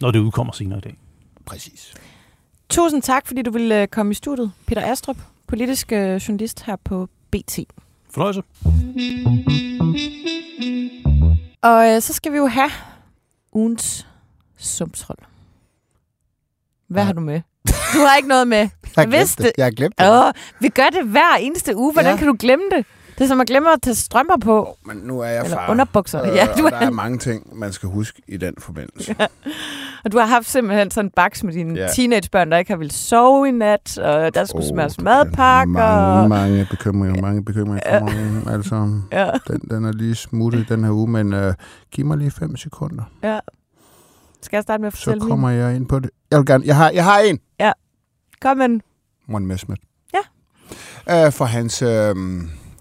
Når 0.00 0.10
det 0.10 0.18
udkommer 0.18 0.52
senere 0.52 0.78
i 0.78 0.80
dag. 0.80 0.98
Præcis. 1.46 1.94
Tusind 2.68 3.02
tak, 3.02 3.26
fordi 3.26 3.42
du 3.42 3.50
ville 3.50 3.86
komme 3.86 4.10
i 4.10 4.14
studiet. 4.14 4.52
Peter 4.66 4.92
Astrup, 4.92 5.16
politisk 5.46 5.92
journalist 5.92 6.62
her 6.62 6.76
på 6.76 7.08
BT. 7.30 7.58
Fornøjelse. 8.10 8.42
Og 11.62 11.88
øh, 11.88 12.02
så 12.02 12.12
skal 12.12 12.32
vi 12.32 12.36
jo 12.36 12.46
have 12.46 12.70
ugens 13.52 14.06
sumshold. 14.56 15.18
Hvad 16.90 17.02
ja. 17.02 17.06
har 17.06 17.12
du 17.12 17.20
med? 17.20 17.40
Du 17.66 17.98
har 18.08 18.16
ikke 18.16 18.28
noget 18.28 18.48
med. 18.48 18.58
jeg 18.58 18.68
har 18.96 19.04
glemt 19.04 19.38
det. 19.38 19.52
Jeg 19.56 19.66
har 19.66 19.70
glemt 19.70 19.98
det. 19.98 20.08
Åh, 20.10 20.32
vi 20.60 20.68
gør 20.68 20.88
det 20.92 21.04
hver 21.04 21.36
eneste 21.40 21.76
uge. 21.76 21.92
Hvordan 21.92 22.10
ja. 22.10 22.16
kan 22.16 22.26
du 22.26 22.36
glemme 22.38 22.64
det? 22.76 22.86
Det 23.18 23.24
er 23.24 23.28
som 23.28 23.40
at 23.40 23.46
glemme 23.46 23.72
at 23.72 23.82
tage 23.82 23.94
strømper 23.94 24.36
på. 24.36 24.76
Men 24.86 24.96
nu 24.96 25.20
er 25.20 25.26
jeg 25.26 25.44
Eller 25.44 25.56
far. 25.56 25.70
underbukser. 25.70 26.22
Øh, 26.22 26.36
ja, 26.36 26.46
du 26.58 26.64
og 26.64 26.70
der 26.70 26.76
er 26.76 26.90
mange 26.90 27.18
ting, 27.18 27.58
man 27.58 27.72
skal 27.72 27.88
huske 27.88 28.22
i 28.28 28.36
den 28.36 28.54
forbindelse. 28.58 29.16
Ja. 29.18 29.26
Og 30.04 30.12
du 30.12 30.18
har 30.18 30.26
haft 30.26 30.50
simpelthen 30.50 30.90
sådan 30.90 31.06
en 31.06 31.12
baks 31.16 31.44
med 31.44 31.52
dine 31.52 31.80
ja. 31.80 31.88
teenagebørn, 31.88 32.50
der 32.50 32.58
ikke 32.58 32.70
har 32.70 32.78
vil 32.78 32.90
sove 32.90 33.48
i 33.48 33.50
nat, 33.50 33.98
og 33.98 34.34
der 34.34 34.44
skulle 34.44 34.66
oh, 34.66 34.70
smøres 34.70 35.00
madpakker. 35.00 35.72
Mange, 35.72 36.28
mange 36.28 36.66
bekymringer, 36.70 37.22
mange 37.22 37.44
bekymringer 37.44 37.98
for 37.98 38.10
ja. 38.10 38.24
mig. 38.30 38.54
Altså, 38.54 39.00
ja. 39.12 39.30
den, 39.48 39.60
den 39.70 39.84
er 39.84 39.92
lige 39.92 40.14
smuttet 40.14 40.68
den 40.68 40.84
her 40.84 40.92
uge, 40.92 41.10
men 41.10 41.32
uh, 41.34 41.54
giv 41.92 42.06
mig 42.06 42.18
lige 42.18 42.30
fem 42.30 42.56
sekunder. 42.56 43.02
Ja. 43.22 43.38
Skal 44.42 44.56
jeg 44.56 44.62
starte 44.62 44.80
med 44.80 44.86
at 44.86 44.92
fortælle 44.92 45.20
Så 45.20 45.28
kommer 45.28 45.48
min? 45.50 45.58
jeg 45.58 45.76
ind 45.76 45.86
på 45.86 45.98
det. 45.98 46.10
Jeg 46.30 46.38
vil 46.38 46.46
gerne. 46.46 46.66
Jeg 46.66 46.76
har, 46.76 46.90
jeg 46.90 47.04
har 47.04 47.18
en. 47.18 47.38
Ja. 47.60 47.72
Kom 48.40 48.56
med 48.56 48.80
Morten 49.28 49.48
Messmith. 49.48 49.82
Ja. 50.14 51.26
Uh, 51.26 51.32
for 51.32 51.44
hans... 51.44 51.82
Uh, 51.82 51.88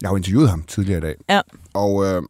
jeg 0.02 0.08
har 0.08 0.10
jo 0.10 0.16
interviewet 0.16 0.50
ham 0.50 0.64
tidligere 0.64 0.98
i 0.98 1.02
dag. 1.02 1.16
Ja. 1.30 1.42
Og 1.74 1.94
uh, 1.96 2.24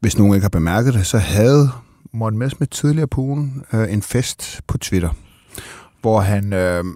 hvis 0.00 0.18
nogen 0.18 0.34
ikke 0.34 0.44
har 0.44 0.48
bemærket 0.48 0.94
det, 0.94 1.06
så 1.06 1.18
havde 1.18 1.70
Morten 2.12 2.38
Messmith 2.38 2.70
tidligere 2.70 3.08
på 3.08 3.20
ugen 3.20 3.64
uh, 3.72 3.92
en 3.92 4.02
fest 4.02 4.60
på 4.66 4.78
Twitter, 4.78 5.10
hvor 6.00 6.20
han... 6.20 6.44
Uh, 6.52 6.94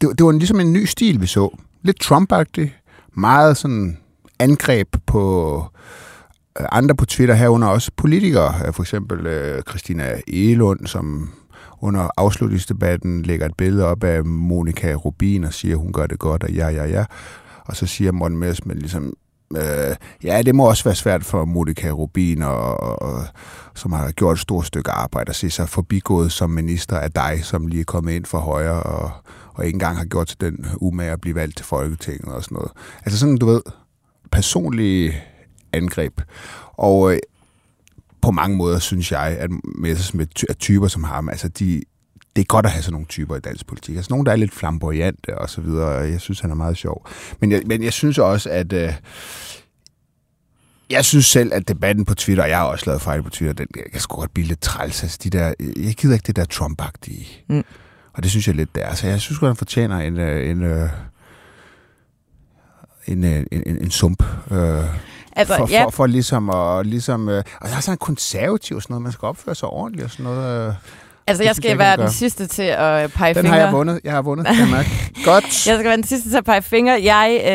det, 0.00 0.18
det 0.18 0.26
var 0.26 0.32
ligesom 0.32 0.60
en 0.60 0.72
ny 0.72 0.84
stil, 0.84 1.20
vi 1.20 1.26
så. 1.26 1.56
Lidt 1.82 2.00
trump 2.00 2.32
Meget 3.14 3.56
sådan 3.56 3.98
angreb 4.38 4.96
på 5.06 5.64
Øh, 6.60 6.66
andre 6.72 6.94
på 6.94 7.06
Twitter 7.06 7.34
herunder 7.34 7.68
også 7.68 7.90
politikere, 7.96 8.54
øh, 8.66 8.72
for 8.72 8.82
eksempel 8.82 9.26
øh, 9.26 9.62
Christina 9.68 10.20
Elund, 10.28 10.86
som 10.86 11.30
under 11.80 12.08
afslutningsdebatten 12.16 13.22
lægger 13.22 13.46
et 13.46 13.56
billede 13.56 13.86
op 13.86 14.04
af 14.04 14.24
Monika 14.24 14.94
Rubin 14.94 15.44
og 15.44 15.52
siger, 15.52 15.74
at 15.74 15.80
hun 15.80 15.92
gør 15.92 16.06
det 16.06 16.18
godt, 16.18 16.42
og 16.42 16.50
ja, 16.50 16.68
ja, 16.68 16.84
ja. 16.84 17.04
Og 17.64 17.76
så 17.76 17.86
siger 17.86 18.12
Morten 18.12 18.38
Messmann 18.38 18.80
ligesom, 18.80 19.12
øh, 19.56 19.96
ja, 20.24 20.42
det 20.42 20.54
må 20.54 20.68
også 20.68 20.84
være 20.84 20.94
svært 20.94 21.24
for 21.24 21.44
Monika 21.44 21.90
Rubin, 21.90 22.42
og, 22.42 22.80
og, 23.02 23.24
som 23.74 23.92
har 23.92 24.10
gjort 24.10 24.36
et 24.36 24.40
stort 24.40 24.66
stykke 24.66 24.90
arbejde, 24.90 25.30
at 25.30 25.36
se 25.36 25.50
sig 25.50 25.68
forbigået 25.68 26.32
som 26.32 26.50
minister 26.50 26.98
af 26.98 27.10
dig, 27.12 27.40
som 27.42 27.66
lige 27.66 27.80
er 27.80 27.84
kommet 27.84 28.12
ind 28.12 28.24
for 28.24 28.38
højre, 28.38 28.82
og, 28.82 29.10
og 29.54 29.66
ikke 29.66 29.76
engang 29.76 29.96
har 29.98 30.04
gjort 30.04 30.26
til 30.26 30.40
den 30.40 30.66
umage 30.80 31.10
at 31.10 31.20
blive 31.20 31.34
valgt 31.34 31.56
til 31.56 31.66
Folketinget 31.66 32.34
og 32.34 32.44
sådan 32.44 32.54
noget. 32.54 32.70
Altså 33.04 33.18
sådan, 33.18 33.36
du 33.36 33.46
ved, 33.46 33.60
personlige 34.32 35.14
angreb. 35.76 36.20
Og 36.72 37.12
øh, 37.12 37.18
på 38.22 38.30
mange 38.30 38.56
måder 38.56 38.78
synes 38.78 39.12
jeg, 39.12 39.36
at 39.38 39.50
Messersmith 39.64 40.44
er 40.48 40.54
typer 40.54 40.88
som 40.88 41.04
ham, 41.04 41.28
altså 41.28 41.48
de, 41.48 41.82
det 42.36 42.42
er 42.42 42.46
godt 42.46 42.66
at 42.66 42.72
have 42.72 42.82
sådan 42.82 42.92
nogle 42.92 43.06
typer 43.06 43.36
i 43.36 43.40
dansk 43.40 43.66
politik. 43.66 43.96
Altså 43.96 44.12
nogle, 44.12 44.26
der 44.26 44.32
er 44.32 44.36
lidt 44.36 44.54
flamboyante 44.54 45.38
og 45.38 45.50
så 45.50 45.60
videre. 45.60 45.90
Jeg 45.90 46.20
synes, 46.20 46.40
han 46.40 46.50
er 46.50 46.54
meget 46.54 46.76
sjov. 46.76 47.08
Men 47.40 47.52
jeg, 47.52 47.62
men 47.66 47.82
jeg 47.82 47.92
synes 47.92 48.18
også, 48.18 48.50
at... 48.50 48.72
Øh, 48.72 48.92
jeg 50.90 51.04
synes 51.04 51.26
selv, 51.26 51.52
at 51.54 51.68
debatten 51.68 52.04
på 52.04 52.14
Twitter, 52.14 52.42
og 52.42 52.50
jeg 52.50 52.58
har 52.58 52.64
også 52.64 52.86
lavet 52.86 53.02
fejl 53.02 53.22
på 53.22 53.30
Twitter, 53.30 53.54
den, 53.54 53.66
jeg 53.76 53.84
kan 53.92 54.00
sgu 54.00 54.16
godt 54.16 54.34
blive 54.34 54.46
lidt 54.46 54.60
træls. 54.60 55.02
Altså, 55.02 55.18
de 55.24 55.30
der, 55.30 55.54
jeg 55.60 55.94
gider 55.94 56.14
ikke 56.14 56.26
det 56.26 56.36
der 56.36 56.44
Trump-agtige. 56.44 57.44
Mm. 57.48 57.64
Og 58.12 58.22
det 58.22 58.30
synes 58.30 58.46
jeg 58.46 58.54
lidt, 58.54 58.74
det 58.74 58.84
er. 58.84 58.94
Så 58.94 59.06
jeg 59.06 59.20
synes 59.20 59.42
at 59.42 59.48
han 59.48 59.56
fortjener 59.56 59.98
en, 59.98 60.18
øh, 60.18 60.50
en, 60.50 60.62
øh, 60.62 60.88
en, 63.06 63.24
en, 63.24 63.46
en, 63.52 63.62
en 63.66 63.90
sump. 63.90 64.22
Øh, 64.50 64.84
Altså, 65.38 65.56
for, 65.56 65.68
ja. 65.70 65.84
for, 65.84 65.90
for 65.90 66.06
ligesom 66.06 66.50
at... 66.50 66.86
Ligesom, 66.86 67.28
øh, 67.28 67.44
og 67.60 67.68
der 67.68 67.76
er 67.76 67.80
sådan 67.80 67.94
en 67.94 67.98
konservativ 67.98 68.76
og 68.76 68.82
sådan 68.82 68.94
noget, 68.94 69.02
man 69.02 69.12
skal 69.12 69.26
opføre 69.26 69.54
sig 69.54 69.68
ordentligt 69.68 70.04
og 70.04 70.10
sådan 70.10 70.24
noget. 70.24 70.68
Øh. 70.68 70.74
Altså, 71.28 71.44
jeg 71.44 71.56
skal 71.56 71.78
være 71.78 71.96
den 71.96 72.10
sidste 72.10 72.46
til 72.46 72.62
at 72.62 73.12
pege 73.12 73.34
den 73.34 73.42
fingre. 73.42 73.42
Den 73.42 73.46
har 73.46 73.56
jeg 73.56 73.72
vundet. 73.72 74.00
Jeg 74.04 74.12
har 74.12 74.22
vundet, 74.22 74.46
jeg 74.46 74.86
Godt. 75.24 75.44
Jeg 75.44 75.76
skal 75.76 75.84
være 75.84 75.96
den 75.96 76.04
sidste 76.04 76.30
til 76.30 76.36
at 76.36 76.44
pege 76.44 76.62
fingre. 76.62 77.00
Jeg 77.02 77.40
øh, 77.40 77.48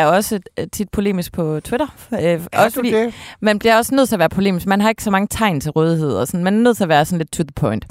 er 0.00 0.06
også 0.06 0.40
øh, 0.58 0.66
tit 0.72 0.88
polemisk 0.90 1.32
på 1.32 1.60
Twitter. 1.64 1.86
Øh, 2.12 2.18
er 2.20 2.38
også 2.52 2.74
fordi 2.74 2.92
det? 2.92 3.14
Man 3.40 3.58
bliver 3.58 3.76
også 3.76 3.94
nødt 3.94 4.08
til 4.08 4.16
at 4.16 4.18
være 4.18 4.28
polemisk. 4.28 4.66
Man 4.66 4.80
har 4.80 4.88
ikke 4.88 5.02
så 5.02 5.10
mange 5.10 5.28
tegn 5.30 5.60
til 5.60 5.70
rådighed. 5.70 6.12
Og 6.12 6.26
sådan. 6.26 6.44
Man 6.44 6.54
er 6.54 6.60
nødt 6.60 6.76
til 6.76 6.84
at 6.84 6.88
være 6.88 7.04
sådan 7.04 7.18
lidt 7.18 7.30
to 7.32 7.42
the 7.42 7.52
point. 7.56 7.86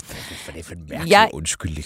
For 0.45 0.51
det 0.51 0.59
er 0.59 0.63
for 0.63 0.73
en 0.73 0.85
mærkelig 0.89 1.11
jeg, 1.11 1.29
undskyldning. 1.33 1.85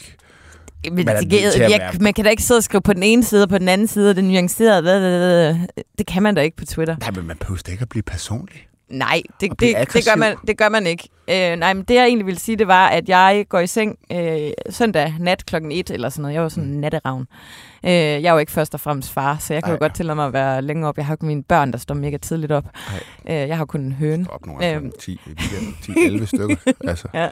Men, 0.84 1.05
man, 1.05 1.29
det, 1.29 1.41
jeg, 1.41 1.69
jeg, 1.69 1.91
man 2.01 2.13
kan 2.13 2.25
da 2.25 2.29
ikke 2.29 2.43
sidde 2.43 2.57
og 2.57 2.63
skrive 2.63 2.82
på 2.82 2.93
den 2.93 3.03
ene 3.03 3.23
side 3.23 3.43
og 3.43 3.49
på 3.49 3.57
den 3.57 3.69
anden 3.69 3.88
side, 3.88 4.09
og 4.09 4.15
det 4.15 4.23
nuancerede. 4.23 5.67
Det 5.97 6.07
kan 6.07 6.23
man 6.23 6.36
da 6.36 6.41
ikke 6.41 6.57
på 6.57 6.65
Twitter. 6.65 6.95
Nej, 6.99 7.11
men 7.15 7.27
man 7.27 7.38
behøver 7.38 7.69
ikke 7.69 7.82
at 7.82 7.89
blive 7.89 8.03
personlig. 8.03 8.67
Nej, 8.91 9.21
det, 9.41 9.49
det, 9.59 9.93
det, 9.93 10.05
gør 10.05 10.15
man, 10.15 10.36
det 10.47 10.57
gør 10.57 10.69
man 10.69 10.88
ikke. 10.88 11.09
Øh, 11.27 11.55
nej, 11.55 11.73
men 11.73 11.84
det 11.84 11.95
jeg 11.95 12.05
egentlig 12.05 12.25
ville 12.25 12.39
sige, 12.39 12.55
det 12.55 12.67
var, 12.67 12.88
at 12.88 13.09
jeg 13.09 13.45
går 13.49 13.59
i 13.59 13.67
seng 13.67 13.97
øh, 14.11 14.51
søndag 14.69 15.15
nat 15.19 15.45
klokken 15.45 15.71
1 15.71 15.91
eller 15.91 16.09
sådan 16.09 16.21
noget. 16.21 16.34
Jeg 16.36 16.43
var 16.43 16.49
sådan 16.49 16.63
en 16.63 16.73
mm. 16.73 16.79
natteravn. 16.79 17.27
Øh, 17.86 17.91
jeg 17.91 18.23
er 18.23 18.32
jo 18.32 18.38
ikke 18.38 18.51
først 18.51 18.73
og 18.73 18.79
fremmest 18.79 19.11
far, 19.11 19.38
så 19.39 19.53
jeg 19.53 19.63
kan 19.63 19.71
Ej. 19.71 19.75
jo 19.75 19.79
godt 19.79 19.95
tillade 19.95 20.15
mig 20.15 20.25
at 20.25 20.34
være 20.34 20.61
længe 20.61 20.88
op. 20.88 20.97
Jeg 20.97 21.05
har 21.05 21.17
jo 21.21 21.27
mine 21.27 21.43
børn, 21.43 21.71
der 21.71 21.77
står 21.77 21.95
mega 21.95 22.17
tidligt 22.17 22.51
op. 22.51 22.65
Øh, 23.29 23.36
jeg 23.36 23.57
har 23.57 23.65
kun 23.65 23.82
en 23.82 23.91
høne. 23.91 24.25
Op 24.29 24.45
nogle 24.45 24.73
øh, 24.73 24.82
10-11 24.82 26.25
stykker. 26.25 26.55
Altså. 26.89 27.07
Ja. 27.13 27.27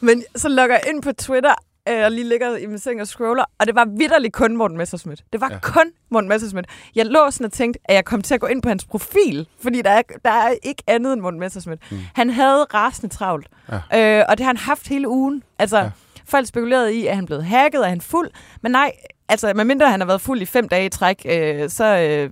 Men 0.00 0.24
så 0.36 0.48
logger 0.48 0.76
jeg 0.76 0.94
ind 0.94 1.02
på 1.02 1.12
Twitter, 1.12 1.54
øh, 1.88 2.04
og 2.04 2.10
lige 2.10 2.28
ligger 2.28 2.56
i 2.56 2.66
min 2.66 2.78
seng 2.78 3.00
og 3.00 3.06
scroller, 3.06 3.44
og 3.58 3.66
det 3.66 3.74
var 3.74 3.84
vidderligt 3.98 4.34
kun 4.34 4.56
Morten 4.56 4.76
Messersmith. 4.76 5.22
Det 5.32 5.40
var 5.40 5.50
ja. 5.50 5.58
kun 5.62 5.90
Morten 6.10 6.28
Messersmith. 6.28 6.68
Jeg 6.94 7.06
lå 7.06 7.30
sådan 7.30 7.44
og 7.44 7.52
tænkte, 7.52 7.80
at 7.84 7.94
jeg 7.94 8.04
kom 8.04 8.22
til 8.22 8.34
at 8.34 8.40
gå 8.40 8.46
ind 8.46 8.62
på 8.62 8.68
hans 8.68 8.84
profil, 8.84 9.48
fordi 9.62 9.82
der 9.82 9.90
er, 9.90 10.02
der 10.24 10.30
er 10.30 10.54
ikke 10.62 10.82
andet 10.86 11.12
end 11.12 11.20
Morten 11.20 11.40
Messersmith. 11.40 11.82
Mm. 11.90 11.98
Han 12.14 12.30
havde 12.30 12.64
rasende 12.74 13.14
travlt, 13.14 13.48
ja. 13.92 14.18
øh, 14.20 14.24
og 14.28 14.38
det 14.38 14.44
har 14.44 14.50
han 14.50 14.56
haft 14.56 14.88
hele 14.88 15.08
ugen. 15.08 15.42
Altså, 15.58 15.78
ja. 15.78 15.90
folk 16.24 16.46
spekulerede 16.46 16.94
i, 16.94 17.06
at 17.06 17.14
han 17.14 17.26
blev 17.26 17.42
hacket, 17.42 17.84
er 17.84 17.88
han 17.88 18.00
fuld? 18.00 18.30
Men 18.62 18.72
nej, 18.72 18.92
altså, 19.28 19.52
medmindre 19.54 19.90
han 19.90 20.00
har 20.00 20.06
været 20.06 20.20
fuld 20.20 20.42
i 20.42 20.46
fem 20.46 20.68
dage 20.68 20.86
i 20.86 20.88
træk, 20.88 21.26
øh, 21.28 21.70
så... 21.70 21.84
Øh, 21.84 22.30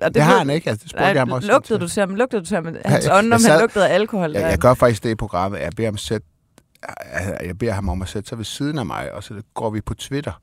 og 0.00 0.06
det, 0.06 0.14
det 0.14 0.22
har 0.22 0.38
han 0.38 0.50
ikke, 0.50 0.70
altså, 0.70 0.82
det 0.82 0.90
spurgte 0.90 1.06
jeg 1.06 1.20
ham 1.20 1.32
også. 1.32 1.48
Lugtede 1.48 1.78
du 1.78 1.88
til 1.88 2.00
ham? 2.00 2.14
Lugtede 2.14 2.42
du 2.42 2.46
til 2.46 2.54
ham? 2.54 2.76
Hans 2.84 3.08
ånd, 3.08 3.32
om 3.32 3.40
han 3.48 3.60
lugtede 3.60 3.88
af 3.88 3.94
alkohol? 3.94 4.32
Jeg, 4.32 4.42
jeg 4.42 4.58
gør 4.58 4.74
faktisk 4.74 5.02
det 5.02 5.10
i 5.10 5.14
programmet, 5.14 5.60
jeg 5.60 5.72
beder 5.76 5.88
ham 5.88 5.96
sætte 5.96 6.26
jeg 7.44 7.58
beder 7.58 7.72
ham 7.72 7.88
om 7.88 8.02
at 8.02 8.08
sætte 8.08 8.28
sig 8.28 8.38
ved 8.38 8.44
siden 8.44 8.78
af 8.78 8.86
mig, 8.86 9.12
og 9.12 9.22
så 9.22 9.42
går 9.54 9.70
vi 9.70 9.80
på 9.80 9.94
Twitter. 9.94 10.40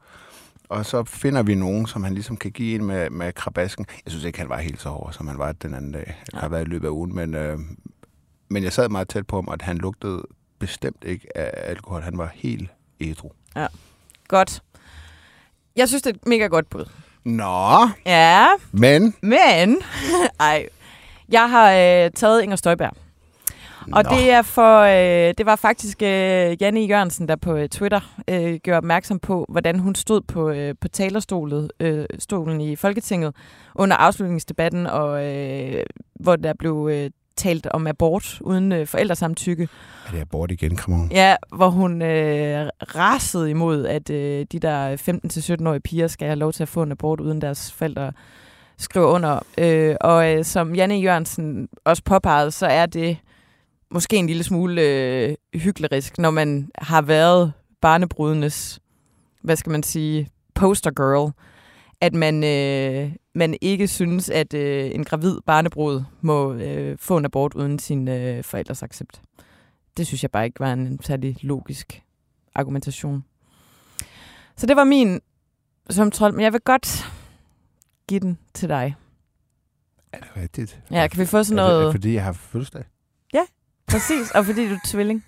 Og 0.69 0.85
så 0.85 1.03
finder 1.03 1.43
vi 1.43 1.55
nogen, 1.55 1.87
som 1.87 2.03
han 2.03 2.13
ligesom 2.13 2.37
kan 2.37 2.51
give 2.51 2.73
ind 2.73 2.83
med, 2.83 3.09
med 3.09 3.33
krabasken. 3.33 3.85
Jeg 4.05 4.11
synes 4.11 4.25
ikke, 4.25 4.39
han 4.39 4.49
var 4.49 4.57
helt 4.57 4.81
så 4.81 4.89
hård, 4.89 5.13
som 5.13 5.27
han 5.27 5.37
var 5.37 5.51
den 5.51 5.73
anden 5.73 5.91
dag. 5.91 6.23
Det 6.25 6.39
har 6.39 6.49
været 6.49 6.61
i 6.61 6.69
løbet 6.69 6.87
af 6.87 6.91
ugen, 6.91 7.15
men, 7.15 7.35
øh, 7.35 7.59
men 8.49 8.63
jeg 8.63 8.73
sad 8.73 8.89
meget 8.89 9.09
tæt 9.09 9.27
på 9.27 9.35
ham, 9.35 9.49
at 9.49 9.61
han 9.61 9.77
lugtede 9.77 10.23
bestemt 10.59 11.03
ikke 11.05 11.37
af 11.37 11.69
alkohol. 11.69 12.01
Han 12.01 12.17
var 12.17 12.31
helt 12.33 12.69
ædru. 13.01 13.29
Ja, 13.55 13.67
godt. 14.27 14.61
Jeg 15.75 15.87
synes, 15.87 16.01
det 16.01 16.09
er 16.09 16.15
et 16.15 16.27
mega 16.27 16.47
godt 16.47 16.69
bud. 16.69 16.85
Nå. 17.23 17.89
Ja. 18.05 18.47
Men. 18.71 19.15
Men. 19.21 19.81
Ej. 20.39 20.69
Jeg 21.29 21.49
har 21.49 21.71
øh, 21.71 22.11
taget 22.11 22.43
Inger 22.43 22.55
Støjberg. 22.55 22.93
Og 23.91 24.03
det 24.05 24.31
er 24.31 24.41
for 24.41 24.79
øh, 24.79 25.33
det 25.37 25.45
var 25.45 25.55
faktisk 25.55 26.01
øh, 26.01 26.61
Janne 26.61 26.81
Jørgensen, 26.81 27.27
der 27.27 27.35
på 27.35 27.55
øh, 27.55 27.69
Twitter 27.69 27.99
øh, 28.27 28.55
gjorde 28.55 28.77
opmærksom 28.77 29.19
på, 29.19 29.45
hvordan 29.49 29.79
hun 29.79 29.95
stod 29.95 30.21
på, 30.21 30.49
øh, 30.49 30.75
på 30.81 30.87
talerstolen 30.87 31.69
øh, 31.79 32.05
stolen 32.19 32.61
i 32.61 32.75
Folketinget 32.75 33.35
under 33.75 33.95
afslutningsdebatten, 33.95 34.87
og 34.87 35.25
øh, 35.25 35.83
hvor 36.13 36.35
der 36.35 36.53
blev 36.53 36.89
øh, 36.91 37.09
talt 37.35 37.67
om 37.67 37.87
abort 37.87 38.37
uden 38.41 38.71
øh, 38.71 38.87
forældresamtykke. 38.87 39.67
Er 40.07 40.11
det 40.11 40.21
abort 40.21 40.51
igen, 40.51 40.77
come 40.77 41.07
Ja, 41.11 41.35
hvor 41.55 41.69
hun 41.69 42.01
øh, 42.01 42.69
rasede 42.95 43.49
imod, 43.49 43.85
at 43.85 44.09
øh, 44.09 44.45
de 44.51 44.59
der 44.59 44.97
15-17-årige 44.97 45.79
piger 45.79 46.07
skal 46.07 46.27
have 46.27 46.39
lov 46.39 46.53
til 46.53 46.63
at 46.63 46.69
få 46.69 46.83
en 46.83 46.91
abort 46.91 47.19
uden 47.19 47.41
deres 47.41 47.71
forældre 47.71 48.11
skriver 48.77 49.07
under. 49.07 49.39
Øh, 49.57 49.95
og 50.01 50.31
øh, 50.31 50.45
som 50.45 50.75
Janne 50.75 50.95
Jørgensen 50.95 51.69
også 51.85 52.03
påpegede, 52.03 52.51
så 52.51 52.65
er 52.65 52.85
det 52.85 53.17
måske 53.93 54.15
en 54.15 54.27
lille 54.27 54.43
smule 54.43 54.81
øh, 54.81 55.35
hyklerisk, 55.55 56.17
når 56.17 56.31
man 56.31 56.71
har 56.77 57.01
været 57.01 57.53
barnebrudenes, 57.81 58.79
hvad 59.41 59.55
skal 59.55 59.71
man 59.71 59.83
sige, 59.83 60.29
poster 60.53 60.91
girl, 60.91 61.31
at 62.01 62.13
man, 62.13 62.43
øh, 62.43 63.11
man 63.35 63.57
ikke 63.61 63.87
synes, 63.87 64.29
at 64.29 64.53
øh, 64.53 64.91
en 64.95 65.03
gravid 65.03 65.37
barnebrud 65.45 66.03
må 66.21 66.53
øh, 66.53 66.97
få 66.97 67.17
en 67.17 67.25
abort 67.25 67.53
uden 67.53 67.79
sin 67.79 68.07
øh, 68.07 68.43
forældres 68.43 68.83
accept. 68.83 69.21
Det 69.97 70.07
synes 70.07 70.23
jeg 70.23 70.31
bare 70.31 70.45
ikke 70.45 70.59
var 70.59 70.73
en 70.73 70.99
særlig 71.01 71.37
logisk 71.41 72.01
argumentation. 72.55 73.23
Så 74.55 74.65
det 74.65 74.75
var 74.75 74.83
min 74.83 75.21
som 75.89 76.11
trold, 76.11 76.33
men 76.33 76.41
jeg 76.41 76.53
vil 76.53 76.61
godt 76.61 77.11
give 78.07 78.19
den 78.19 78.37
til 78.53 78.69
dig. 78.69 78.95
Er 80.13 80.17
det 80.17 80.27
rigtigt? 80.37 80.81
Ja, 80.91 81.07
kan 81.07 81.19
vi 81.19 81.25
få 81.25 81.43
sådan 81.43 81.55
noget... 81.55 81.71
Er 81.71 81.75
det, 81.75 81.81
er 81.81 81.87
det 81.87 81.93
fordi, 81.93 82.13
jeg 82.13 82.23
har 82.23 82.33
fødselsdag? 82.33 82.83
Præcis, 83.93 84.31
og 84.31 84.45
fordi 84.45 84.69
du 84.69 84.73
er 84.73 84.79
tvilling. 84.85 85.25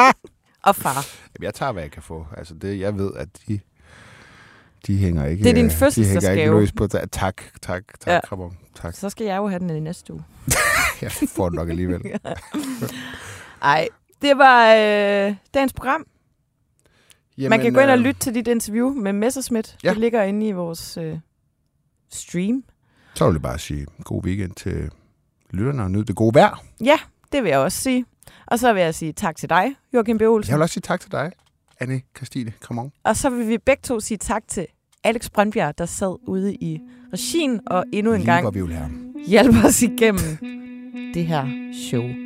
og 0.68 0.76
far. 0.76 1.06
Jamen, 1.34 1.44
jeg 1.44 1.54
tager, 1.54 1.72
hvad 1.72 1.82
jeg 1.82 1.90
kan 1.90 2.02
få. 2.02 2.26
Altså, 2.36 2.54
det, 2.54 2.80
jeg 2.80 2.98
ved, 2.98 3.10
at 3.16 3.28
de, 3.48 3.60
de 4.86 4.96
hænger 4.96 5.26
ikke... 5.26 5.44
Det 5.44 5.50
er 5.50 5.54
din 5.54 5.70
fødselsdagsgave. 5.70 6.34
De 6.34 6.40
hænger 6.40 6.52
ikke 6.52 6.60
løs 6.60 6.72
på... 6.72 6.86
Tak, 6.86 7.10
tak, 7.12 7.42
tak, 7.62 7.82
ja. 8.06 8.20
Ramon. 8.32 8.56
Tak. 8.74 8.94
Så 8.94 9.10
skal 9.10 9.26
jeg 9.26 9.36
jo 9.36 9.48
have 9.48 9.58
den 9.58 9.70
i 9.70 9.80
næste 9.80 10.12
uge. 10.12 10.24
jeg 11.02 11.12
får 11.12 11.48
den 11.48 11.56
nok 11.56 11.68
alligevel. 11.68 12.02
Ej, 13.62 13.88
det 14.22 14.38
var 14.38 14.74
øh, 14.74 15.34
dagens 15.54 15.72
program. 15.72 16.06
Jamen, 17.38 17.50
Man 17.50 17.60
kan 17.60 17.72
gå 17.72 17.80
ind 17.80 17.90
og 17.90 17.98
øh, 17.98 18.04
lytte 18.04 18.20
til 18.20 18.34
dit 18.34 18.48
interview 18.48 18.94
med 18.94 19.12
Messerschmidt. 19.12 19.76
Ja. 19.84 19.90
Det 19.90 19.98
ligger 19.98 20.22
inde 20.22 20.48
i 20.48 20.52
vores 20.52 20.96
øh, 20.96 21.18
stream. 22.10 22.64
Så 23.14 23.26
vil 23.26 23.34
jeg 23.34 23.42
bare 23.42 23.58
sige 23.58 23.86
god 24.04 24.24
weekend 24.24 24.52
til 24.52 24.90
lytterne 25.50 25.82
og 25.82 25.90
nyde 25.90 26.04
det 26.04 26.16
gode 26.16 26.34
vejr. 26.34 26.62
Ja, 26.84 26.98
det 27.32 27.42
vil 27.42 27.48
jeg 27.50 27.58
også 27.58 27.80
sige. 27.80 28.04
Og 28.46 28.58
så 28.58 28.72
vil 28.72 28.82
jeg 28.82 28.94
sige 28.94 29.12
tak 29.12 29.36
til 29.36 29.48
dig, 29.48 29.76
Joachim 29.94 30.18
B. 30.18 30.22
Olsen. 30.22 30.50
Jeg 30.50 30.58
vil 30.58 30.62
også 30.62 30.72
sige 30.72 30.80
tak 30.80 31.00
til 31.00 31.12
dig, 31.12 31.32
Anne 31.80 32.00
Christine. 32.16 32.52
Come 32.60 32.80
on. 32.80 32.92
Og 33.04 33.16
så 33.16 33.30
vil 33.30 33.48
vi 33.48 33.58
begge 33.58 33.80
to 33.82 34.00
sige 34.00 34.18
tak 34.18 34.42
til 34.48 34.66
Alex 35.04 35.30
Brøndbjerg, 35.30 35.78
der 35.78 35.86
sad 35.86 36.16
ude 36.28 36.54
i 36.54 36.80
regien 37.12 37.60
og 37.66 37.84
endnu 37.92 38.12
en 38.12 38.20
Lige 38.20 38.32
gang 38.32 38.54
vi 38.54 38.60
hjælper 39.26 39.64
os 39.64 39.82
igennem 39.82 40.38
det 41.14 41.26
her 41.26 41.72
show. 41.90 42.25